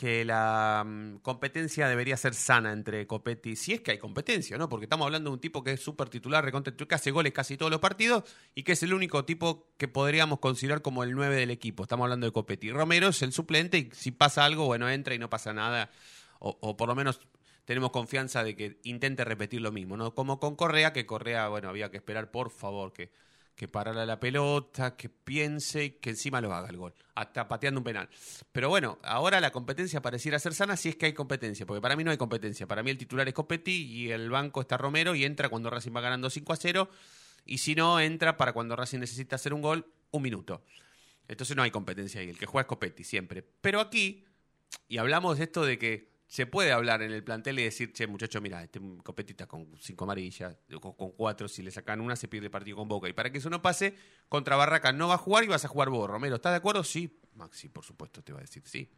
que 0.00 0.24
la 0.24 0.82
mm, 0.86 1.18
competencia 1.18 1.86
debería 1.86 2.16
ser 2.16 2.32
sana 2.32 2.72
entre 2.72 3.06
Copetti, 3.06 3.54
si 3.54 3.74
es 3.74 3.82
que 3.82 3.90
hay 3.90 3.98
competencia, 3.98 4.56
¿no? 4.56 4.66
Porque 4.66 4.86
estamos 4.86 5.04
hablando 5.04 5.28
de 5.28 5.34
un 5.34 5.40
tipo 5.40 5.62
que 5.62 5.72
es 5.72 5.80
súper 5.82 6.08
titular, 6.08 6.50
que 6.50 6.94
hace 6.94 7.10
goles 7.10 7.34
casi 7.34 7.58
todos 7.58 7.70
los 7.70 7.80
partidos 7.80 8.24
y 8.54 8.62
que 8.62 8.72
es 8.72 8.82
el 8.82 8.94
único 8.94 9.26
tipo 9.26 9.68
que 9.76 9.88
podríamos 9.88 10.38
considerar 10.38 10.80
como 10.80 11.04
el 11.04 11.12
9 11.12 11.36
del 11.36 11.50
equipo. 11.50 11.82
Estamos 11.82 12.04
hablando 12.04 12.24
de 12.24 12.32
Copetti. 12.32 12.70
Romero 12.70 13.08
es 13.08 13.20
el 13.20 13.34
suplente 13.34 13.76
y 13.76 13.90
si 13.92 14.10
pasa 14.10 14.46
algo, 14.46 14.64
bueno, 14.64 14.88
entra 14.88 15.14
y 15.14 15.18
no 15.18 15.28
pasa 15.28 15.52
nada. 15.52 15.90
O, 16.38 16.56
o 16.62 16.78
por 16.78 16.88
lo 16.88 16.94
menos 16.94 17.20
tenemos 17.66 17.90
confianza 17.90 18.42
de 18.42 18.56
que 18.56 18.80
intente 18.84 19.22
repetir 19.22 19.60
lo 19.60 19.70
mismo, 19.70 19.98
¿no? 19.98 20.14
Como 20.14 20.40
con 20.40 20.56
Correa, 20.56 20.94
que 20.94 21.04
Correa, 21.04 21.48
bueno, 21.48 21.68
había 21.68 21.90
que 21.90 21.98
esperar, 21.98 22.30
por 22.30 22.48
favor, 22.48 22.94
que, 22.94 23.12
que 23.60 23.68
parara 23.68 24.06
la 24.06 24.18
pelota, 24.18 24.96
que 24.96 25.10
piense 25.10 25.84
y 25.84 25.90
que 25.90 26.08
encima 26.08 26.40
lo 26.40 26.54
haga 26.54 26.70
el 26.70 26.78
gol, 26.78 26.94
hasta 27.14 27.46
pateando 27.46 27.80
un 27.80 27.84
penal. 27.84 28.08
Pero 28.52 28.70
bueno, 28.70 28.98
ahora 29.02 29.38
la 29.38 29.52
competencia 29.52 30.00
pareciera 30.00 30.38
ser 30.38 30.54
sana 30.54 30.78
si 30.78 30.88
es 30.88 30.96
que 30.96 31.04
hay 31.04 31.12
competencia, 31.12 31.66
porque 31.66 31.82
para 31.82 31.94
mí 31.94 32.02
no 32.02 32.10
hay 32.10 32.16
competencia. 32.16 32.66
Para 32.66 32.82
mí 32.82 32.90
el 32.90 32.96
titular 32.96 33.28
es 33.28 33.34
Copetti 33.34 33.82
y 33.82 34.12
el 34.12 34.30
banco 34.30 34.62
está 34.62 34.78
Romero 34.78 35.14
y 35.14 35.26
entra 35.26 35.50
cuando 35.50 35.68
Racing 35.68 35.94
va 35.94 36.00
ganando 36.00 36.30
5 36.30 36.54
a 36.54 36.56
0 36.56 36.88
y 37.44 37.58
si 37.58 37.74
no, 37.74 38.00
entra 38.00 38.38
para 38.38 38.54
cuando 38.54 38.76
Racing 38.76 39.00
necesita 39.00 39.36
hacer 39.36 39.52
un 39.52 39.60
gol, 39.60 39.84
un 40.10 40.22
minuto. 40.22 40.62
Entonces 41.28 41.54
no 41.54 41.62
hay 41.62 41.70
competencia 41.70 42.22
ahí, 42.22 42.30
el 42.30 42.38
que 42.38 42.46
juega 42.46 42.62
es 42.62 42.66
Copetti 42.66 43.04
siempre. 43.04 43.42
Pero 43.60 43.80
aquí, 43.80 44.24
y 44.88 44.96
hablamos 44.96 45.36
de 45.36 45.44
esto 45.44 45.66
de 45.66 45.78
que 45.78 46.09
se 46.32 46.46
puede 46.46 46.70
hablar 46.70 47.02
en 47.02 47.10
el 47.10 47.24
plantel 47.24 47.58
y 47.58 47.64
decir, 47.64 47.92
che, 47.92 48.06
muchacho, 48.06 48.40
mira, 48.40 48.62
este 48.62 48.80
Copetti 49.02 49.32
está 49.32 49.48
con 49.48 49.66
cinco 49.80 50.04
amarillas, 50.04 50.56
con, 50.80 50.92
con 50.92 51.10
cuatro, 51.10 51.48
si 51.48 51.60
le 51.60 51.72
sacan 51.72 52.00
una 52.00 52.14
se 52.14 52.28
pierde 52.28 52.46
el 52.46 52.52
partido 52.52 52.76
con 52.76 52.86
Boca. 52.86 53.08
Y 53.08 53.12
para 53.12 53.32
que 53.32 53.38
eso 53.38 53.50
no 53.50 53.60
pase, 53.60 53.96
contra 54.28 54.54
Barraca 54.54 54.92
no 54.92 55.08
va 55.08 55.14
a 55.14 55.18
jugar 55.18 55.42
y 55.42 55.48
vas 55.48 55.64
a 55.64 55.68
jugar 55.68 55.88
vos, 55.90 56.08
Romero. 56.08 56.36
¿Estás 56.36 56.52
de 56.52 56.58
acuerdo? 56.58 56.84
Sí, 56.84 57.18
Maxi, 57.34 57.68
por 57.68 57.84
supuesto, 57.84 58.22
te 58.22 58.32
va 58.32 58.38
a 58.38 58.42
decir 58.42 58.62
sí. 58.64 58.88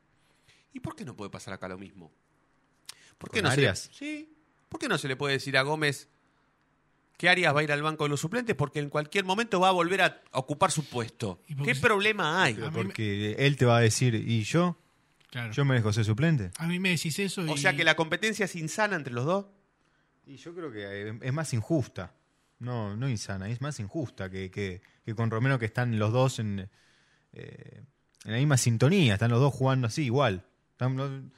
¿Y 0.74 0.80
por 0.80 0.94
qué 0.94 1.06
no 1.06 1.16
puede 1.16 1.30
pasar 1.30 1.54
acá 1.54 1.68
lo 1.68 1.78
mismo? 1.78 2.12
¿Por 3.16 3.30
qué 3.30 3.38
¿Con 3.40 3.44
no 3.44 3.50
se 3.54 3.60
le- 3.62 3.68
Arias? 3.68 3.88
sí. 3.94 4.36
¿Por 4.68 4.78
qué 4.78 4.88
no 4.88 4.98
se 4.98 5.08
le 5.08 5.16
puede 5.16 5.32
decir 5.32 5.56
a 5.56 5.62
Gómez 5.62 6.10
que 7.16 7.28
Arias 7.30 7.54
va 7.54 7.60
a 7.60 7.62
ir 7.62 7.72
al 7.72 7.82
banco 7.82 8.04
de 8.04 8.10
los 8.10 8.20
suplentes? 8.20 8.54
Porque 8.56 8.78
en 8.80 8.90
cualquier 8.90 9.24
momento 9.24 9.58
va 9.58 9.68
a 9.68 9.72
volver 9.72 10.02
a 10.02 10.20
ocupar 10.32 10.70
su 10.70 10.84
puesto. 10.84 11.40
¿Qué 11.64 11.74
problema 11.76 12.42
hay? 12.44 12.54
Porque 12.54 13.36
él 13.38 13.56
te 13.56 13.64
va 13.64 13.78
a 13.78 13.80
decir, 13.80 14.14
¿y 14.14 14.42
yo? 14.42 14.76
Claro. 15.32 15.50
¿Yo 15.52 15.64
merezco 15.64 15.92
ser 15.94 16.04
suplente? 16.04 16.50
A 16.58 16.66
mí 16.66 16.78
me 16.78 16.90
decís 16.90 17.18
eso 17.18 17.44
y... 17.44 17.48
O 17.48 17.56
sea 17.56 17.74
que 17.74 17.84
la 17.84 17.96
competencia 17.96 18.44
es 18.44 18.54
insana 18.54 18.96
entre 18.96 19.12
los 19.14 19.24
dos. 19.24 19.46
Y 20.26 20.36
yo 20.36 20.54
creo 20.54 20.70
que 20.70 20.84
eh, 21.08 21.18
es 21.22 21.32
más 21.32 21.52
injusta. 21.54 22.12
No, 22.58 22.96
no 22.96 23.08
insana, 23.08 23.48
es 23.48 23.60
más 23.62 23.80
injusta 23.80 24.28
que, 24.30 24.50
que, 24.50 24.82
que 25.04 25.14
con 25.14 25.30
Romero 25.30 25.58
que 25.58 25.64
están 25.64 25.98
los 25.98 26.12
dos 26.12 26.38
en, 26.38 26.68
eh, 27.32 27.82
en 28.24 28.30
la 28.32 28.36
misma 28.38 28.56
sintonía, 28.58 29.14
están 29.14 29.30
los 29.30 29.40
dos 29.40 29.52
jugando 29.54 29.86
así 29.88 30.04
igual. 30.04 30.44
Están- 30.72 30.94
no- 30.96 31.30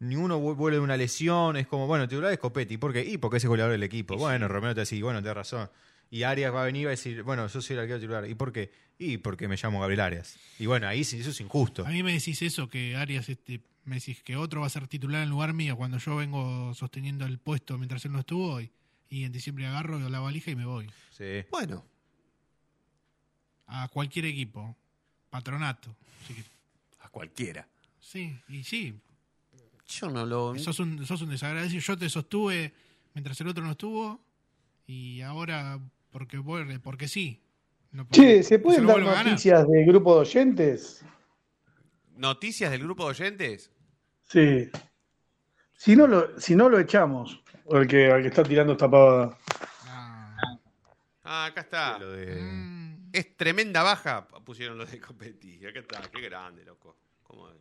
ninguno 0.00 0.40
vu- 0.40 0.56
vuelve 0.56 0.78
de 0.78 0.82
una 0.82 0.96
lesión, 0.96 1.56
es 1.58 1.66
como, 1.66 1.86
bueno, 1.86 2.08
titular 2.08 2.32
es 2.32 2.38
Copetti, 2.38 2.76
¿por 2.78 2.92
qué? 2.92 3.04
Y 3.04 3.18
porque 3.18 3.36
es 3.36 3.44
el 3.44 3.48
goleador 3.50 3.72
del 3.72 3.82
equipo. 3.84 4.16
Bueno, 4.16 4.48
Romero 4.48 4.74
te 4.74 4.80
dice, 4.80 5.00
bueno, 5.02 5.20
tienes 5.20 5.36
razón. 5.36 5.70
Y 6.14 6.22
Arias 6.22 6.54
va 6.54 6.62
a 6.62 6.66
venir 6.66 6.82
y 6.82 6.84
va 6.84 6.90
a 6.90 6.92
decir, 6.92 7.24
bueno, 7.24 7.44
yo 7.48 7.60
soy 7.60 7.74
el 7.74 7.80
arquero 7.80 7.98
titular. 7.98 8.30
¿Y 8.30 8.36
por 8.36 8.52
qué? 8.52 8.70
Y 9.00 9.16
porque 9.18 9.48
me 9.48 9.56
llamo 9.56 9.80
Gabriel 9.80 9.98
Arias. 10.00 10.36
Y 10.60 10.66
bueno, 10.66 10.86
ahí 10.86 11.02
sí, 11.02 11.18
eso 11.18 11.30
es 11.30 11.40
injusto. 11.40 11.84
A 11.84 11.90
mí 11.90 12.04
me 12.04 12.12
decís 12.12 12.40
eso, 12.42 12.68
que 12.68 12.94
Arias, 12.94 13.28
este, 13.28 13.60
me 13.84 13.96
decís 13.96 14.22
que 14.22 14.36
otro 14.36 14.60
va 14.60 14.68
a 14.68 14.70
ser 14.70 14.86
titular 14.86 15.24
en 15.24 15.30
lugar 15.30 15.54
mío 15.54 15.76
cuando 15.76 15.98
yo 15.98 16.14
vengo 16.14 16.72
sosteniendo 16.74 17.26
el 17.26 17.38
puesto 17.40 17.76
mientras 17.78 18.04
él 18.04 18.12
no 18.12 18.20
estuvo 18.20 18.60
y, 18.60 18.70
y 19.10 19.24
en 19.24 19.32
diciembre 19.32 19.66
agarro 19.66 19.98
la 20.08 20.20
valija 20.20 20.52
y 20.52 20.54
me 20.54 20.64
voy. 20.66 20.88
Sí. 21.10 21.46
Bueno. 21.50 21.84
A 23.66 23.88
cualquier 23.88 24.26
equipo. 24.26 24.76
Patronato. 25.30 25.96
Así 26.22 26.34
que- 26.34 26.44
A 27.00 27.08
cualquiera. 27.08 27.66
sí, 27.98 28.38
y 28.48 28.62
sí. 28.62 28.94
Yo 29.88 30.08
no 30.10 30.24
lo... 30.24 30.56
Sos 30.60 30.78
un, 30.78 31.04
sos 31.04 31.22
un 31.22 31.30
desagradecido. 31.30 31.80
Yo 31.80 31.98
te 31.98 32.08
sostuve 32.08 32.72
mientras 33.14 33.40
el 33.40 33.48
otro 33.48 33.64
no 33.64 33.72
estuvo 33.72 34.20
y 34.86 35.20
ahora 35.22 35.80
porque, 36.14 36.38
vuelve- 36.38 36.78
porque 36.78 37.08
sí. 37.08 37.42
No 37.90 38.06
porque- 38.06 38.20
Che, 38.20 38.42
¿se 38.44 38.60
pueden 38.60 38.86
lo 38.86 39.00
dar 39.00 39.26
noticias 39.26 39.66
del 39.68 39.84
grupo 39.84 40.14
de 40.14 40.20
oyentes? 40.20 41.04
¿Noticias 42.16 42.70
del 42.70 42.84
grupo 42.84 43.02
de 43.06 43.10
oyentes? 43.10 43.72
Sí. 44.22 44.70
Si 45.76 45.96
no 45.96 46.06
lo, 46.06 46.38
si 46.38 46.54
no 46.54 46.68
lo 46.68 46.78
echamos, 46.78 47.42
al 47.68 47.88
que, 47.88 48.12
al 48.12 48.22
que 48.22 48.28
está 48.28 48.44
tirando 48.44 48.74
esta 48.74 48.88
pavada. 48.88 49.36
Ah, 51.24 51.46
acá 51.46 51.62
está. 51.62 51.98
Mm. 51.98 53.08
Es 53.12 53.36
tremenda 53.36 53.82
baja, 53.82 54.28
pusieron 54.44 54.78
los 54.78 54.92
de 54.92 55.00
Copetti. 55.00 55.66
Acá 55.66 55.80
está, 55.80 56.00
qué 56.12 56.20
grande, 56.20 56.64
loco. 56.64 56.96
¿Cómo 57.24 57.48
es? 57.48 57.56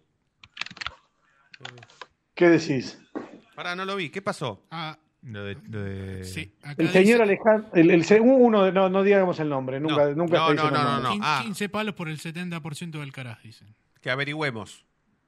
¿Qué 2.36 2.50
decís? 2.50 3.00
Pará, 3.56 3.76
no 3.76 3.84
lo 3.84 3.96
vi. 3.96 4.12
¿Qué 4.12 4.22
pasó? 4.22 4.68
Ah, 4.70 4.96
Lo 5.26 5.44
de, 5.46 5.58
lo 5.70 5.82
de- 5.82 6.24
sí. 6.26 6.54
Acá 6.62 6.76
El 6.84 6.90
señor 6.90 7.06
dice 7.20 7.24
Alejandro, 7.24 7.70
el, 7.74 7.92
el 7.92 8.22
uno, 8.22 8.72
no, 8.72 8.90
no 8.90 9.04
digamos 9.04 9.40
el 9.40 9.48
nombre, 9.50 9.80
nunca, 9.80 10.10
No, 10.10 10.16
nunca 10.16 10.38
no, 10.38 10.48
se 10.48 10.52
dice 10.54 10.64
no, 10.64 10.68
el 10.70 10.74
no, 10.74 10.84
nombre. 10.84 11.04
no, 11.10 11.16
quin- 11.16 11.20
ah. 11.24 11.42
15 11.44 11.70
palos 11.70 11.96
por 11.96 12.10
el 12.10 12.20
70% 12.20 13.00
del 13.00 13.12
Caraz, 13.14 13.42
dicen. 13.42 13.74
Que 14.02 14.10
averigüemos. 14.12 14.86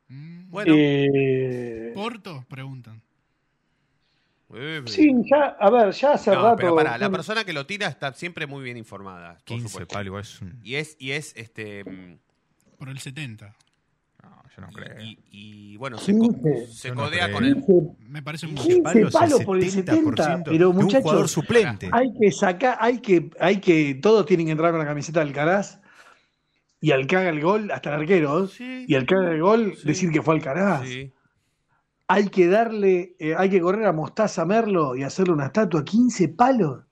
Mm. 0.10 0.50
Bueno. 0.50 0.74
Eh, 0.78 1.92
¿Porto? 1.96 2.46
Preguntan. 2.50 3.02
Eh, 4.54 4.84
sí, 4.86 5.12
ya, 5.30 5.56
a 5.60 5.70
ver, 5.72 5.92
ya 5.92 6.12
hace 6.14 6.32
no, 6.32 6.44
rato. 6.44 6.56
pero 6.58 6.76
pará, 6.76 6.98
la 6.98 7.10
persona 7.10 7.44
que 7.44 7.52
lo 7.54 7.66
tira 7.66 7.88
está 7.88 8.14
siempre 8.14 8.46
muy 8.46 8.64
bien 8.64 8.78
informada. 8.78 9.36
por 9.36 9.44
15 9.46 9.68
supuesto. 9.70 9.94
palos, 9.94 10.30
es 10.36 10.42
un... 10.42 10.60
Y 10.62 10.76
es, 10.76 10.96
y 11.00 11.12
es 11.12 11.34
este. 11.36 11.84
mm, 11.84 12.18
Por 12.78 12.90
el 12.90 13.00
70. 13.00 13.56
Yo 14.56 14.62
no 14.62 14.70
creo. 14.70 15.02
Y, 15.02 15.20
y, 15.32 15.78
bueno, 15.78 15.98
se, 15.98 16.14
co- 16.18 16.22
15. 16.34 16.68
se 16.68 16.88
Yo 16.90 16.96
no 16.96 17.04
codea 17.04 17.32
con 17.32 17.44
el. 17.44 17.64
Me 18.08 18.22
parece 18.22 18.48
muy 18.48 18.56
15 18.56 18.82
palos, 18.82 19.14
palos 19.14 19.40
el 19.42 19.46
por 19.46 19.58
el 19.58 19.70
70, 19.70 20.38
70% 20.38 20.44
pero 20.46 20.58
de 20.58 20.66
un 20.68 20.76
muchachos, 20.76 21.04
jugador 21.04 21.28
suplente. 21.30 21.90
hay 21.92 22.14
que 22.18 22.32
sacar, 22.32 22.78
hay 22.80 23.00
que, 23.00 23.30
hay 23.40 23.60
que, 23.60 23.96
todos 23.96 24.26
tienen 24.26 24.46
que 24.46 24.54
entrar 24.54 24.72
con 24.72 24.80
la 24.80 24.86
camiseta 24.86 25.20
del 25.20 25.30
Alcaraz 25.30 25.80
y 26.80 26.92
al 26.92 27.08
que 27.08 27.18
haga 27.18 27.30
el 27.30 27.42
gol, 27.42 27.72
hasta 27.72 27.90
el 27.94 28.02
arquero, 28.02 28.48
Sí. 28.48 28.86
y 28.88 28.96
al 28.96 29.06
que 29.06 29.16
haga 29.16 29.32
el 29.32 29.42
gol, 29.42 29.76
decir 29.84 30.12
que 30.12 30.22
fue 30.22 30.36
Alcaraz. 30.36 30.88
Sí. 30.88 31.12
Hay 32.08 32.30
que 32.30 32.48
darle, 32.48 33.16
eh, 33.20 33.34
hay 33.36 33.50
que 33.50 33.60
correr 33.60 33.88
a 33.88 33.92
Mostaza 33.92 34.46
Merlo 34.46 34.96
y 34.96 35.02
hacerle 35.04 35.34
una 35.34 35.48
estatua, 35.48 35.84
15 35.84 36.30
palos. 36.30 36.84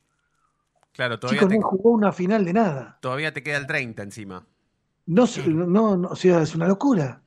Claro, 0.91 1.19
todavía 1.19 1.39
Chicos, 1.41 1.53
te, 1.53 1.59
no 1.59 1.67
jugó 1.67 1.91
una 1.91 2.11
final 2.11 2.43
de 2.45 2.53
nada. 2.53 2.97
todavía 3.01 3.31
te 3.33 3.41
queda 3.43 3.57
el 3.57 3.67
30 3.67 4.03
encima. 4.03 4.45
No, 5.05 5.25
no, 5.47 5.97
no, 5.97 6.07
o 6.09 6.15
sea, 6.15 6.41
es 6.41 6.55
una 6.55 6.67
locura. 6.67 7.21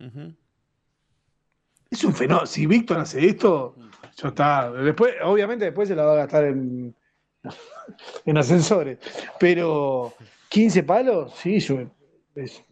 Es 1.90 2.04
un 2.04 2.14
fenómeno. 2.14 2.46
Si 2.46 2.66
Víctor 2.66 2.98
hace 2.98 3.26
esto, 3.26 3.76
ya 4.16 4.28
está. 4.28 4.70
Después, 4.72 5.14
obviamente, 5.22 5.66
después 5.66 5.88
se 5.88 5.94
la 5.94 6.04
va 6.04 6.12
a 6.14 6.16
gastar 6.16 6.44
en, 6.44 6.94
en 8.24 8.38
ascensores. 8.38 8.98
Pero 9.38 10.14
15 10.48 10.82
palos, 10.82 11.34
sí, 11.36 11.60
yo- 11.60 11.90
es- 12.34 12.64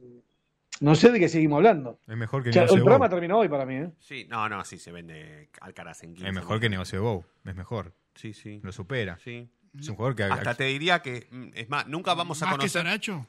no 0.81 0.95
sé 0.97 1.13
de 1.13 1.21
qué 1.21 1.29
seguimos 1.29 1.59
hablando. 1.59 2.01
Es 2.09 2.17
mejor 2.17 2.43
que 2.43 2.51
O 2.51 2.53
sea, 2.53 2.63
negocio 2.63 2.79
el 2.79 2.83
programa 2.83 3.09
terminó 3.09 3.39
hoy 3.39 3.49
para 3.49 3.65
mí. 3.65 3.77
¿eh? 3.77 3.91
Sí, 4.01 4.27
no, 4.29 4.49
no, 4.49 4.65
sí 4.65 4.79
se 4.79 4.91
vende 4.91 5.49
Alcaraz 5.61 6.03
en 6.03 6.15
15. 6.15 6.29
Es 6.29 6.35
mejor 6.35 6.59
que 6.59 6.69
negocio 6.69 6.99
de 6.99 7.03
Bow. 7.05 7.25
Es 7.45 7.55
mejor. 7.55 7.95
Sí, 8.17 8.35
sí. 8.35 8.61
Lo 8.63 8.73
supera. 8.73 9.17
Sí. 9.23 9.49
Es 9.79 9.89
un 9.89 9.95
jugador 9.97 10.17
que... 10.17 10.25
Hasta 10.25 10.55
te 10.55 10.65
diría 10.65 11.01
que, 11.01 11.29
es 11.55 11.69
más, 11.69 11.87
nunca 11.87 12.15
vamos 12.15 12.43
a 12.43 12.47
¿Más 12.47 12.55
que 12.55 12.59
conocer. 12.59 12.83
Saracho? 12.83 13.27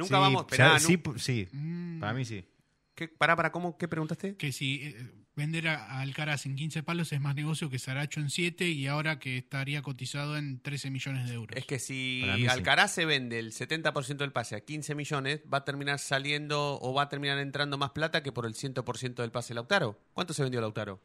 Nunca 0.00 0.16
Sí, 0.16 0.20
vamos. 0.20 0.42
o 0.50 0.54
sea, 0.54 0.76
esperá, 0.76 1.18
sí, 1.18 1.48
Mm. 1.52 2.00
para 2.00 2.12
mí 2.14 2.24
sí. 2.24 2.44
¿Qué, 2.94 3.08
pará, 3.08 3.36
para, 3.36 3.52
¿cómo? 3.52 3.78
¿Qué 3.78 3.88
preguntaste? 3.88 4.36
Que 4.36 4.52
si 4.52 4.80
eh, 4.82 5.10
vender 5.36 5.68
a, 5.68 6.00
Alcaraz 6.00 6.44
en 6.44 6.54
15 6.56 6.82
palos 6.82 7.12
es 7.12 7.20
más 7.20 7.34
negocio 7.34 7.70
que 7.70 7.78
Saracho 7.78 8.20
en 8.20 8.28
7 8.28 8.68
y 8.68 8.86
ahora 8.88 9.18
que 9.18 9.38
estaría 9.38 9.80
cotizado 9.80 10.36
en 10.36 10.60
13 10.60 10.90
millones 10.90 11.28
de 11.28 11.34
euros. 11.34 11.56
Es 11.56 11.64
que 11.64 11.78
si 11.78 12.20
Para 12.22 12.36
sí. 12.36 12.46
Alcaraz 12.48 12.92
se 12.92 13.06
vende 13.06 13.38
el 13.38 13.52
70% 13.52 14.16
del 14.24 14.32
pase 14.32 14.56
a 14.56 14.60
15 14.60 14.94
millones, 14.94 15.40
va 15.52 15.58
a 15.58 15.64
terminar 15.64 15.98
saliendo 15.98 16.78
o 16.82 16.92
va 16.92 17.04
a 17.04 17.08
terminar 17.08 17.38
entrando 17.38 17.78
más 17.78 17.90
plata 17.90 18.22
que 18.22 18.32
por 18.32 18.44
el 18.44 18.54
100% 18.54 19.22
del 19.22 19.30
pase 19.30 19.54
Lautaro. 19.54 19.98
¿Cuánto 20.12 20.34
se 20.34 20.42
vendió 20.42 20.60
Lautaro? 20.60 21.00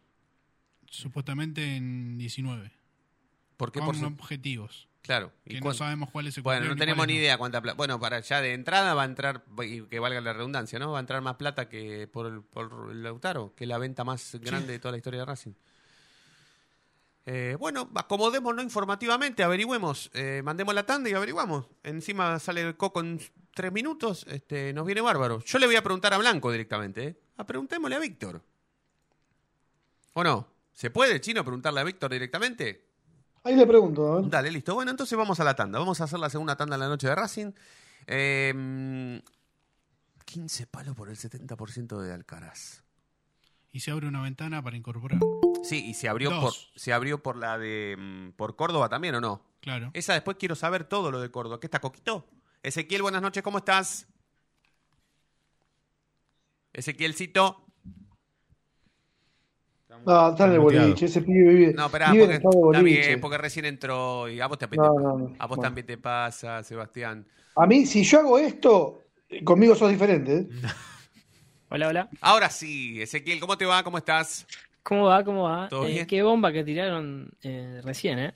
Supuestamente 0.89 1.76
en 1.76 2.18
19. 2.18 2.72
¿Por 3.58 3.72
qué 3.72 3.80
con 3.80 3.98
por 3.98 4.06
objetivos. 4.06 4.89
Claro. 5.06 5.32
¿y 5.45 5.53
Que 5.53 5.62
no 5.62 5.72
sabemos 5.72 6.10
cuáles 6.10 6.34
se 6.34 6.41
Bueno, 6.41 6.66
no 6.66 6.76
tenemos 6.76 7.06
ni 7.06 7.14
idea 7.14 7.38
cuánta 7.38 7.62
plata. 7.62 7.78
Bueno, 7.78 7.99
para 7.99 8.22
ya 8.22 8.41
de 8.41 8.53
entrada 8.53 8.95
va 8.95 9.03
a 9.03 9.06
entrar, 9.06 9.43
y 9.64 9.82
que 9.84 9.99
valga 9.99 10.20
la 10.20 10.34
redundancia, 10.34 10.80
¿no? 10.80 10.93
Va 10.93 10.97
a 10.97 11.01
entrar 11.01 11.22
más 11.22 11.36
plata 11.36 11.70
que 11.70 12.08
por 12.08 12.26
el, 12.26 12.41
por 12.41 12.89
el 12.89 13.03
Lautaro, 13.03 13.53
que 13.56 13.66
es 13.66 13.68
la 13.68 13.78
venta 13.78 14.03
más 14.03 14.36
grande 14.41 14.74
de 14.74 14.80
toda 14.80 14.93
la 14.93 14.97
historia 14.97 15.20
de 15.20 15.26
Racing. 15.26 15.53
Eh, 17.28 17.56
bueno, 17.60 17.88
acomodémonos 17.93 18.64
informativamente, 18.64 19.43
averigüemos, 19.43 20.10
eh, 20.16 20.41
mandemos 20.43 20.74
la 20.74 20.88
tanda 20.88 21.08
y 21.08 21.14
averiguamos. 21.14 21.68
Encima 21.84 22.39
sale 22.39 22.62
el 22.62 22.76
coco 22.76 22.99
en 23.01 23.20
tres 23.53 23.72
minutos, 23.72 24.26
este, 24.28 24.74
nos 24.74 24.88
viene 24.88 25.01
bárbaro. 25.01 25.43
Yo 25.43 25.60
le 25.60 25.68
voy 25.68 25.76
a 25.76 25.84
preguntar 25.84 26.16
a 26.16 26.18
Blanco 26.18 26.51
directamente, 26.51 27.03
¿eh? 27.03 27.16
Ah, 27.38 27.45
preguntémosle 27.45 27.95
a 27.95 27.99
Víctor. 27.99 28.41
¿O 30.14 30.24
no? 30.24 30.47
¿Se 30.74 30.89
puede, 30.89 31.22
Chino, 31.22 31.43
preguntarle 31.43 31.82
a 31.82 31.84
Víctor 31.84 32.12
directamente? 32.12 32.85
Ahí 33.46 33.56
le 33.56 33.66
pregunto. 33.68 34.16
ver. 34.22 34.30
Dale, 34.30 34.52
listo. 34.52 34.74
Bueno, 34.74 34.91
entonces 34.91 35.18
vamos 35.18 35.39
a 35.39 35.43
la 35.43 35.56
tanda. 35.56 35.80
Vamos 35.80 36.02
a 36.02 36.06
hacer 36.06 36.20
la 36.20 36.30
segunda 36.30 36.58
tanda 36.58 36.76
en 36.76 36.80
la 36.82 36.89
noche 36.89 37.08
de 37.08 37.16
Racing. 37.16 37.52
Eh, 38.08 39.22
15 40.26 40.68
palos 40.68 40.96
por 40.96 41.10
el 41.10 41.16
70% 41.16 42.02
de 42.02 42.12
Alcaraz. 42.12 42.84
Y 43.72 43.82
se 43.82 43.91
abre 43.91 44.08
una 44.08 44.22
ventana 44.22 44.64
para 44.64 44.76
incorporar. 44.76 45.20
Sí, 45.64 45.86
y 45.86 45.93
se 45.93 46.10
abrió 46.10 46.32
Dos. 46.32 46.41
por 46.72 46.80
se 46.80 46.93
abrió 46.93 47.22
por 47.22 47.36
la 47.38 47.58
de 47.58 47.96
mm, 47.98 48.32
por 48.32 48.56
Córdoba 48.56 48.89
también 48.89 49.16
o 49.16 49.22
no? 49.22 49.46
Claro. 49.62 49.91
Esa 49.93 50.14
después 50.14 50.38
quiero 50.39 50.56
saber 50.56 50.84
todo 50.86 51.12
lo 51.12 51.20
de 51.22 51.30
Córdoba. 51.30 51.60
¿Qué 51.60 51.68
está 51.68 51.80
Coquito? 51.80 52.28
Ezequiel, 52.64 53.02
buenas 53.04 53.22
noches, 53.22 53.43
¿cómo 53.43 53.60
estás? 53.60 54.08
Ezequielcito. 56.74 57.64
No, 60.06 60.30
está 60.30 60.46
en 60.46 60.52
el 60.54 60.60
boliche. 60.60 61.06
Ese 61.06 61.22
pibe 61.22 61.54
vive, 61.54 61.74
No, 61.74 61.89
vive 61.89 62.20
porque, 62.20 62.28
de 62.28 62.34
está 62.36 62.82
bien, 62.82 63.22
porque 63.22 63.38
recién 63.38 63.66
entró 63.66 64.28
y 64.30 64.39
a 64.41 64.48
vos, 64.48 64.58
te, 64.58 64.68
No, 64.68 64.93
no, 65.00 65.18
no. 65.18 65.36
a 65.38 65.46
vos 65.48 65.58
Bueno. 65.58 65.62
también 65.62 65.88
te 65.88 65.98
pasa, 65.98 66.64
Sebastián. 66.64 67.26
A 67.56 67.66
mí, 67.66 67.86
si 67.86 68.04
yo 68.04 68.20
hago 68.20 68.38
esto, 68.38 69.02
conmigo 69.43 69.76
sos 69.76 69.89
diferente. 69.89 70.38
¿eh? 70.38 70.48
Hola, 71.70 71.88
hola. 71.88 72.10
Ahora 72.22 72.50
sí, 72.50 73.02
Ezequiel, 73.02 73.39
¿cómo 73.39 73.58
te 73.58 73.66
va? 73.66 73.84
¿Cómo 73.84 73.98
estás? 73.98 74.46
¿Cómo 74.84 75.06
va? 75.06 75.24
¿Cómo 75.24 75.43
va? 75.43 75.68
¿Todo 75.68 75.86
Eh, 75.88 75.91
bien? 75.93 76.06
qué 76.08 76.22
bomba 76.22 76.52
que 76.52 76.64
tiraron 76.64 77.32
eh, 77.41 77.82
recién, 77.84 78.20
¿eh? 78.20 78.36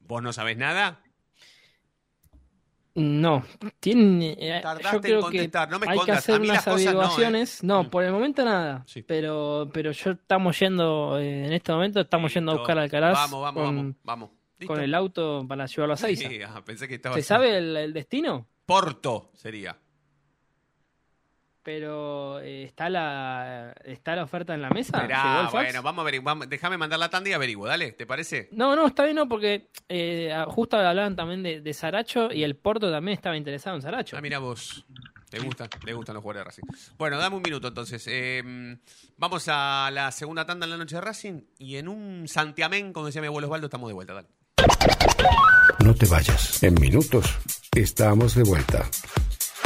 ¿Vos 0.00 0.22
no 0.22 0.32
sabés 0.32 0.56
nada? 0.56 1.00
No, 2.94 3.44
tienen, 3.78 4.20
eh, 4.38 4.60
Tardaste 4.62 4.88
yo 4.90 4.96
en 4.96 5.02
creo 5.02 5.30
que 5.30 5.50
no 5.70 5.78
me 5.78 5.86
hay 5.88 5.98
que 6.00 6.12
hacer 6.12 6.40
unas 6.40 6.66
no, 6.66 6.72
¿eh? 6.72 6.74
averiguaciones. 6.82 7.62
No, 7.62 7.84
Mm. 7.84 7.90
por 7.90 8.02
el 8.04 8.12
momento 8.12 8.44
nada. 8.44 8.82
Sí. 8.86 9.02
Pero, 9.02 9.70
pero 9.72 9.92
yo 9.92 10.10
estamos 10.12 10.58
yendo, 10.58 11.18
eh, 11.18 11.46
en 11.46 11.52
este 11.52 11.72
momento 11.72 12.00
estamos 12.00 12.34
yendo 12.34 12.52
a 12.52 12.56
buscar 12.56 12.78
a 12.78 12.82
Alcaraz 12.82 13.14
Vamos, 13.14 13.42
vamos, 13.42 13.62
con, 13.64 13.76
vamos, 13.76 13.94
vamos. 14.02 14.30
Con 14.66 14.80
el 14.80 14.94
auto 14.94 15.44
para 15.48 15.66
llevarlo 15.66 15.94
a 15.94 15.96
Seiza. 15.96 16.28
Sí, 16.28 16.40
ah, 16.42 16.62
pensé 16.64 16.88
que 16.88 16.96
estaba 16.96 17.14
¿Se 17.14 17.22
sabe 17.22 17.56
el, 17.58 17.76
el 17.76 17.92
destino? 17.92 18.48
Porto 18.66 19.30
sería. 19.34 19.78
Pero 21.62 22.40
eh, 22.40 22.64
está 22.64 22.88
la 22.88 23.74
está 23.84 24.16
la 24.16 24.22
oferta 24.24 24.54
en 24.54 24.62
la 24.62 24.70
mesa. 24.70 24.92
¿Llegó 24.96 25.12
Esperá, 25.12 25.40
el 25.40 25.46
fax? 25.48 25.52
bueno, 25.52 25.82
vamos 25.82 26.02
a 26.02 26.10
ver, 26.10 26.20
vamos- 26.22 26.48
déjame 26.48 26.78
mandar 26.78 26.98
la 26.98 27.10
tanda 27.10 27.28
y 27.28 27.32
averiguo, 27.34 27.66
dale, 27.66 27.92
¿te 27.92 28.06
parece? 28.06 28.48
No, 28.52 28.74
no, 28.74 28.86
está 28.86 29.04
bien, 29.04 29.16
no, 29.16 29.28
porque 29.28 29.68
eh, 29.88 30.32
justo 30.48 30.78
hablaban 30.78 31.16
también 31.16 31.42
de, 31.42 31.60
de 31.60 31.74
Saracho 31.74 32.32
y 32.32 32.44
el 32.44 32.56
Porto 32.56 32.90
también 32.90 33.14
estaba 33.16 33.36
interesado 33.36 33.76
en 33.76 33.82
Saracho. 33.82 34.16
Ah, 34.16 34.20
mira 34.22 34.38
vos. 34.38 34.86
Le 35.32 35.38
gustan, 35.40 35.68
le 35.84 35.92
gustan 35.92 36.14
los 36.14 36.22
jugadores 36.24 36.56
de 36.56 36.62
Racing. 36.62 36.94
Bueno, 36.98 37.16
dame 37.18 37.36
un 37.36 37.42
minuto 37.42 37.68
entonces. 37.68 38.04
Eh, 38.10 38.42
vamos 39.16 39.44
a 39.48 39.88
la 39.92 40.10
segunda 40.10 40.44
tanda 40.44 40.64
en 40.66 40.70
la 40.70 40.76
noche 40.76 40.96
de 40.96 41.02
Racing 41.02 41.42
y 41.58 41.76
en 41.76 41.86
un 41.88 42.26
santiamén, 42.26 42.92
como 42.92 43.06
decía 43.06 43.20
mi 43.20 43.28
abuelo 43.28 43.46
Osvaldo, 43.46 43.66
estamos 43.68 43.88
de 43.88 43.94
vuelta, 43.94 44.14
dale. 44.14 44.28
No 45.84 45.94
te 45.94 46.06
vayas. 46.06 46.62
En 46.64 46.74
minutos 46.74 47.26
estamos 47.76 48.34
de 48.34 48.42
vuelta. 48.42 48.84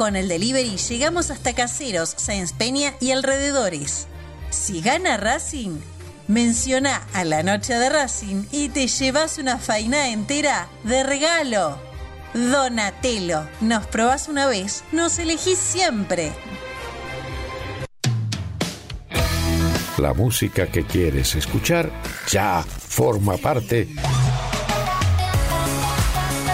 Con 0.00 0.16
el 0.16 0.28
delivery 0.28 0.78
llegamos 0.78 1.30
hasta 1.30 1.52
Caseros, 1.52 2.14
Sáenz 2.16 2.54
Peña 2.54 2.94
y 3.00 3.10
alrededores. 3.10 4.06
Si 4.48 4.80
gana 4.80 5.18
Racing, 5.18 5.78
menciona 6.26 7.06
a 7.12 7.22
la 7.24 7.42
noche 7.42 7.74
de 7.74 7.90
Racing 7.90 8.46
y 8.50 8.70
te 8.70 8.86
llevas 8.88 9.36
una 9.36 9.58
faina 9.58 10.08
entera 10.08 10.70
de 10.84 11.02
regalo. 11.02 11.78
Donatello, 12.32 13.46
nos 13.60 13.86
probás 13.88 14.28
una 14.28 14.46
vez, 14.46 14.84
nos 14.90 15.18
elegís 15.18 15.58
siempre. 15.58 16.32
La 19.98 20.14
música 20.14 20.66
que 20.66 20.86
quieres 20.86 21.34
escuchar 21.34 21.92
ya 22.26 22.62
forma 22.62 23.36
parte 23.36 23.86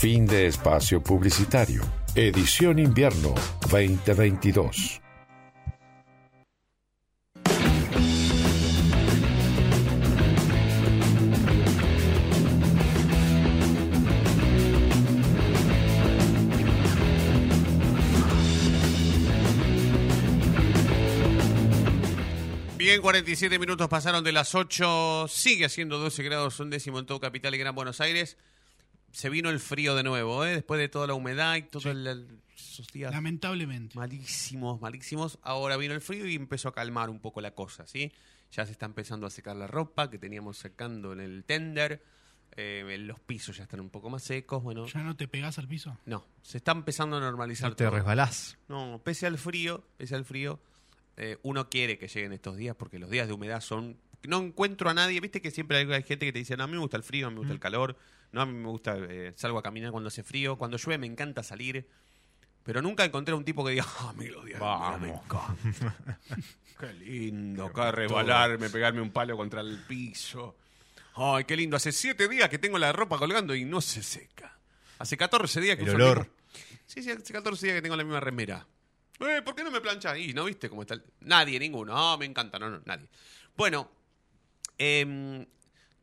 Fin 0.00 0.24
de 0.24 0.46
espacio 0.46 1.02
publicitario. 1.02 1.82
Edición 2.14 2.78
invierno 2.78 3.34
2022. 3.70 5.02
Bien, 22.78 23.02
47 23.02 23.58
minutos 23.58 23.86
pasaron 23.88 24.24
de 24.24 24.32
las 24.32 24.54
8. 24.54 25.26
Sigue 25.28 25.66
haciendo 25.66 25.98
12 25.98 26.22
grados 26.22 26.58
un 26.58 26.70
décimo 26.70 26.98
en 26.98 27.04
todo 27.04 27.20
Capital 27.20 27.54
y 27.54 27.58
Gran 27.58 27.74
Buenos 27.74 28.00
Aires. 28.00 28.38
Se 29.12 29.28
vino 29.28 29.50
el 29.50 29.58
frío 29.60 29.94
de 29.94 30.02
nuevo, 30.02 30.44
¿eh? 30.44 30.54
después 30.54 30.78
de 30.80 30.88
toda 30.88 31.06
la 31.06 31.14
humedad 31.14 31.56
y 31.56 31.62
todos 31.62 31.86
esos 31.86 32.86
días 32.92 33.12
Lamentablemente. 33.12 33.96
malísimos, 33.98 34.80
malísimos. 34.80 35.38
Ahora 35.42 35.76
vino 35.76 35.94
el 35.94 36.00
frío 36.00 36.26
y 36.26 36.34
empezó 36.36 36.68
a 36.68 36.72
calmar 36.74 37.10
un 37.10 37.20
poco 37.20 37.40
la 37.40 37.52
cosa, 37.54 37.86
¿sí? 37.86 38.12
Ya 38.52 38.66
se 38.66 38.72
está 38.72 38.86
empezando 38.86 39.26
a 39.26 39.30
secar 39.30 39.56
la 39.56 39.66
ropa 39.66 40.10
que 40.10 40.18
teníamos 40.18 40.58
secando 40.58 41.12
en 41.12 41.20
el 41.20 41.44
tender. 41.44 42.02
Eh, 42.56 42.96
los 43.00 43.20
pisos 43.20 43.56
ya 43.56 43.62
están 43.62 43.80
un 43.80 43.90
poco 43.90 44.10
más 44.10 44.22
secos. 44.24 44.62
Bueno, 44.62 44.84
¿Ya 44.86 45.02
no 45.02 45.16
te 45.16 45.28
pegás 45.28 45.58
al 45.58 45.68
piso? 45.68 45.96
no, 46.06 46.26
se 46.42 46.58
está 46.58 46.72
empezando 46.72 47.16
a 47.16 47.20
normalizar 47.20 47.70
No 47.70 47.76
te 47.76 47.84
todo. 47.84 47.94
resbalás. 47.94 48.58
No, 48.68 49.00
pese 49.04 49.26
al 49.26 49.38
frío, 49.38 49.84
pese 49.96 50.16
al 50.16 50.24
frío, 50.24 50.58
eh, 51.16 51.38
uno 51.42 51.68
quiere 51.70 51.96
que 51.98 52.08
lleguen 52.08 52.32
estos 52.32 52.56
días 52.56 52.74
porque 52.76 52.98
los 52.98 53.08
días 53.10 53.26
de 53.28 53.34
humedad 53.34 53.60
son... 53.60 53.96
No 54.26 54.38
encuentro 54.38 54.90
a 54.90 54.94
nadie, 54.94 55.20
viste 55.20 55.40
que 55.40 55.50
siempre 55.50 55.78
hay, 55.78 55.92
hay 55.92 56.02
gente 56.02 56.26
que 56.26 56.32
te 56.32 56.40
dice, 56.40 56.56
no, 56.56 56.64
a 56.64 56.66
mí 56.66 56.72
me 56.74 56.80
gusta 56.80 56.96
el 56.96 57.02
frío, 57.04 57.28
a 57.28 57.30
mí 57.30 57.34
me 57.34 57.40
gusta 57.40 57.54
el 57.54 57.60
calor, 57.60 57.96
no, 58.32 58.40
a 58.42 58.46
mí 58.46 58.52
me 58.52 58.68
gusta, 58.68 58.96
eh, 58.98 59.32
salgo 59.36 59.58
a 59.58 59.62
caminar 59.62 59.90
cuando 59.90 60.08
hace 60.08 60.22
frío, 60.22 60.56
cuando 60.56 60.76
llueve 60.76 60.98
me 60.98 61.06
encanta 61.06 61.42
salir, 61.42 61.86
pero 62.62 62.80
nunca 62.82 63.04
encontré 63.04 63.32
a 63.32 63.36
un 63.36 63.44
tipo 63.44 63.64
que 63.64 63.72
diga, 63.72 63.84
"Ah, 63.98 64.12
me 64.16 64.26
encantan". 64.26 65.56
Qué 66.80 66.92
lindo, 66.94 67.66
acá 67.66 67.90
rebalarme, 67.92 68.70
pegarme 68.70 69.00
un 69.02 69.10
palo 69.10 69.36
contra 69.36 69.60
el 69.60 69.78
piso. 69.86 70.56
Ay, 71.14 71.44
qué 71.44 71.54
lindo, 71.56 71.76
hace 71.76 71.92
siete 71.92 72.26
días 72.28 72.48
que 72.48 72.58
tengo 72.58 72.78
la 72.78 72.90
ropa 72.92 73.18
colgando 73.18 73.54
y 73.54 73.64
no 73.66 73.80
se 73.82 74.02
seca. 74.02 74.56
Hace 74.98 75.16
14 75.18 75.60
días 75.60 75.76
que 75.76 75.82
El 75.82 75.90
olor. 75.96 76.18
mismo- 76.20 76.32
Sí, 76.86 77.02
sí, 77.02 77.10
hace 77.10 77.32
14 77.32 77.66
días 77.66 77.76
que 77.76 77.82
tengo 77.82 77.96
la 77.96 78.04
misma 78.04 78.20
remera. 78.20 78.66
Eh, 79.18 79.42
¿Por 79.44 79.54
qué 79.54 79.62
no 79.62 79.70
me 79.70 79.80
planchas? 79.82 80.16
Y 80.18 80.32
no 80.32 80.44
viste 80.46 80.70
cómo 80.70 80.82
está. 80.82 80.94
el- 80.94 81.04
Nadie, 81.20 81.58
ninguno. 81.58 81.92
Ah, 81.94 82.16
me 82.16 82.24
encanta, 82.24 82.58
no, 82.58 82.70
no, 82.70 82.80
nadie. 82.86 83.06
Bueno, 83.56 83.90
em, 84.78 85.44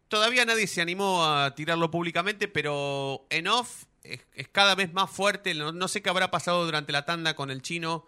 todavía 0.08 0.46
nadie 0.46 0.68
se 0.68 0.82
animó 0.82 1.26
a 1.26 1.54
tirarlo 1.56 1.92
públicamente, 1.92 2.48
pero 2.48 3.26
en 3.30 3.48
off 3.48 3.86
es, 4.04 4.26
es 4.34 4.48
cada 4.48 4.76
vez 4.76 4.94
más 4.94 5.10
fuerte. 5.10 5.54
No, 5.54 5.72
no 5.72 5.88
sé 5.88 6.02
qué 6.02 6.10
habrá 6.10 6.32
pasado 6.32 6.66
durante 6.66 6.92
la 6.92 7.06
tanda 7.06 7.36
con 7.36 7.52
el 7.52 7.62
chino 7.62 8.06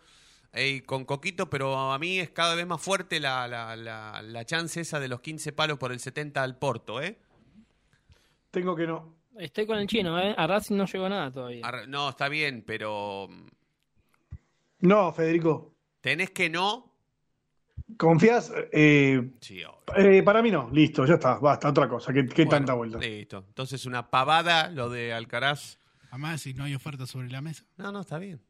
eh, 0.54 0.68
y 0.70 0.82
con 0.82 1.06
Coquito, 1.06 1.50
pero 1.50 1.91
a 1.91 2.00
mí 2.00 2.20
es 2.20 2.30
cada 2.32 2.56
vez 2.56 2.66
más 2.66 2.82
fuerte 2.82 3.20
la, 3.20 3.47
la, 3.47 3.76
la, 3.76 4.22
la 4.22 4.45
chance 4.45 4.82
esa 4.82 5.00
de 5.00 5.08
los 5.08 5.22
15 5.22 5.52
palos 5.54 5.78
por 5.78 5.91
el 5.91 6.00
70 6.00 6.41
al 6.41 6.58
Porto, 6.58 7.02
¿eh? 7.02 7.18
Tengo 8.52 8.76
que 8.76 8.88
no. 8.88 9.16
Estoy 9.38 9.66
con 9.68 9.78
el 9.78 9.88
chino, 9.88 10.20
¿eh? 10.20 10.34
A 10.38 10.47
Racing 10.47 10.76
no 10.76 10.86
llegó 10.86 11.08
nada 11.08 11.32
todavía. 11.32 11.62
No, 11.88 12.10
está 12.10 12.28
bien, 12.30 12.64
pero 12.66 13.28
mm, 13.30 13.45
No, 14.82 15.14
Federico. 15.14 15.74
tenés 16.02 16.32
que 16.32 16.50
no. 16.50 16.89
¿Confías? 17.98 18.52
Eh, 18.72 19.32
Sí, 19.42 19.62
eh, 19.98 20.24
para 20.24 20.42
mí 20.42 20.52
no. 20.52 20.70
Listo, 20.72 21.06
ya 21.06 21.16
está. 21.16 21.36
Basta, 21.40 21.70
otra 21.70 21.88
cosa. 21.88 22.14
¿Qué, 22.14 22.26
qué 22.28 22.46
Bueno, 22.46 22.50
tanta 22.52 22.74
vuelta? 22.74 22.98
Listo. 23.00 23.44
Entonces 23.48 23.86
una 23.86 24.10
pavada 24.10 24.70
lo 24.70 24.90
de 24.90 25.14
Alcaraz. 25.14 25.80
Además, 26.12 26.42
si 26.42 26.54
no 26.54 26.64
hay 26.64 26.74
oferta 26.76 27.06
sobre 27.06 27.30
la 27.30 27.42
mesa. 27.42 27.66
No, 27.78 27.92
no, 27.92 28.02
está 28.02 28.18
bien. 28.18 28.42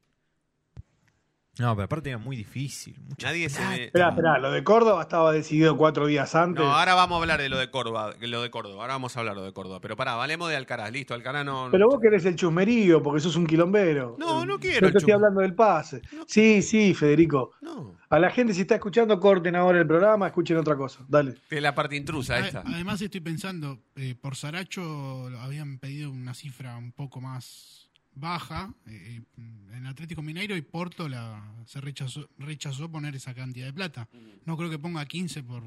No, 1.60 1.76
pero 1.76 1.86
aparte 1.86 2.10
era 2.10 2.18
muy 2.18 2.36
difícil. 2.38 2.96
mucha 3.08 3.28
Nadie 3.28 3.50
se 3.50 3.66
ve- 3.68 3.84
Esperá, 3.86 4.10
esperá. 4.10 4.38
Lo 4.40 4.52
de 4.52 4.64
Córdoba 4.64 5.02
estaba 5.02 5.32
decidido 5.32 5.76
cuatro 5.78 6.08
días 6.08 6.34
antes. 6.36 6.64
No, 6.64 6.74
ahora 6.74 6.94
vamos 6.96 7.18
a 7.18 7.22
hablar 7.22 7.42
de 7.42 7.50
lo 7.50 7.58
de 7.58 7.70
Córdoba, 7.70 8.14
de 8.14 8.28
lo 8.28 8.42
de 8.42 8.50
Córdoba. 8.50 8.82
Ahora 8.82 8.94
vamos 8.94 9.16
a 9.16 9.20
hablar 9.20 9.36
de 9.36 9.42
lo 9.42 9.46
de 9.46 9.54
Córdoba. 9.54 9.80
Pero 9.82 9.96
pará, 9.98 10.16
valemos 10.16 10.50
de 10.50 10.56
Alcaraz. 10.56 10.92
Listo, 10.92 11.14
Alcaraz 11.14 11.46
no. 11.46 11.68
Pero 11.72 11.88
vos 11.90 12.00
querés 12.02 12.26
el 12.26 12.36
chusmerío 12.36 13.04
porque 13.04 13.20
sos 13.20 13.36
un 13.36 13.46
quilombero. 13.46 14.16
No, 14.18 14.46
no 14.46 14.58
quiero 14.60 14.80
Yo 14.82 14.88
el 14.88 14.92
te 14.94 14.98
estoy 15.00 15.12
chusme- 15.12 15.16
hablando 15.16 15.42
del 15.42 15.54
pase. 15.54 16.02
Sí, 16.28 16.62
sí, 16.62 16.94
Federico. 16.94 17.52
No. 17.62 17.98
A 18.10 18.18
la 18.20 18.32
gente, 18.32 18.54
si 18.54 18.62
está 18.62 18.76
escuchando, 18.76 19.20
corten 19.20 19.56
ahora 19.56 19.80
el 19.80 19.86
programa, 19.88 20.28
escuchen 20.28 20.58
otra 20.58 20.76
cosa. 20.76 21.02
Dale. 21.08 21.36
Es 21.50 21.62
la 21.62 21.76
parte 21.76 21.96
intrusa 21.96 22.36
A- 22.36 22.40
esta. 22.40 22.64
Además, 22.66 23.02
estoy 23.02 23.20
pensando, 23.22 23.80
eh, 23.96 24.16
por 24.20 24.36
Saracho 24.36 25.28
habían 25.42 25.78
pedido 25.78 26.10
una 26.10 26.34
cifra 26.34 26.78
un 26.78 26.92
poco 26.92 27.22
más 27.22 27.89
baja 28.14 28.74
eh, 28.88 29.22
en 29.38 29.86
Atlético 29.86 30.22
Mineiro 30.22 30.56
y 30.56 30.62
Porto 30.62 31.08
la, 31.08 31.56
se 31.66 31.80
rechazó, 31.82 32.30
rechazó 32.38 32.92
poner 32.92 33.16
esa 33.16 33.34
cantidad 33.34 33.66
de 33.68 33.74
plata. 33.74 34.08
No 34.46 34.58
creo 34.58 34.70
que 34.70 34.80
ponga 34.80 35.06
15 35.06 35.44
por 35.44 35.64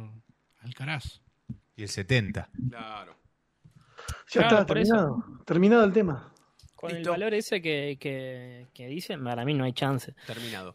Alcaraz. 0.60 1.20
Y 1.76 1.82
el 1.82 1.88
70. 1.88 2.50
Claro. 2.70 3.16
Ya 4.30 4.40
Claro, 4.42 4.56
está, 4.60 4.66
terminado. 4.66 5.24
Terminado 5.44 5.84
el 5.84 5.92
tema. 5.92 6.32
Con 6.74 6.90
el 6.90 7.04
valor 7.08 7.32
ese 7.34 7.62
que, 7.62 7.96
que, 8.00 8.66
que 8.74 8.86
dicen, 8.88 9.22
para 9.22 9.44
mí 9.44 9.54
no 9.54 9.64
hay 9.64 9.72
chance. 9.72 10.14
Terminado. 10.26 10.74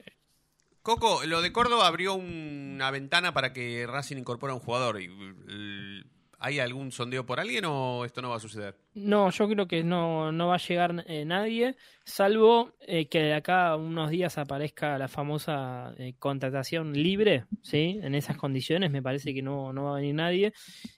Coco, 0.81 1.25
lo 1.25 1.41
de 1.41 1.51
Córdoba 1.51 1.85
abrió 1.87 2.13
una 2.13 2.89
ventana 2.91 3.33
para 3.33 3.51
que 3.51 3.85
Racing 3.85 4.15
incorpore 4.17 4.53
a 4.53 4.55
un 4.55 4.61
jugador. 4.61 5.01
Y, 5.01 5.05
l- 5.05 6.05
¿Hay 6.39 6.59
algún 6.59 6.91
sondeo 6.91 7.25
por 7.25 7.39
alguien 7.39 7.65
o 7.65 8.05
esto 8.05 8.21
no 8.21 8.29
va 8.29 8.35
a 8.35 8.39
suceder? 8.39 8.75
No, 8.93 9.31
yo 9.31 9.49
creo 9.49 9.67
que 9.67 9.83
no, 9.83 10.31
no 10.31 10.47
va 10.47 10.55
a 10.55 10.59
llegar 10.59 11.03
eh, 11.07 11.25
nadie, 11.25 11.75
salvo 12.05 12.73
eh, 12.81 13.07
que 13.07 13.19
de 13.19 13.33
acá 13.33 13.69
a 13.69 13.75
unos 13.75 14.11
días 14.11 14.37
aparezca 14.37 14.99
la 14.99 15.07
famosa 15.07 15.95
eh, 15.97 16.13
contratación 16.19 16.93
libre, 16.93 17.45
¿sí? 17.63 17.99
En 18.03 18.13
esas 18.13 18.37
condiciones 18.37 18.91
me 18.91 19.01
parece 19.01 19.33
que 19.33 19.41
no, 19.41 19.73
no 19.73 19.85
va 19.85 19.93
a 19.93 19.95
venir 19.95 20.13
nadie. 20.13 20.53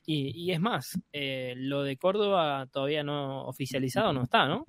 Y, 0.05 0.31
y 0.35 0.51
es 0.51 0.59
más, 0.59 0.99
eh, 1.13 1.53
lo 1.55 1.83
de 1.83 1.95
Córdoba 1.95 2.67
todavía 2.69 3.03
no 3.03 3.45
oficializado 3.45 4.11
no 4.11 4.23
está, 4.23 4.45
¿no? 4.45 4.65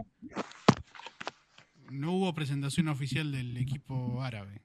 No 1.91 2.13
hubo 2.13 2.33
presentación 2.33 2.87
oficial 2.87 3.33
del 3.33 3.57
equipo 3.57 4.23
árabe, 4.23 4.63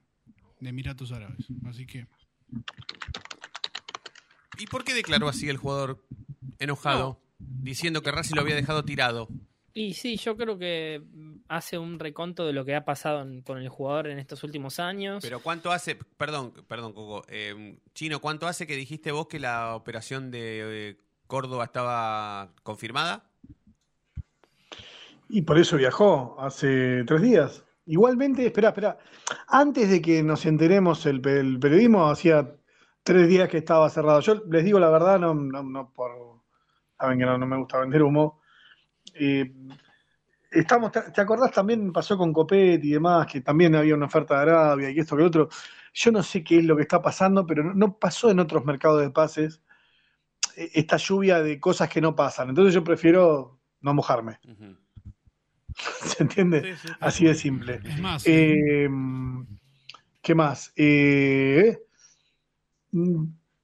de 0.60 0.68
Emiratos 0.68 1.10
Árabes. 1.10 1.48
Así 1.64 1.84
que 1.84 2.06
¿Y 4.58 4.66
por 4.66 4.84
qué 4.84 4.94
declaró 4.94 5.28
así 5.28 5.48
el 5.48 5.56
jugador 5.56 6.02
enojado? 6.58 7.20
Diciendo 7.38 8.02
que 8.02 8.10
Racing 8.10 8.34
lo 8.36 8.40
había 8.42 8.54
dejado 8.54 8.84
tirado. 8.84 9.28
Y 9.74 9.92
sí, 9.92 10.16
yo 10.16 10.36
creo 10.38 10.58
que 10.58 11.02
hace 11.48 11.76
un 11.76 11.98
reconto 11.98 12.46
de 12.46 12.54
lo 12.54 12.64
que 12.64 12.74
ha 12.74 12.86
pasado 12.86 13.20
en- 13.20 13.42
con 13.42 13.58
el 13.58 13.68
jugador 13.68 14.06
en 14.06 14.18
estos 14.18 14.42
últimos 14.42 14.80
años. 14.80 15.22
Pero 15.22 15.40
¿cuánto 15.40 15.70
hace, 15.70 15.96
perdón, 16.16 16.52
perdón, 16.66 16.94
Coco, 16.94 17.24
eh, 17.28 17.78
Chino, 17.94 18.20
¿cuánto 18.20 18.46
hace 18.46 18.66
que 18.66 18.74
dijiste 18.74 19.12
vos 19.12 19.26
que 19.28 19.38
la 19.38 19.74
operación 19.74 20.30
de 20.30 20.88
eh, 20.90 20.96
Córdoba 21.26 21.64
estaba 21.64 22.52
confirmada? 22.62 23.28
Y 25.28 25.42
por 25.42 25.58
eso 25.58 25.76
viajó 25.76 26.36
hace 26.40 27.04
tres 27.04 27.20
días. 27.20 27.64
Igualmente, 27.84 28.46
espera, 28.46 28.68
espera. 28.68 28.98
Antes 29.48 29.90
de 29.90 30.00
que 30.00 30.22
nos 30.22 30.46
enteremos 30.46 31.04
el, 31.06 31.20
el 31.28 31.58
periodismo, 31.58 32.06
hacía 32.08 32.50
tres 33.06 33.28
días 33.28 33.48
que 33.48 33.58
estaba 33.58 33.88
cerrado. 33.88 34.18
Yo 34.20 34.42
les 34.50 34.64
digo 34.64 34.80
la 34.80 34.90
verdad, 34.90 35.20
no, 35.20 35.32
no, 35.32 35.62
no 35.62 35.92
por. 35.92 36.10
Saben 36.98 37.18
que 37.20 37.24
no, 37.24 37.38
no 37.38 37.46
me 37.46 37.56
gusta 37.56 37.78
vender 37.78 38.02
humo. 38.02 38.40
Eh, 39.14 39.52
estamos, 40.50 40.90
¿te, 40.90 41.02
te 41.12 41.20
acordás 41.20 41.52
también 41.52 41.92
pasó 41.92 42.18
con 42.18 42.32
Copet 42.32 42.82
y 42.84 42.90
demás, 42.90 43.28
que 43.28 43.42
también 43.42 43.76
había 43.76 43.94
una 43.94 44.06
oferta 44.06 44.34
de 44.34 44.42
Arabia 44.42 44.90
y 44.90 44.98
esto 44.98 45.14
que 45.14 45.22
lo 45.22 45.28
otro? 45.28 45.48
Yo 45.94 46.10
no 46.10 46.20
sé 46.22 46.42
qué 46.42 46.58
es 46.58 46.64
lo 46.64 46.74
que 46.74 46.82
está 46.82 47.00
pasando, 47.00 47.46
pero 47.46 47.62
no, 47.62 47.74
no 47.74 47.96
pasó 47.96 48.28
en 48.28 48.40
otros 48.40 48.64
mercados 48.64 49.00
de 49.00 49.10
pases 49.10 49.62
eh, 50.56 50.70
esta 50.74 50.96
lluvia 50.96 51.40
de 51.42 51.60
cosas 51.60 51.88
que 51.88 52.00
no 52.00 52.16
pasan. 52.16 52.48
Entonces 52.48 52.74
yo 52.74 52.82
prefiero 52.82 53.60
no 53.82 53.94
mojarme. 53.94 54.40
¿Se 55.76 56.24
entiende? 56.24 56.74
Así 56.98 57.24
de 57.26 57.36
simple. 57.36 57.80
Es 57.84 58.00
más, 58.00 58.24
Eh, 58.26 58.88
¿Qué 60.22 60.34
más? 60.34 60.72
Eh, 60.74 61.85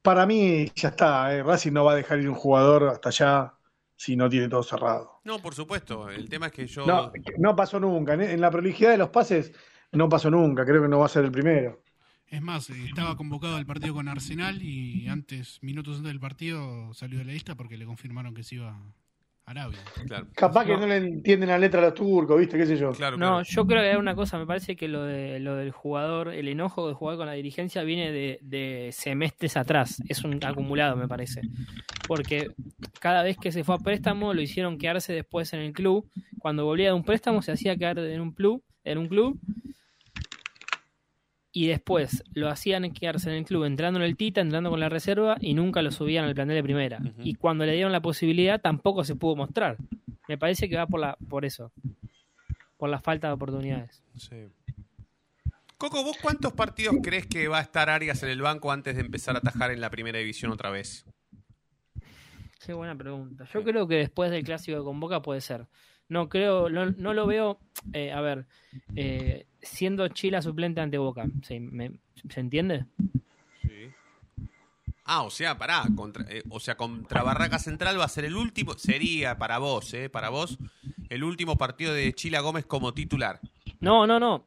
para 0.03 0.26
mí 0.26 0.70
ya 0.74 0.89
está. 0.89 1.35
eh, 1.35 1.43
Racing 1.43 1.72
no 1.72 1.85
va 1.85 1.93
a 1.93 1.97
dejar 1.97 2.20
ir 2.20 2.28
un 2.28 2.35
jugador 2.35 2.89
hasta 2.89 3.09
allá 3.11 3.55
si 3.97 4.16
no 4.16 4.28
tiene 4.28 4.49
todo 4.49 4.62
cerrado. 4.62 5.20
No, 5.24 5.39
por 5.39 5.55
supuesto. 5.55 6.09
El 6.11 6.28
tema 6.28 6.47
es 6.47 6.53
que 6.53 6.66
yo. 6.66 6.87
No, 6.87 7.12
no 7.39 7.55
pasó 7.55 7.78
nunca. 7.78 8.14
En 8.14 8.41
la 8.41 8.51
prolijidad 8.51 8.91
de 8.91 8.99
los 8.99 9.11
pases 9.11 9.53
no 9.93 10.09
pasó 10.09 10.30
nunca. 10.30 10.64
Creo 10.64 10.83
que 10.83 10.89
no 10.89 10.99
va 10.99 11.07
a 11.07 11.09
ser 11.09 11.24
el 11.24 11.30
primero. 11.30 11.83
Es 12.26 12.41
más, 12.41 12.70
estaba 12.70 13.14
convocado 13.14 13.57
al 13.57 13.66
partido 13.66 13.93
con 13.93 14.09
Arsenal 14.09 14.62
y 14.62 15.07
antes, 15.07 15.62
minutos 15.62 15.99
antes 15.99 16.11
del 16.11 16.18
partido, 16.18 16.95
salió 16.95 17.18
de 17.18 17.26
la 17.26 17.33
lista 17.33 17.55
porque 17.57 17.76
le 17.76 17.85
confirmaron 17.85 18.33
que 18.33 18.43
se 18.43 18.55
iba 18.55 18.80
Arabia. 19.45 19.78
Capaz 20.34 20.64
que 20.64 20.76
no 20.76 20.86
le 20.86 20.97
entienden 20.97 21.49
la 21.49 21.59
letra 21.59 21.80
a 21.80 21.86
los 21.86 21.95
turcos, 21.95 22.38
¿viste? 22.38 22.57
¿Qué 22.57 22.64
sé 22.64 22.76
yo? 22.76 22.93
no, 23.16 23.43
yo 23.43 23.66
creo 23.66 23.82
que 23.82 23.90
hay 23.90 23.97
una 23.97 24.14
cosa, 24.14 24.38
me 24.38 24.47
parece 24.47 24.76
que 24.76 24.86
lo, 24.86 25.05
de, 25.05 25.40
lo 25.40 25.57
del 25.57 25.72
jugador, 25.72 26.28
el 26.28 26.47
enojo 26.49 26.86
de 26.86 26.95
jugar 26.95 27.16
con 27.16 27.26
la 27.26 27.32
dirigencia 27.32 27.82
viene 27.82 28.12
de, 28.12 28.38
de 28.43 28.90
semestres 28.93 29.57
atrás, 29.57 30.01
es 30.09 30.22
un 30.22 30.38
acumulado 30.45 30.97
me 30.97 31.09
parece, 31.09 31.43
porque 32.07 32.53
cada 33.01 33.22
vez 33.22 33.36
que 33.36 33.51
se 33.51 33.64
fue 33.64 33.74
a 33.74 33.78
préstamo 33.78 34.32
lo 34.32 34.40
hicieron 34.40 34.78
quedarse 34.78 35.12
después 35.12 35.53
en 35.53 35.61
el 35.61 35.72
club, 35.72 36.09
cuando 36.38 36.64
volvía 36.64 36.88
de 36.88 36.95
un 36.95 37.05
préstamo 37.05 37.43
se 37.43 37.53
hacía 37.53 37.76
quedar 37.76 37.99
en 37.99 38.20
un 38.20 38.32
club, 38.32 38.62
en 38.84 38.99
un 38.99 39.09
club 39.09 39.40
y 41.53 41.66
después 41.66 42.24
lo 42.32 42.48
hacían 42.48 42.90
quedarse 42.92 43.30
en 43.30 43.36
el 43.36 43.44
club 43.44 43.64
entrando 43.64 44.00
en 44.00 44.07
el 44.07 44.16
Tita, 44.16 44.40
entrando 44.40 44.70
con 44.70 44.80
la 44.80 44.88
reserva 44.88 45.36
y 45.40 45.53
nunca 45.53 45.82
lo 45.82 45.90
subían 45.90 46.24
al 46.24 46.34
plantel 46.34 46.57
de 46.57 46.62
primera. 46.62 47.00
Y 47.18 47.34
cuando 47.34 47.66
le 47.66 47.74
dieron 47.74 47.92
la 47.92 48.00
posibilidad 48.00 48.61
tampoco 48.61 49.05
se 49.05 49.16
pudo 49.16 49.36
mostrar. 49.36 49.76
Me 50.28 50.38
parece 50.38 50.68
que 50.68 50.76
va 50.76 50.86
por 50.86 51.00
la 51.00 51.16
por 51.28 51.44
eso. 51.44 51.70
Por 52.78 52.88
la 52.88 53.00
falta 53.00 53.28
de 53.28 53.34
oportunidades. 53.34 54.03
Sí. 54.16 54.48
Coco, 55.76 56.03
¿vos 56.03 56.16
cuántos 56.22 56.53
partidos 56.53 56.96
crees 57.03 57.26
que 57.26 57.48
va 57.48 57.59
a 57.59 57.62
estar 57.62 57.90
Arias 57.90 58.22
en 58.22 58.30
el 58.30 58.40
banco 58.40 58.72
antes 58.72 58.94
de 58.94 59.03
empezar 59.03 59.34
a 59.34 59.38
atajar 59.38 59.70
en 59.72 59.80
la 59.80 59.90
primera 59.90 60.18
división 60.18 60.53
otra 60.53 60.70
vez? 60.70 61.05
Qué 62.64 62.72
buena 62.72 62.96
pregunta. 62.96 63.46
Yo 63.53 63.62
creo 63.62 63.88
que 63.88 63.96
después 63.96 64.30
del 64.30 64.44
clásico 64.44 64.78
de 64.78 64.84
Convoca 64.84 65.20
puede 65.20 65.40
ser. 65.40 65.66
No 66.09 66.28
creo, 66.28 66.68
no, 66.68 66.86
no 66.92 67.14
lo 67.14 67.26
veo, 67.26 67.59
eh, 67.92 68.12
a 68.12 68.20
ver, 68.20 68.46
eh, 68.94 69.46
siendo 69.62 70.08
Chila 70.08 70.42
suplente 70.42 70.80
ante 70.80 70.98
Boca. 70.98 71.26
¿Se, 71.42 71.60
me- 71.60 71.92
¿se 72.28 72.40
entiende? 72.40 72.84
Ah, 75.04 75.22
o 75.22 75.30
sea, 75.30 75.58
pará, 75.58 75.82
contra, 75.96 76.24
eh, 76.28 76.42
o 76.48 76.60
sea, 76.60 76.76
contra 76.76 77.22
Barraca 77.24 77.58
Central 77.58 77.98
va 77.98 78.04
a 78.04 78.08
ser 78.08 78.24
el 78.24 78.36
último, 78.36 78.74
sería 78.78 79.36
para 79.36 79.58
vos, 79.58 79.92
eh, 79.94 80.08
para 80.08 80.28
vos, 80.28 80.58
el 81.08 81.24
último 81.24 81.58
partido 81.58 81.92
de 81.92 82.12
Chila 82.12 82.38
Gómez 82.40 82.66
como 82.66 82.94
titular. 82.94 83.40
No, 83.80 84.06
no, 84.06 84.20
no. 84.20 84.46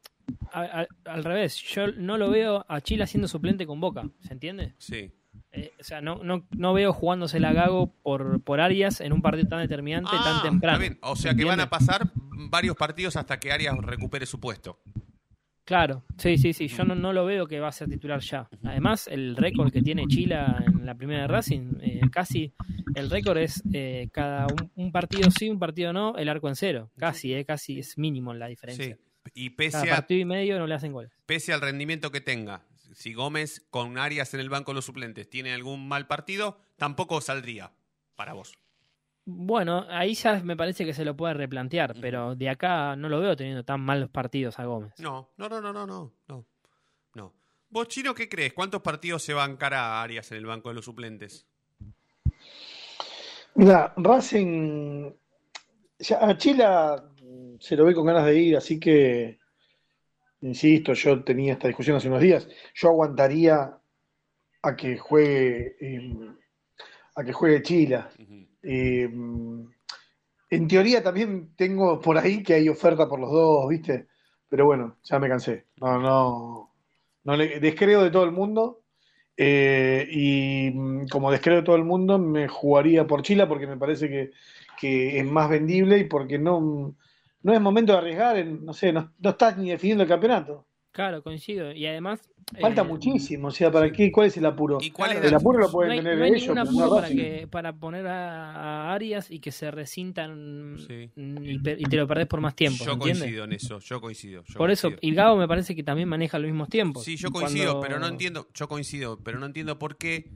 A- 0.52 0.62
a- 0.82 0.86
al 1.12 1.24
revés, 1.24 1.56
yo 1.62 1.88
no 1.92 2.16
lo 2.16 2.30
veo 2.30 2.64
a 2.68 2.80
Chila 2.80 3.06
siendo 3.06 3.28
suplente 3.28 3.66
con 3.66 3.80
Boca. 3.80 4.08
¿Se 4.26 4.32
entiende? 4.32 4.72
Sí. 4.78 5.12
Eh, 5.52 5.72
o 5.78 5.84
sea, 5.84 6.00
no, 6.00 6.16
no, 6.24 6.46
no 6.50 6.72
veo 6.72 6.92
jugándose 6.94 7.38
la 7.38 7.52
Gago 7.52 7.92
por, 8.02 8.40
por 8.40 8.60
Arias 8.60 9.00
en 9.02 9.12
un 9.12 9.20
partido 9.20 9.48
tan 9.48 9.60
determinante, 9.60 10.10
Ah, 10.12 10.24
tan 10.40 10.42
temprano. 10.52 10.78
está 10.78 10.88
bien. 10.88 10.98
O 11.02 11.16
sea 11.16 11.34
que 11.34 11.44
van 11.44 11.60
a 11.60 11.68
pasar 11.68 12.10
varios 12.14 12.76
partidos 12.76 13.16
hasta 13.16 13.38
que 13.38 13.52
Arias 13.52 13.76
recupere 13.78 14.24
su 14.24 14.40
puesto. 14.40 14.80
Claro, 15.66 16.04
sí, 16.16 16.38
sí, 16.38 16.52
sí. 16.52 16.68
Yo 16.68 16.84
no, 16.84 16.94
no 16.94 17.12
lo 17.12 17.24
veo 17.26 17.48
que 17.48 17.58
va 17.58 17.66
a 17.68 17.72
ser 17.72 17.88
titular 17.88 18.20
ya. 18.20 18.48
Además, 18.62 19.08
el 19.08 19.34
récord 19.34 19.72
que 19.72 19.82
tiene 19.82 20.06
Chila 20.06 20.62
en 20.64 20.86
la 20.86 20.94
primera 20.94 21.22
de 21.22 21.26
Racing, 21.26 21.72
eh, 21.82 22.00
casi 22.12 22.54
el 22.94 23.10
récord 23.10 23.36
es 23.38 23.64
eh, 23.72 24.08
cada 24.12 24.46
un, 24.46 24.70
un 24.76 24.92
partido 24.92 25.28
sí, 25.28 25.50
un 25.50 25.58
partido 25.58 25.92
no, 25.92 26.16
el 26.16 26.28
arco 26.28 26.48
en 26.48 26.54
cero. 26.54 26.92
Casi, 26.96 27.34
eh, 27.34 27.44
casi 27.44 27.80
es 27.80 27.98
mínimo 27.98 28.32
la 28.32 28.46
diferencia. 28.46 28.96
Sí. 28.96 29.30
Y 29.34 29.50
pese 29.50 29.72
Cada 29.72 29.92
a, 29.94 29.96
partido 29.96 30.20
y 30.20 30.24
medio 30.24 30.56
no 30.60 30.68
le 30.68 30.74
hacen 30.76 30.92
goles. 30.92 31.10
pese 31.26 31.52
al 31.52 31.60
rendimiento 31.60 32.12
que 32.12 32.20
tenga, 32.20 32.62
si 32.94 33.12
Gómez 33.12 33.66
con 33.70 33.98
Arias 33.98 34.32
en 34.34 34.40
el 34.40 34.48
banco 34.48 34.70
de 34.70 34.76
los 34.76 34.84
suplentes 34.84 35.28
tiene 35.28 35.52
algún 35.52 35.88
mal 35.88 36.06
partido, 36.06 36.60
tampoco 36.76 37.20
saldría 37.20 37.72
para 38.14 38.34
vos. 38.34 38.56
Bueno, 39.28 39.84
ahí 39.90 40.14
ya 40.14 40.40
me 40.44 40.56
parece 40.56 40.84
que 40.84 40.94
se 40.94 41.04
lo 41.04 41.16
puede 41.16 41.34
replantear, 41.34 41.96
pero 42.00 42.36
de 42.36 42.48
acá 42.48 42.94
no 42.94 43.08
lo 43.08 43.18
veo 43.20 43.34
teniendo 43.36 43.64
tan 43.64 43.80
malos 43.80 44.08
partidos 44.08 44.56
a 44.60 44.64
Gómez. 44.64 44.94
No, 45.00 45.32
no, 45.36 45.48
no, 45.48 45.60
no, 45.60 45.72
no, 45.72 45.84
no, 45.84 46.14
no. 46.28 46.46
no. 47.14 47.34
¿Vos, 47.68 47.88
Chino, 47.88 48.14
qué 48.14 48.28
crees? 48.28 48.52
¿Cuántos 48.52 48.82
partidos 48.82 49.24
se 49.24 49.34
va 49.34 49.44
a 49.44 50.02
Arias 50.02 50.30
en 50.30 50.38
el 50.38 50.46
banco 50.46 50.68
de 50.68 50.76
los 50.76 50.84
suplentes? 50.84 51.44
Mira, 53.56 53.92
Racing. 53.96 55.12
ya 55.98 56.24
a 56.24 56.36
Chila 56.38 57.10
se 57.58 57.74
lo 57.74 57.84
ve 57.84 57.94
con 57.94 58.06
ganas 58.06 58.26
de 58.26 58.38
ir, 58.38 58.56
así 58.56 58.78
que. 58.78 59.40
Insisto, 60.42 60.92
yo 60.92 61.24
tenía 61.24 61.54
esta 61.54 61.66
discusión 61.66 61.96
hace 61.96 62.06
unos 62.06 62.20
días. 62.20 62.46
Yo 62.74 62.90
aguantaría 62.90 63.76
a 64.62 64.76
que 64.76 64.96
juegue. 64.98 65.76
eh, 65.80 66.36
a 67.16 67.24
que 67.24 67.32
juegue 67.32 67.62
Chila. 67.62 68.10
Eh, 68.68 69.08
en 70.50 70.68
teoría 70.68 71.02
también 71.02 71.54
tengo 71.56 72.00
por 72.00 72.18
ahí 72.18 72.42
que 72.42 72.54
hay 72.54 72.68
oferta 72.68 73.08
por 73.08 73.20
los 73.20 73.30
dos, 73.30 73.68
¿viste? 73.68 74.08
Pero 74.48 74.66
bueno, 74.66 74.98
ya 75.02 75.18
me 75.18 75.28
cansé. 75.28 75.66
No, 75.80 75.98
no. 75.98 76.72
No 77.24 77.36
le 77.36 77.60
descreo 77.60 78.02
de 78.02 78.10
todo 78.10 78.24
el 78.24 78.32
mundo. 78.32 78.82
Eh, 79.36 80.06
y 80.10 80.70
mm, 80.72 81.08
como 81.08 81.30
descreo 81.30 81.56
de 81.56 81.62
todo 81.62 81.76
el 81.76 81.84
mundo, 81.84 82.18
me 82.18 82.48
jugaría 82.48 83.06
por 83.06 83.22
Chila 83.22 83.48
porque 83.48 83.66
me 83.66 83.76
parece 83.76 84.08
que, 84.08 84.30
que 84.78 85.18
es 85.18 85.24
más 85.26 85.50
vendible 85.50 85.98
y 85.98 86.04
porque 86.04 86.38
no, 86.38 86.94
no 87.42 87.52
es 87.52 87.60
momento 87.60 87.92
de 87.92 87.98
arriesgar. 87.98 88.44
no 88.46 88.72
sé, 88.72 88.92
no, 88.92 89.12
no 89.18 89.30
estás 89.30 89.58
ni 89.58 89.70
definiendo 89.70 90.02
el 90.04 90.08
campeonato. 90.08 90.66
Claro, 90.96 91.22
coincido. 91.22 91.72
Y 91.72 91.84
además. 91.84 92.22
Falta 92.58 92.80
eh, 92.80 92.84
muchísimo. 92.86 93.48
O 93.48 93.50
sea, 93.50 93.70
¿para 93.70 93.92
qué? 93.92 94.10
¿Cuál 94.10 94.28
es 94.28 94.36
el 94.38 94.46
apuro? 94.46 94.78
Claro, 94.94 95.20
el 95.22 95.34
apuro 95.34 95.58
lo 95.58 95.70
pueden 95.70 95.88
no 95.90 95.92
hay, 95.92 95.98
tener 95.98 96.18
no 96.18 96.24
hay 96.24 96.30
ellos, 96.32 96.56
apuro 96.56 96.88
para, 96.88 97.02
Racing. 97.02 97.16
que, 97.16 97.46
para 97.48 97.72
poner 97.74 98.06
a, 98.06 98.52
a 98.54 98.94
Arias 98.94 99.30
y 99.30 99.40
que 99.40 99.52
se 99.52 99.70
resintan 99.70 100.74
y, 100.88 101.10
y 101.52 101.58
te 101.84 101.96
lo 101.98 102.06
perdés 102.06 102.26
por 102.28 102.40
más 102.40 102.56
tiempo. 102.56 102.82
Yo 102.82 102.92
¿entiendes? 102.92 103.18
coincido 103.24 103.44
en 103.44 103.52
eso, 103.52 103.78
yo 103.80 104.00
coincido. 104.00 104.42
yo 104.46 104.54
Por 104.56 104.70
eso, 104.70 104.90
y 105.02 105.12
Gago 105.12 105.36
me 105.36 105.46
parece 105.46 105.76
que 105.76 105.82
también 105.82 106.08
maneja 106.08 106.38
los 106.38 106.46
mismos 106.50 106.70
tiempos. 106.70 107.04
Sí, 107.04 107.16
yo 107.16 107.28
Y 107.28 107.32
coincido, 107.32 107.72
cuando- 107.72 107.80
pero 107.82 107.98
no 108.00 108.06
entiendo, 108.06 108.48
yo 108.54 108.66
coincido, 108.68 109.20
pero 109.22 109.38
no 109.38 109.44
entiendo 109.44 109.78
por 109.78 109.98
qué 109.98 110.30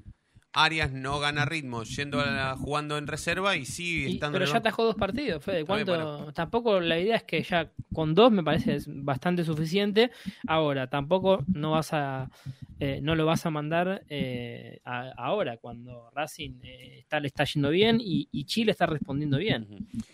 Arias 0.52 0.92
no 0.92 1.20
gana 1.20 1.44
ritmo 1.44 1.84
yendo 1.84 2.20
a 2.20 2.26
la- 2.26 2.56
jugando 2.56 2.98
en 2.98 3.06
reserva 3.06 3.56
y 3.56 3.64
sigue 3.64 4.08
Y- 4.10 4.14
estando 4.14 4.34
pero 4.34 4.46
en 4.46 4.50
ya 4.52 4.58
atajó 4.58 4.84
dos 4.84 4.96
partidos, 4.96 5.44
Fede. 5.44 5.64
¿Cuánto? 5.64 6.32
Tampoco 6.32 6.80
la 6.80 6.98
idea 6.98 7.16
es 7.16 7.22
que 7.22 7.42
ya 7.42 7.70
con 7.92 8.14
dos 8.16 8.32
me 8.32 8.42
parece 8.42 8.74
es 8.74 8.86
bastante 8.88 9.44
suficiente. 9.44 10.10
Ahora, 10.48 10.88
tampoco 10.88 11.44
no 11.54 11.72
vas 11.72 11.92
a 11.92 12.28
eh, 12.82 12.98
no 13.02 13.14
lo 13.14 13.26
vas 13.26 13.44
a 13.44 13.50
mandar 13.50 14.02
eh, 14.08 14.80
a- 14.86 15.12
ahora 15.16 15.58
cuando 15.58 16.10
Racing 16.14 16.60
eh, 16.62 16.98
está, 17.00 17.20
le 17.20 17.26
está 17.28 17.44
yendo 17.44 17.68
bien 17.68 17.98
y, 18.00 18.26
y 18.32 18.44
Chile 18.46 18.72
está 18.72 18.86
respondiendo 18.86 19.36
bien. 19.36 19.68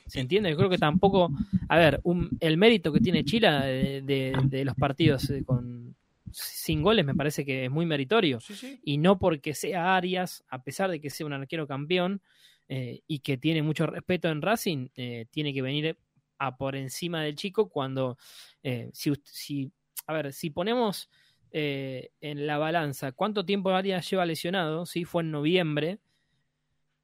¿Se 0.09 0.19
entiende? 0.21 0.51
Yo 0.51 0.57
creo 0.57 0.69
que 0.69 0.77
tampoco, 0.79 1.31
a 1.69 1.77
ver, 1.79 2.01
un- 2.03 2.29
el 2.41 2.57
mérito 2.57 2.93
que 2.93 2.99
tiene 3.01 3.25
Chile 3.25 3.49
de, 3.51 4.03
de- 4.03 4.37
de 4.45 4.65
los 4.65 4.75
partidos 4.75 5.33
con 5.47 5.95
sin 6.37 6.83
goles 6.83 7.05
me 7.07 7.15
parece 7.15 7.45
que 7.47 7.65
es 7.65 7.71
muy 7.71 7.87
meritorio 7.87 8.39
y 8.83 8.99
no 8.99 9.19
porque 9.19 9.55
sea 9.55 9.97
Arias, 9.97 10.45
a 10.49 10.63
pesar 10.63 10.91
de 10.91 11.01
que 11.01 11.09
sea 11.09 11.27
un 11.27 11.33
arquero 11.33 11.67
campeón 11.67 12.21
eh, 12.69 13.01
y 13.07 13.21
que 13.21 13.39
tiene 13.39 13.63
mucho 13.63 13.87
respeto 13.87 14.29
en 14.29 14.43
Racing, 14.43 14.89
eh, 14.97 15.27
tiene 15.31 15.55
que 15.55 15.63
venir 15.63 15.97
a 16.39 16.57
por 16.59 16.77
encima 16.77 17.23
del 17.23 17.37
chico 17.37 17.71
cuando 17.71 18.19
eh, 18.63 18.91
si, 18.93 19.13
si 19.25 19.73
a 20.07 20.13
ver 20.13 20.33
si 20.33 20.51
ponemos 20.51 21.09
en 21.53 22.47
la 22.47 22.59
balanza 22.59 23.13
cuánto 23.13 23.47
tiempo 23.47 23.71
Arias 23.71 24.11
lleva 24.11 24.27
lesionado, 24.27 24.85
sí 24.85 25.05
fue 25.05 25.23
en 25.23 25.31
noviembre, 25.31 26.01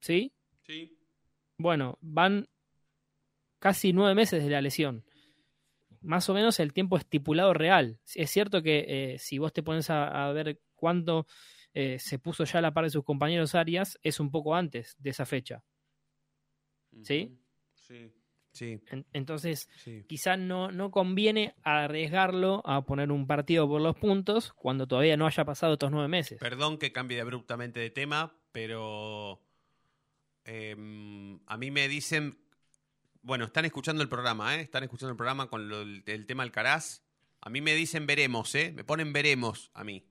sí, 0.00 0.30
Sí. 0.66 0.94
bueno 1.56 1.96
van 2.02 2.48
casi 3.60 3.94
nueve 3.94 4.14
meses 4.14 4.44
de 4.44 4.50
la 4.50 4.60
lesión. 4.60 5.04
Más 6.02 6.28
o 6.28 6.34
menos 6.34 6.60
el 6.60 6.72
tiempo 6.72 6.96
estipulado 6.96 7.52
real. 7.54 7.98
Es 8.14 8.30
cierto 8.30 8.62
que 8.62 8.84
eh, 9.14 9.18
si 9.18 9.38
vos 9.38 9.52
te 9.52 9.62
pones 9.62 9.88
a, 9.90 10.28
a 10.28 10.32
ver 10.32 10.60
cuándo 10.74 11.26
eh, 11.74 11.98
se 11.98 12.18
puso 12.18 12.44
ya 12.44 12.58
a 12.58 12.62
la 12.62 12.74
par 12.74 12.84
de 12.84 12.90
sus 12.90 13.04
compañeros 13.04 13.54
Arias, 13.54 13.98
es 14.02 14.20
un 14.20 14.30
poco 14.30 14.54
antes 14.54 14.96
de 14.98 15.10
esa 15.10 15.24
fecha. 15.26 15.62
¿Sí? 17.02 17.38
Sí. 17.74 18.12
Sí. 18.52 18.82
En- 18.90 19.06
entonces, 19.14 19.66
Sí. 19.76 20.04
quizá 20.06 20.36
no, 20.36 20.70
no 20.70 20.90
conviene 20.90 21.54
arriesgarlo 21.62 22.60
a 22.66 22.84
poner 22.84 23.10
un 23.10 23.26
partido 23.26 23.66
por 23.66 23.80
los 23.80 23.96
puntos 23.96 24.52
cuando 24.52 24.86
todavía 24.86 25.16
no 25.16 25.26
haya 25.26 25.44
pasado 25.46 25.72
estos 25.72 25.90
nueve 25.90 26.08
meses. 26.08 26.38
Perdón 26.38 26.76
que 26.76 26.92
cambie 26.92 27.18
abruptamente 27.22 27.80
de 27.80 27.88
tema, 27.88 28.36
pero 28.52 29.40
em, 30.44 31.40
a 31.46 31.56
mí 31.56 31.70
me 31.70 31.88
dicen, 31.88 32.36
bueno, 33.22 33.44
están 33.44 33.64
escuchando 33.64 34.02
el 34.02 34.08
programa, 34.08 34.56
¿eh? 34.56 34.60
Están 34.60 34.82
escuchando 34.82 35.10
el 35.10 35.16
programa 35.16 35.48
con 35.48 35.68
lo- 35.68 35.82
el, 35.82 36.02
el 36.06 36.26
tema 36.26 36.42
Alcaraz. 36.42 37.02
A 37.40 37.50
mí 37.50 37.60
me 37.60 37.74
dicen 37.74 38.06
veremos, 38.06 38.54
¿eh? 38.54 38.72
Me 38.74 38.84
ponen 38.84 39.12
veremos 39.12 39.70
a 39.74 39.84
mí. 39.84 40.06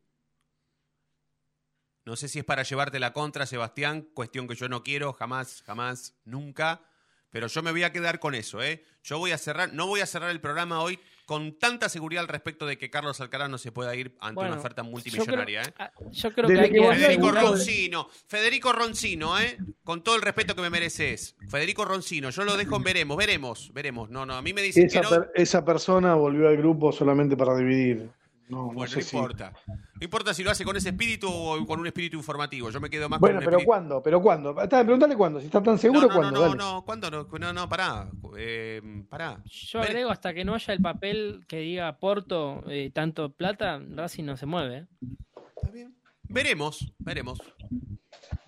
No 2.03 2.15
sé 2.15 2.27
si 2.27 2.39
es 2.39 2.45
para 2.45 2.63
llevarte 2.63 2.99
la 2.99 3.13
contra, 3.13 3.45
Sebastián, 3.45 4.01
cuestión 4.13 4.47
que 4.47 4.55
yo 4.55 4.67
no 4.67 4.83
quiero, 4.83 5.13
jamás, 5.13 5.61
jamás, 5.63 6.15
nunca. 6.25 6.81
Pero 7.29 7.47
yo 7.47 7.61
me 7.63 7.71
voy 7.71 7.83
a 7.83 7.91
quedar 7.93 8.19
con 8.19 8.33
eso, 8.35 8.61
¿eh? 8.61 8.83
Yo 9.03 9.19
voy 9.19 9.31
a 9.31 9.37
cerrar, 9.37 9.73
no 9.73 9.87
voy 9.87 10.01
a 10.01 10.05
cerrar 10.05 10.31
el 10.31 10.41
programa 10.41 10.81
hoy 10.81 10.99
con 11.25 11.57
tanta 11.57 11.89
seguridad 11.89 12.21
al 12.23 12.27
respecto 12.27 12.65
de 12.65 12.77
que 12.77 12.89
Carlos 12.89 13.21
Alcaraz 13.21 13.49
no 13.49 13.57
se 13.57 13.71
pueda 13.71 13.95
ir 13.95 14.15
ante 14.19 14.35
Bueno, 14.35 14.51
una 14.51 14.59
oferta 14.59 14.81
yo 14.81 14.85
creo- 14.87 14.91
multimillonaria, 14.91 15.61
¿eh? 15.63 15.73
ah, 15.79 15.91
Yo 16.11 16.33
creo 16.33 16.47
Desde 16.49 16.69
que 16.69 16.79
hay 16.79 16.85
hacer- 16.85 16.97
Federico. 17.01 17.31
Roncino, 17.31 18.09
Federico 18.27 18.73
Roncino, 18.73 19.39
¿eh? 19.39 19.57
Con 19.83 20.03
todo 20.03 20.15
el 20.15 20.21
respeto 20.21 20.55
que 20.55 20.61
me 20.61 20.69
mereces. 20.69 21.35
Federico 21.49 21.85
Roncino, 21.85 22.29
yo 22.29 22.43
lo 22.43 22.57
dejo 22.57 22.75
en 22.77 22.83
veremos, 22.83 23.17
veremos, 23.17 23.71
veremos. 23.73 24.09
No, 24.09 24.25
no, 24.25 24.33
a 24.35 24.41
mí 24.41 24.53
me 24.53 24.61
dicen 24.61 24.85
Esa, 24.87 25.01
que 25.01 25.03
no. 25.03 25.09
per- 25.09 25.31
esa 25.35 25.63
persona 25.65 26.15
volvió 26.15 26.47
al 26.47 26.57
grupo 26.57 26.91
solamente 26.91 27.37
para 27.37 27.55
dividir. 27.55 28.09
No, 28.51 28.67
no 28.67 28.73
Bueno, 28.73 28.87
sé 28.91 28.97
no 28.97 29.01
si- 29.03 29.15
importa. 29.15 29.53
No 29.67 30.03
importa 30.03 30.33
si 30.33 30.43
lo 30.43 30.51
hace 30.51 30.65
con 30.65 30.75
ese 30.75 30.89
espíritu 30.89 31.29
o 31.31 31.65
con 31.65 31.79
un 31.79 31.87
espíritu 31.87 32.17
informativo. 32.17 32.69
Yo 32.69 32.81
me 32.81 32.89
quedo 32.89 33.07
más 33.07 33.19
Bueno, 33.19 33.35
con 33.35 33.43
un 33.43 33.45
pero 33.45 33.57
espíritu- 33.59 33.65
¿cuándo? 33.65 34.03
¿Pero 34.03 34.21
cuándo? 34.21 34.61
Está, 34.61 34.83
Preguntale 34.83 35.15
cuándo. 35.15 35.39
Si 35.39 35.45
está 35.45 35.63
tan 35.63 35.77
seguro, 35.77 36.01
No, 36.01 36.07
no, 36.07 36.13
¿cuándo? 36.15 36.31
no, 36.31 36.39
no, 36.39 36.49
Dale. 36.49 36.57
no, 36.57 36.85
¿cuándo 36.85 37.11
no? 37.11 37.27
No, 37.39 37.53
no, 37.53 37.69
pará. 37.69 38.09
Eh, 38.37 38.81
pará. 39.09 39.41
Yo 39.45 39.79
agrego 39.81 40.11
hasta 40.11 40.33
que 40.33 40.43
no 40.43 40.53
haya 40.53 40.73
el 40.73 40.81
papel 40.81 41.45
que 41.47 41.57
diga 41.59 41.97
Porto 41.97 42.63
eh, 42.67 42.91
tanto 42.93 43.31
plata, 43.31 43.79
Racing 43.95 44.25
no 44.25 44.35
se 44.37 44.45
mueve. 44.45 44.87
¿eh? 45.73 45.87
Veremos, 46.27 46.91
veremos. 46.99 47.39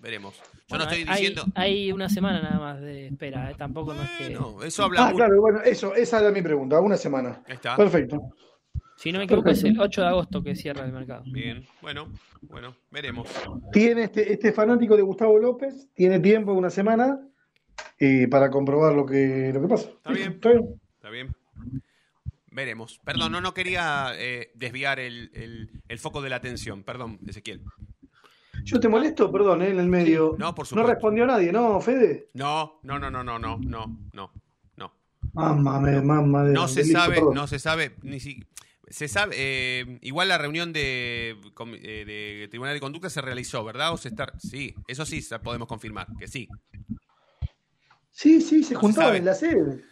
Veremos. 0.00 0.34
Yo 0.36 0.42
Bueno, 0.70 0.84
no 0.84 0.90
estoy 0.90 1.06
hay, 1.08 1.14
diciendo. 1.20 1.44
hay 1.54 1.92
una 1.92 2.08
semana 2.08 2.40
nada 2.42 2.58
más 2.58 2.80
de 2.80 3.06
espera, 3.08 3.50
¿eh? 3.50 3.54
tampoco 3.56 3.94
no 3.94 4.02
es 4.02 4.10
que... 4.10 4.30
No, 4.30 4.62
eso 4.62 4.84
habla 4.84 5.08
Ah, 5.08 5.12
claro, 5.14 5.40
bueno, 5.40 5.60
eso, 5.62 5.94
esa 5.94 6.20
era 6.20 6.30
mi 6.30 6.42
pregunta. 6.42 6.80
Una 6.80 6.96
semana. 6.96 7.42
Ahí 7.46 7.54
está. 7.54 7.76
Perfecto. 7.76 8.18
Si 9.04 9.12
no 9.12 9.18
me 9.18 9.26
equivoco, 9.26 9.50
es 9.50 9.62
el 9.64 9.78
8 9.78 10.00
de 10.00 10.06
agosto 10.06 10.42
que 10.42 10.56
cierra 10.56 10.86
el 10.86 10.90
mercado. 10.90 11.24
Bien, 11.26 11.62
bueno, 11.82 12.10
bueno, 12.40 12.74
veremos. 12.90 13.28
Tiene 13.70 14.04
este, 14.04 14.32
este 14.32 14.50
fanático 14.50 14.96
de 14.96 15.02
Gustavo 15.02 15.38
López, 15.38 15.90
tiene 15.92 16.20
tiempo, 16.20 16.54
una 16.54 16.70
semana, 16.70 17.20
eh, 17.98 18.26
para 18.30 18.50
comprobar 18.50 18.94
lo 18.94 19.04
que, 19.04 19.50
lo 19.52 19.60
que 19.60 19.68
pasa. 19.68 19.90
Está 19.90 20.10
bien. 20.10 20.32
Está 20.32 20.48
bien. 20.48 20.80
Está 20.96 21.10
bien. 21.10 21.36
Veremos. 22.50 22.98
Perdón, 23.04 23.32
no, 23.32 23.42
no 23.42 23.52
quería 23.52 24.12
eh, 24.14 24.50
desviar 24.54 24.98
el, 24.98 25.30
el, 25.34 25.82
el, 25.86 25.98
foco 25.98 26.22
de 26.22 26.30
la 26.30 26.36
atención. 26.36 26.82
Perdón, 26.82 27.18
Ezequiel. 27.26 27.60
Yo 28.64 28.80
te 28.80 28.88
molesto, 28.88 29.30
perdón, 29.30 29.60
eh, 29.60 29.68
en 29.68 29.80
el 29.80 29.88
medio. 29.88 30.34
No, 30.38 30.54
por 30.54 30.66
supuesto. 30.66 30.76
No 30.76 30.94
respondió 30.94 31.26
nadie, 31.26 31.52
¿no, 31.52 31.78
Fede? 31.82 32.30
No, 32.32 32.80
no, 32.82 32.98
no, 32.98 33.10
no, 33.10 33.22
no, 33.22 33.38
no, 33.38 33.58
no, 33.58 33.98
no. 34.14 34.32
Mamá, 35.34 35.80
mamá. 35.80 36.44
No 36.44 36.68
se 36.68 36.84
sabe, 36.84 37.20
no 37.34 37.46
se 37.46 37.58
sabe, 37.58 37.96
ni 38.02 38.18
si 38.20 38.46
se 38.88 39.08
sabe, 39.08 39.34
eh, 39.38 39.98
igual 40.02 40.28
la 40.28 40.38
reunión 40.38 40.72
de, 40.72 41.36
eh, 41.82 42.04
de 42.40 42.48
Tribunal 42.48 42.74
de 42.74 42.80
Conducta 42.80 43.10
se 43.10 43.20
realizó, 43.20 43.64
¿verdad? 43.64 43.92
O 43.92 43.96
se 43.96 44.08
está, 44.08 44.32
sí, 44.38 44.74
eso 44.88 45.04
sí 45.06 45.24
podemos 45.42 45.68
confirmar, 45.68 46.06
que 46.18 46.28
sí. 46.28 46.48
Sí, 48.10 48.40
sí, 48.40 48.62
se 48.62 48.74
No 48.74 48.80
se 48.82 48.92
sabe. 48.92 49.18
en 49.18 49.24
la 49.24 49.34
sede. 49.34 49.84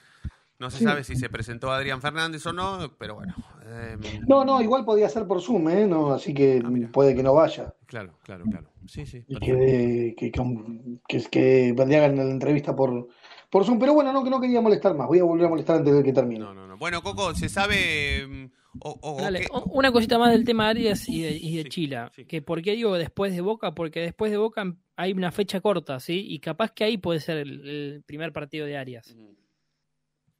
No 0.58 0.70
se 0.70 0.78
Sí. 0.78 0.84
sabe 0.84 1.02
si 1.02 1.16
se 1.16 1.28
presentó 1.28 1.72
Adrián 1.72 2.00
Fernández 2.00 2.46
o 2.46 2.52
no, 2.52 2.94
pero 2.96 3.16
bueno. 3.16 3.34
eh, 3.64 3.96
No, 4.28 4.44
no, 4.44 4.62
igual 4.62 4.84
podía 4.84 5.08
ser 5.08 5.26
por 5.26 5.42
Zoom, 5.42 5.68
¿eh? 5.70 5.86
No, 5.88 6.12
así 6.12 6.32
que 6.32 6.62
Ah, 6.64 6.70
puede 6.92 7.16
que 7.16 7.22
no 7.24 7.34
vaya. 7.34 7.74
claro, 7.86 8.16
claro, 8.22 8.44
claro. 8.44 8.70
Sí, 8.86 9.04
sí. 9.06 9.24
Y 9.26 9.38
que, 9.38 10.14
que, 10.16 10.30
que, 10.30 11.30
que, 11.30 11.74
hagan 11.96 12.16
la 12.16 12.22
entrevista 12.22 12.76
por, 12.76 13.08
por 13.50 13.64
Zoom. 13.64 13.80
Pero 13.80 13.94
bueno, 13.94 14.12
no, 14.12 14.22
que 14.22 14.30
no 14.30 14.40
quería 14.40 14.60
molestar 14.60 14.94
más. 14.94 15.08
Voy 15.08 15.18
a 15.18 15.24
volver 15.24 15.46
a 15.46 15.48
molestar 15.48 15.76
antes 15.78 15.94
de 15.94 16.02
que 16.04 16.12
termine. 16.12 16.40
No, 16.44 16.54
no, 16.54 16.68
no. 16.68 16.76
Bueno, 16.76 17.02
Coco, 17.02 17.34
se 17.34 17.48
sabe 17.48 18.26
mm, 18.28 18.61
o, 18.80 18.90
o- 19.02 19.16
o 19.16 19.20
Dale, 19.20 19.46
una 19.66 19.92
cosita 19.92 20.18
más 20.18 20.32
del 20.32 20.44
tema 20.44 20.68
Arias 20.68 21.08
y 21.08 21.22
de, 21.22 21.32
y 21.36 21.56
de 21.56 21.64
Chila. 21.68 22.10
Que 22.26 22.42
¿Por 22.42 22.62
qué 22.62 22.72
digo 22.72 22.96
después 22.96 23.34
de 23.34 23.40
Boca? 23.40 23.74
Porque 23.74 24.00
después 24.00 24.30
de 24.30 24.38
Boca 24.38 24.76
hay 24.96 25.12
una 25.12 25.30
fecha 25.32 25.60
corta, 25.60 26.00
¿sí? 26.00 26.24
Y 26.28 26.38
capaz 26.40 26.72
que 26.72 26.84
ahí 26.84 26.96
puede 26.98 27.20
ser 27.20 27.38
el, 27.38 27.68
el 27.68 28.02
primer 28.04 28.32
partido 28.32 28.66
de 28.66 28.76
Arias. 28.76 29.14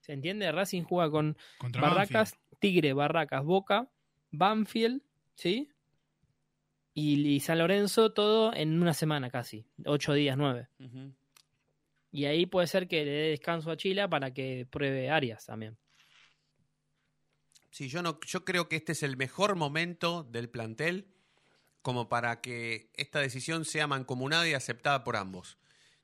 ¿Se 0.01 0.13
entiende? 0.13 0.51
Racing 0.51 0.83
juega 0.83 1.11
con 1.11 1.37
Contra 1.59 1.83
Barracas, 1.83 2.37
Tigre, 2.59 2.93
Barracas, 2.93 3.45
Boca, 3.45 3.89
Banfield, 4.31 5.03
¿sí? 5.35 5.69
Y, 6.95 7.27
y 7.27 7.41
San 7.41 7.59
Lorenzo 7.59 8.13
todo 8.13 8.53
en 8.55 8.81
una 8.83 8.93
semana 8.95 9.31
casi, 9.31 9.65
ocho 9.87 10.13
días, 10.13 10.37
nueve. 10.37 10.69
Y 12.11 12.25
ahí 12.27 12.45
puede 12.47 12.67
ser 12.67 12.87
que 12.89 13.05
le 13.05 13.11
dé 13.11 13.29
descanso 13.31 13.71
a 13.71 13.77
Chila 13.77 14.09
para 14.09 14.35
que 14.35 14.67
pruebe 14.71 15.09
Arias 15.09 15.47
también. 15.47 15.79
Sí, 17.73 17.89
yo 17.89 18.03
no, 18.03 18.21
yo 18.21 18.45
creo 18.45 18.69
que 18.69 18.77
este 18.77 18.93
es 18.93 19.03
el 19.03 19.17
mejor 19.17 19.57
momento 19.57 20.25
del 20.25 20.51
plantel 20.51 21.09
como 21.81 22.11
para 22.11 22.43
que 22.43 22.91
esta 22.95 23.19
decisión 23.19 23.65
sea 23.65 23.87
mancomunada 23.87 24.47
y 24.47 24.53
aceptada 24.53 25.05
por 25.05 25.17
ambos. 25.17 25.57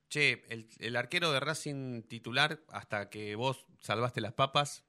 Che, 0.08 0.42
el, 0.48 0.96
arquero 0.96 1.30
de 1.30 1.40
Racing 1.40 2.04
titular, 2.04 2.64
hasta 2.68 3.10
que 3.10 3.34
vos 3.34 3.66
salvaste 3.80 4.22
las 4.22 4.32
papas, 4.32 4.84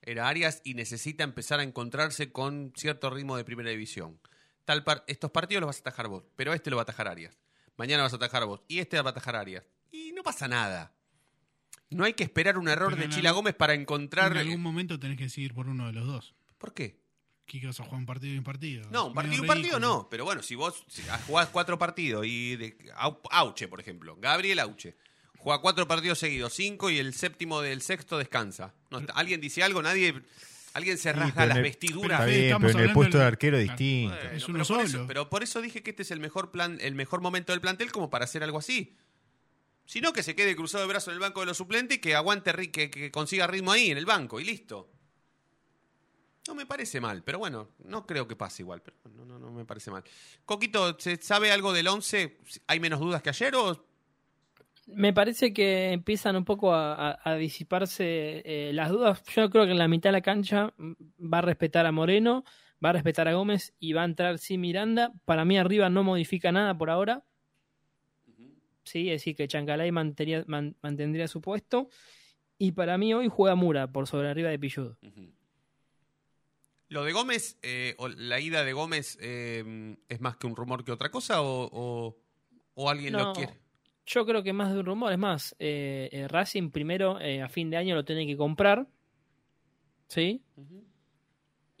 era 0.00 0.28
Arias 0.28 0.60
y 0.64 0.74
necesita 0.74 1.22
empezar 1.22 1.60
a 1.60 1.62
encontrarse 1.62 2.32
con 2.32 2.72
cierto 2.76 3.08
ritmo 3.08 3.36
de 3.36 3.44
primera 3.44 3.70
división. 3.70 4.20
Tal 4.64 4.82
par- 4.82 5.04
estos 5.06 5.30
partidos 5.30 5.60
los 5.60 5.68
vas 5.68 5.76
a 5.76 5.80
atajar 5.82 6.08
vos, 6.08 6.24
pero 6.34 6.52
este 6.52 6.68
lo 6.70 6.76
va 6.76 6.82
a 6.82 6.82
atajar 6.82 7.06
Arias. 7.06 7.38
Mañana 7.76 8.02
vas 8.02 8.12
a 8.12 8.16
atajar 8.16 8.44
vos 8.44 8.62
y 8.66 8.80
este 8.80 9.00
va 9.00 9.10
a 9.10 9.12
atajar 9.12 9.36
Arias. 9.36 9.64
Y 9.92 10.10
no 10.12 10.24
pasa 10.24 10.48
nada. 10.48 10.92
No 11.94 12.04
hay 12.04 12.14
que 12.14 12.24
esperar 12.24 12.58
un 12.58 12.68
error 12.68 12.90
Pero 12.94 13.02
de 13.02 13.08
Chila 13.14 13.30
algún- 13.30 13.42
Gómez 13.44 13.54
para 13.54 13.74
encontrar... 13.74 14.32
En 14.32 14.38
algún 14.38 14.60
momento 14.62 14.98
tenés 14.98 15.16
que 15.18 15.24
decidir 15.24 15.54
por 15.54 15.68
uno 15.68 15.86
de 15.86 15.92
los 15.92 16.06
dos. 16.06 16.34
¿Por 16.58 16.72
qué? 16.74 17.00
¿Qué 17.46 17.66
vas 17.66 17.78
a 17.80 17.84
jugar 17.84 17.98
un 18.00 18.06
partido 18.06 18.34
y 18.34 18.38
un 18.38 18.44
partido? 18.44 18.88
No, 18.90 19.06
un 19.08 19.14
partido, 19.14 19.32
medio 19.32 19.42
un 19.42 19.46
partido 19.48 19.80
no. 19.80 20.08
Pero 20.10 20.24
bueno, 20.24 20.42
si 20.42 20.54
vos 20.54 20.84
si 20.88 21.02
jugás 21.26 21.48
cuatro 21.48 21.78
partidos 21.78 22.24
y 22.26 22.56
de, 22.56 22.76
Au- 22.96 23.20
Auche, 23.30 23.68
por 23.68 23.80
ejemplo, 23.80 24.16
Gabriel 24.18 24.58
Auche, 24.60 24.96
juega 25.38 25.60
cuatro 25.60 25.86
partidos 25.86 26.18
seguidos, 26.18 26.54
cinco 26.54 26.88
y 26.88 26.98
el 26.98 27.12
séptimo 27.14 27.60
del 27.60 27.82
sexto 27.82 28.16
descansa. 28.16 28.74
No, 28.90 29.00
está- 29.00 29.12
¿Alguien 29.14 29.40
dice 29.40 29.62
algo? 29.62 29.82
Nadie, 29.82 30.14
alguien 30.72 30.96
se 30.96 31.12
rasga 31.12 31.44
las 31.44 31.56
el- 31.58 31.62
vestiduras. 31.64 32.20
Está 32.20 32.26
bien, 32.32 32.56
pero 32.60 32.78
en 32.78 32.84
el 32.88 32.92
puesto 32.94 33.18
de 33.18 33.24
arquero 33.24 33.58
es 33.58 33.64
distinto. 33.68 34.14
Bueno, 34.14 34.30
Es 34.30 34.44
pero 34.44 34.54
uno 34.54 34.64
por 34.64 34.80
eso- 34.80 34.88
solo. 34.92 35.06
pero 35.08 35.28
por 35.28 35.42
eso 35.42 35.60
dije 35.60 35.82
que 35.82 35.90
este 35.90 36.02
es 36.04 36.10
el 36.12 36.20
mejor 36.20 36.52
plan, 36.52 36.78
el 36.80 36.94
mejor 36.94 37.20
momento 37.20 37.52
del 37.52 37.60
plantel 37.60 37.90
como 37.92 38.08
para 38.08 38.24
hacer 38.24 38.42
algo 38.44 38.58
así. 38.58 38.96
Si 39.84 40.00
no, 40.00 40.12
que 40.12 40.22
se 40.22 40.34
quede 40.34 40.56
cruzado 40.56 40.84
de 40.84 40.88
brazos 40.88 41.08
en 41.08 41.14
el 41.14 41.20
banco 41.20 41.40
de 41.40 41.46
los 41.46 41.56
suplentes 41.56 41.98
y 41.98 42.00
que 42.00 42.14
aguante, 42.14 42.70
que, 42.70 42.90
que 42.90 43.10
consiga 43.10 43.46
ritmo 43.46 43.72
ahí 43.72 43.90
en 43.90 43.98
el 43.98 44.06
banco 44.06 44.40
y 44.40 44.44
listo. 44.44 44.90
No 46.48 46.56
me 46.56 46.66
parece 46.66 47.00
mal, 47.00 47.22
pero 47.22 47.38
bueno, 47.38 47.68
no 47.84 48.04
creo 48.04 48.26
que 48.26 48.34
pase 48.34 48.62
igual, 48.62 48.82
pero 48.82 48.96
no, 49.14 49.24
no, 49.24 49.38
no 49.38 49.52
me 49.52 49.64
parece 49.64 49.92
mal. 49.92 50.02
Coquito, 50.44 50.98
¿se 50.98 51.16
sabe 51.16 51.52
algo 51.52 51.72
del 51.72 51.86
11? 51.86 52.38
¿Hay 52.66 52.80
menos 52.80 52.98
dudas 52.98 53.22
que 53.22 53.30
ayer 53.30 53.54
o 53.54 53.86
Me 54.86 55.12
parece 55.12 55.52
que 55.52 55.92
empiezan 55.92 56.34
un 56.34 56.44
poco 56.44 56.74
a, 56.74 57.36
disiparse 57.38 58.42
eh, 58.44 58.72
las 58.72 58.90
dudas. 58.90 59.22
Yo 59.36 59.50
creo 59.50 59.66
que 59.66 59.72
en 59.72 59.78
la 59.78 59.86
mitad 59.86 60.08
de 60.08 60.14
la 60.14 60.22
cancha 60.22 60.74
va 60.78 61.38
a 61.38 61.42
respetar 61.42 61.86
a 61.86 61.92
Moreno, 61.92 62.44
va 62.84 62.90
a 62.90 62.94
respetar 62.94 63.28
a 63.28 63.34
Gómez 63.34 63.74
y 63.78 63.92
va 63.92 64.02
a 64.02 64.06
entrar 64.06 64.38
sin 64.38 64.60
Miranda. 64.60 65.12
Para 65.24 65.44
mí 65.44 65.58
arriba 65.58 65.90
no 65.90 66.02
modifica 66.02 66.50
nada 66.50 66.76
por 66.76 66.90
ahora. 66.90 67.22
Sí, 68.84 69.08
es 69.10 69.20
decir, 69.20 69.36
que 69.36 69.46
Chancalay 69.48 69.92
man- 69.92 70.14
mantendría 70.82 71.28
su 71.28 71.40
puesto. 71.40 71.88
Y 72.58 72.72
para 72.72 72.98
mí 72.98 73.12
hoy 73.14 73.28
juega 73.28 73.54
Mura 73.54 73.90
por 73.90 74.06
sobre 74.06 74.28
arriba 74.28 74.50
de 74.50 74.58
Pilludo. 74.58 74.98
lo 76.88 77.04
de 77.04 77.12
Gómez, 77.12 77.58
eh, 77.62 77.94
o 77.98 78.08
la 78.08 78.38
ida 78.38 78.64
de 78.64 78.72
Gómez 78.74 79.16
eh, 79.20 79.96
es 80.08 80.20
más 80.20 80.36
que 80.36 80.46
un 80.46 80.54
rumor 80.54 80.84
que 80.84 80.92
otra 80.92 81.10
cosa 81.10 81.40
o, 81.40 81.68
o- 81.72 82.16
o 82.74 82.90
alguien 82.90 83.14
lo 83.14 83.32
quiere? 83.32 83.58
Yo 84.04 84.26
creo 84.26 84.42
que 84.42 84.52
más 84.52 84.72
de 84.72 84.80
un 84.80 84.86
rumor. 84.86 85.12
Es 85.12 85.18
más, 85.18 85.56
eh, 85.58 86.26
Racing 86.28 86.70
primero 86.70 87.16
a 87.18 87.48
fin 87.48 87.70
de 87.70 87.76
año 87.78 87.94
lo 87.94 88.04
tiene 88.04 88.26
que 88.26 88.36
comprar. 88.36 88.86
¿Sí? 90.08 90.42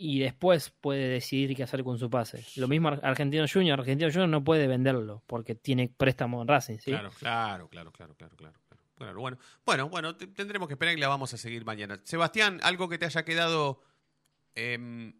Y 0.04 0.18
después 0.18 0.70
puede 0.80 1.06
decidir 1.08 1.54
qué 1.54 1.62
hacer 1.62 1.84
con 1.84 1.96
su 1.96 2.10
pase. 2.10 2.44
Lo 2.56 2.66
mismo 2.66 2.88
Ar- 2.88 2.98
Argentino 3.04 3.44
Junior. 3.46 3.78
Argentino 3.78 4.10
Junior 4.10 4.28
no 4.28 4.42
puede 4.42 4.66
venderlo 4.66 5.22
porque 5.28 5.54
tiene 5.54 5.92
préstamo 5.96 6.42
en 6.42 6.48
Racing. 6.48 6.78
¿sí? 6.78 6.90
Claro, 6.90 7.10
claro, 7.20 7.68
claro, 7.68 7.92
claro, 7.92 8.14
claro, 8.16 8.34
claro. 8.36 8.56
claro. 8.96 9.20
Bueno. 9.20 9.38
Bueno, 9.64 9.88
bueno, 9.88 10.16
te- 10.16 10.26
tendremos 10.26 10.66
que 10.66 10.74
esperar 10.74 10.96
y 10.96 11.00
la 11.00 11.06
vamos 11.06 11.32
a 11.34 11.36
seguir 11.36 11.64
mañana. 11.64 12.00
Sebastián, 12.02 12.58
¿algo 12.64 12.88
que 12.88 12.98
te 12.98 13.04
haya 13.04 13.24
quedado 13.24 13.80
em, 14.56 15.12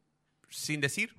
sin 0.48 0.80
decir? 0.80 1.14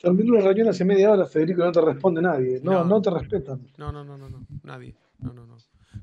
Terminó 0.00 0.34
la 0.34 0.40
reunión 0.40 0.68
hace 0.68 0.84
media 0.84 1.12
hora, 1.12 1.26
Federico, 1.26 1.64
no 1.64 1.70
te 1.72 1.80
responde 1.80 2.20
nadie. 2.22 2.60
No, 2.62 2.72
No. 2.72 2.84
no, 2.84 3.02
te 3.02 3.10
respetan. 3.10 3.66
No, 3.76 3.92
no, 3.92 4.04
no, 4.04 4.18
no, 4.18 4.28
no. 4.28 4.46
Nadie. 4.64 4.94
No, 5.18 5.32
no, 5.32 5.46
no. 5.46 5.56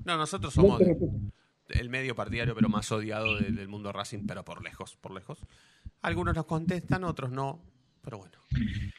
No, 0.05 0.17
nosotros 0.17 0.55
No 0.57 0.63
somos 0.63 0.81
el 1.69 1.89
medio 1.89 2.15
partidario, 2.15 2.55
pero 2.55 2.69
más 2.69 2.91
odiado 2.91 3.37
de- 3.37 3.51
del 3.51 3.67
mundo 3.67 3.91
Racing, 3.91 4.25
pero 4.25 4.43
por 4.43 4.63
lejos, 4.63 4.95
por 4.97 5.11
lejos. 5.13 5.39
Algunos 6.03 6.35
nos 6.35 6.45
contestan, 6.45 7.03
otros 7.03 7.31
no. 7.31 7.63
Pero 8.03 8.17
bueno. 8.19 8.37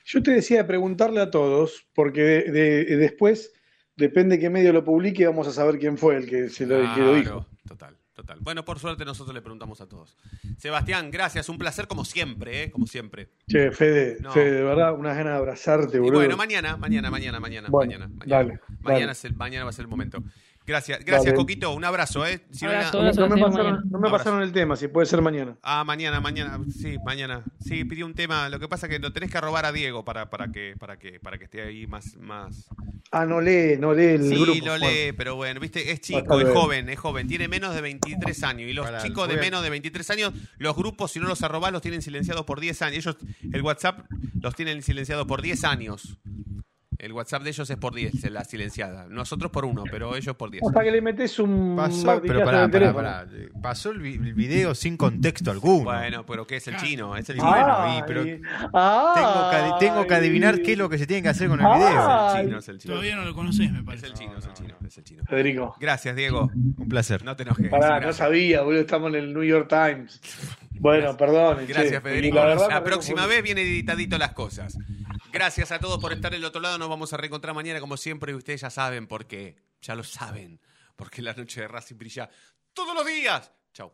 Yo 0.05 0.23
te 0.23 0.33
decía 0.33 0.59
de 0.59 0.65
preguntarle 0.65 1.21
a 1.21 1.31
todos, 1.31 1.87
porque 1.95 2.23
de- 2.23 2.51
de- 2.51 2.97
después, 2.97 3.53
depende 3.97 4.39
qué 4.39 4.51
medio 4.51 4.73
lo 4.73 4.83
publique, 4.85 5.27
vamos 5.27 5.47
a 5.47 5.53
saber 5.53 5.79
quién 5.79 5.97
fue 5.99 6.17
el 6.17 6.27
que, 6.29 6.49
se 6.49 6.67
lo, 6.67 6.77
el 6.81 6.95
que 6.95 7.01
lo 7.01 7.15
dijo. 7.15 7.31
Claro, 7.31 7.47
total, 7.69 7.97
total. 8.15 8.39
Bueno, 8.41 8.65
por 8.65 8.79
suerte 8.79 9.05
nosotros 9.05 9.35
le 9.35 9.43
preguntamos 9.43 9.81
a 9.83 9.89
todos. 9.89 10.17
Sebastián, 10.59 11.11
gracias, 11.11 11.49
un 11.51 11.59
placer 11.59 11.87
como 11.87 12.05
siempre, 12.07 12.65
¿eh? 12.65 12.71
Como 12.71 12.87
siempre. 12.87 13.29
Che, 13.47 13.71
Fede, 13.71 14.17
No. 14.21 14.33
Fede, 14.33 14.53
de 14.53 14.63
verdad, 14.65 14.95
unas 14.99 15.17
ganas 15.17 15.35
de 15.35 15.39
abrazarte, 15.39 15.99
Y 15.99 16.01
boludo. 16.01 16.21
bueno, 16.21 16.37
mañana, 16.39 16.77
mañana, 16.79 17.11
mañana, 17.11 17.39
mañana, 17.41 17.69
Bueno, 17.69 17.93
mañana, 17.93 18.09
mañana. 18.09 18.37
dale, 18.37 18.61
Mañana, 18.81 19.01
dale. 19.01 19.13
es 19.13 19.25
el- 19.27 19.35
mañana 19.37 19.65
va 19.65 19.71
a 19.71 19.73
ser 19.75 19.83
el 19.85 19.89
momento. 19.91 20.25
Gracias, 20.67 21.05
gracias, 21.05 21.27
Dale. 21.27 21.37
Coquito. 21.37 21.73
Un 21.75 21.85
abrazo, 21.85 22.27
¿eh? 22.27 22.41
Si 22.51 22.65
no 22.65 22.71
hay 22.71 22.77
Abrazo, 22.79 22.99
nada- 23.03 23.11
abrazo, 23.11 23.29
no, 23.29 23.35
me 23.37 23.43
pasaron, 23.43 23.67
mañana. 23.73 23.83
no 23.91 23.99
me 23.99 24.11
pasaron 24.11 24.43
el 24.43 24.53
tema, 24.53 24.77
si 24.77 24.89
puede 24.89 25.07
ser 25.07 25.21
mañana. 25.21 25.57
Ah, 25.63 25.85
mañana, 25.85 26.21
mañana, 26.21 26.59
sí, 26.71 26.97
mañana. 27.05 27.45
Sí, 27.61 27.85
pidió 27.85 28.07
un 28.07 28.15
tema. 28.15 28.49
Lo 28.49 28.59
que 28.59 28.67
pasa 28.67 28.87
es 28.87 28.93
que 28.93 28.99
lo 28.99 29.13
tenés 29.13 29.31
que 29.31 29.41
robar 29.41 29.67
a 29.67 29.73
Diego 29.73 30.05
para, 30.07 30.31
para 30.31 30.51
que, 30.51 30.75
para 30.79 30.99
que, 30.99 31.21
para 31.21 31.37
que 31.37 31.45
esté 31.45 31.61
ahí 31.63 31.87
más, 31.87 32.17
más. 32.17 32.67
Ah, 33.13 33.27
no 33.27 33.41
lee, 33.43 33.77
no 33.79 33.93
lee 33.93 34.15
el 34.15 34.23
Sí, 34.29 34.35
grupo. 34.37 34.59
lo 34.65 34.71
Bueno. 34.73 34.87
lee, 34.89 35.13
pero 35.13 35.37
bueno, 35.37 35.61
viste, 35.61 35.93
es 35.93 36.01
chico, 36.01 36.41
es 36.41 36.49
joven, 36.49 36.89
es 36.89 36.99
joven, 36.99 37.29
tiene 37.29 37.47
menos 37.47 37.75
de 37.75 37.81
23 37.83 38.43
años. 38.43 38.69
Y 38.69 38.73
los 38.73 38.87
Pará, 38.87 39.03
chicos 39.03 39.29
de 39.29 39.37
menos 39.37 39.63
de 39.63 39.71
23 39.71 40.09
años, 40.11 40.33
los 40.59 40.75
grupos, 40.75 41.13
si 41.13 41.21
no 41.21 41.27
los 41.29 41.43
arrobás, 41.43 41.73
los 41.73 41.83
tienen 41.83 42.01
silenciados 42.01 42.45
por 42.47 42.59
10 42.61 42.81
años. 42.83 42.97
Ellos, 43.07 43.17
el 43.53 43.63
WhatsApp, 43.63 44.01
los 44.41 44.55
tienen 44.57 44.83
silenciados 44.83 45.27
por 45.27 45.43
10 45.43 45.63
años. 45.65 46.17
El 47.05 47.13
WhatsApp 47.13 47.43
de 47.43 47.51
ellos 47.51 47.69
es 47.69 47.77
por 47.77 47.95
10, 47.95 48.31
la 48.31 48.45
silenciada. 48.45 49.07
Nosotros 49.11 49.51
por 49.51 49.67
uno, 49.67 49.85
pero 49.91 50.17
ellos 50.17 50.35
por 50.37 50.51
10. 50.51 50.63
Hasta 50.67 50.83
que 50.83 50.91
le 50.91 51.03
metes 51.03 51.39
un 51.39 51.75
Pasó, 51.77 52.23
pero 52.23 52.43
pará, 52.43 52.65
el 52.65 52.71
pará, 52.71 52.95
pará. 52.95 53.27
Pasó 53.61 53.91
el, 53.91 53.99
vi- 54.01 54.15
el 54.15 54.33
video 54.33 54.75
sin 54.75 54.97
contexto 54.97 55.51
alguno. 55.51 55.85
Bueno, 55.85 56.25
pero 56.25 56.47
¿qué 56.47 56.57
es 56.57 56.67
el 56.69 56.77
chino? 56.79 57.15
Es 57.15 57.29
el 57.29 57.37
chino. 57.37 57.47
bueno, 57.51 57.99
y- 57.99 58.03
pero 58.07 58.23
tengo, 58.25 58.41
que, 59.51 59.57
adi- 59.57 59.79
tengo 59.81 60.07
que 60.07 60.15
adivinar 60.15 60.63
qué 60.63 60.73
es 60.73 60.79
lo 60.79 60.89
que 60.89 60.97
se 60.97 61.07
tiene 61.07 61.23
que 61.23 61.29
hacer 61.29 61.49
con 61.49 61.61
el 61.61 61.67
video. 61.67 61.89
Es 62.31 62.35
el 62.37 62.47
chino, 62.47 62.59
es 62.59 62.69
el 62.71 62.79
chino. 62.79 62.95
Todavía 62.95 63.17
no 63.17 63.25
lo 63.27 63.35
conoces, 63.35 63.71
me 63.71 63.79
Es 63.81 63.85
parece. 63.85 64.07
el 64.07 64.15
chino, 64.15 64.39
es 64.39 64.47
el 64.47 64.53
chino, 64.55 64.75
es 64.87 64.97
el 64.99 65.05
chino. 65.05 65.25
Federico. 65.29 65.77
Gracias, 65.79 66.17
Diego. 66.17 66.51
Un 66.55 66.89
placer. 66.89 67.23
No 67.23 67.37
te 67.37 67.43
enojes. 67.43 67.69
Pará, 67.69 68.01
no 68.01 68.15
sabía, 68.15 68.63
boludo, 68.63 68.81
estamos 68.81 69.11
en 69.11 69.17
el 69.17 69.35
New 69.35 69.45
York 69.45 69.69
Times. 69.69 70.21
Bueno, 70.81 71.17
perdón. 71.17 71.59
Gracias, 71.69 72.03
Federico. 72.03 72.37
La, 72.37 72.47
La, 72.47 72.55
verdad, 72.57 72.83
próxima 72.83 73.27
vez 73.27 73.43
viene 73.43 73.61
editadito 73.63 74.17
las 74.19 74.33
cosas. 74.33 74.77
Gracias 75.35 75.73
a 75.73 75.81
todos 75.81 76.01
por 76.01 76.13
estar 76.13 76.31
del 76.31 76.45
otro 76.45 76.61
lado. 76.61 76.79
Nos 76.79 76.89
vamos 76.89 77.13
a 77.13 77.17
reencontrar 77.17 77.57
mañana, 77.57 77.81
como 77.81 77.97
siempre. 77.97 78.31
Y 78.31 78.37
ustedes 78.37 78.61
ya 78.61 78.71
saben 78.71 79.09
por 79.09 79.27
qué. 79.27 79.57
Ya 79.83 79.97
lo 79.97 80.05
saben. 80.05 80.61
Porque 80.95 81.23
la 81.23 81.35
noche 81.35 81.63
de 81.63 81.67
Racing 81.67 81.97
brilla 81.97 82.31
todos 82.73 82.95
los 82.95 83.05
días. 83.05 83.51
Chau. 83.73 83.93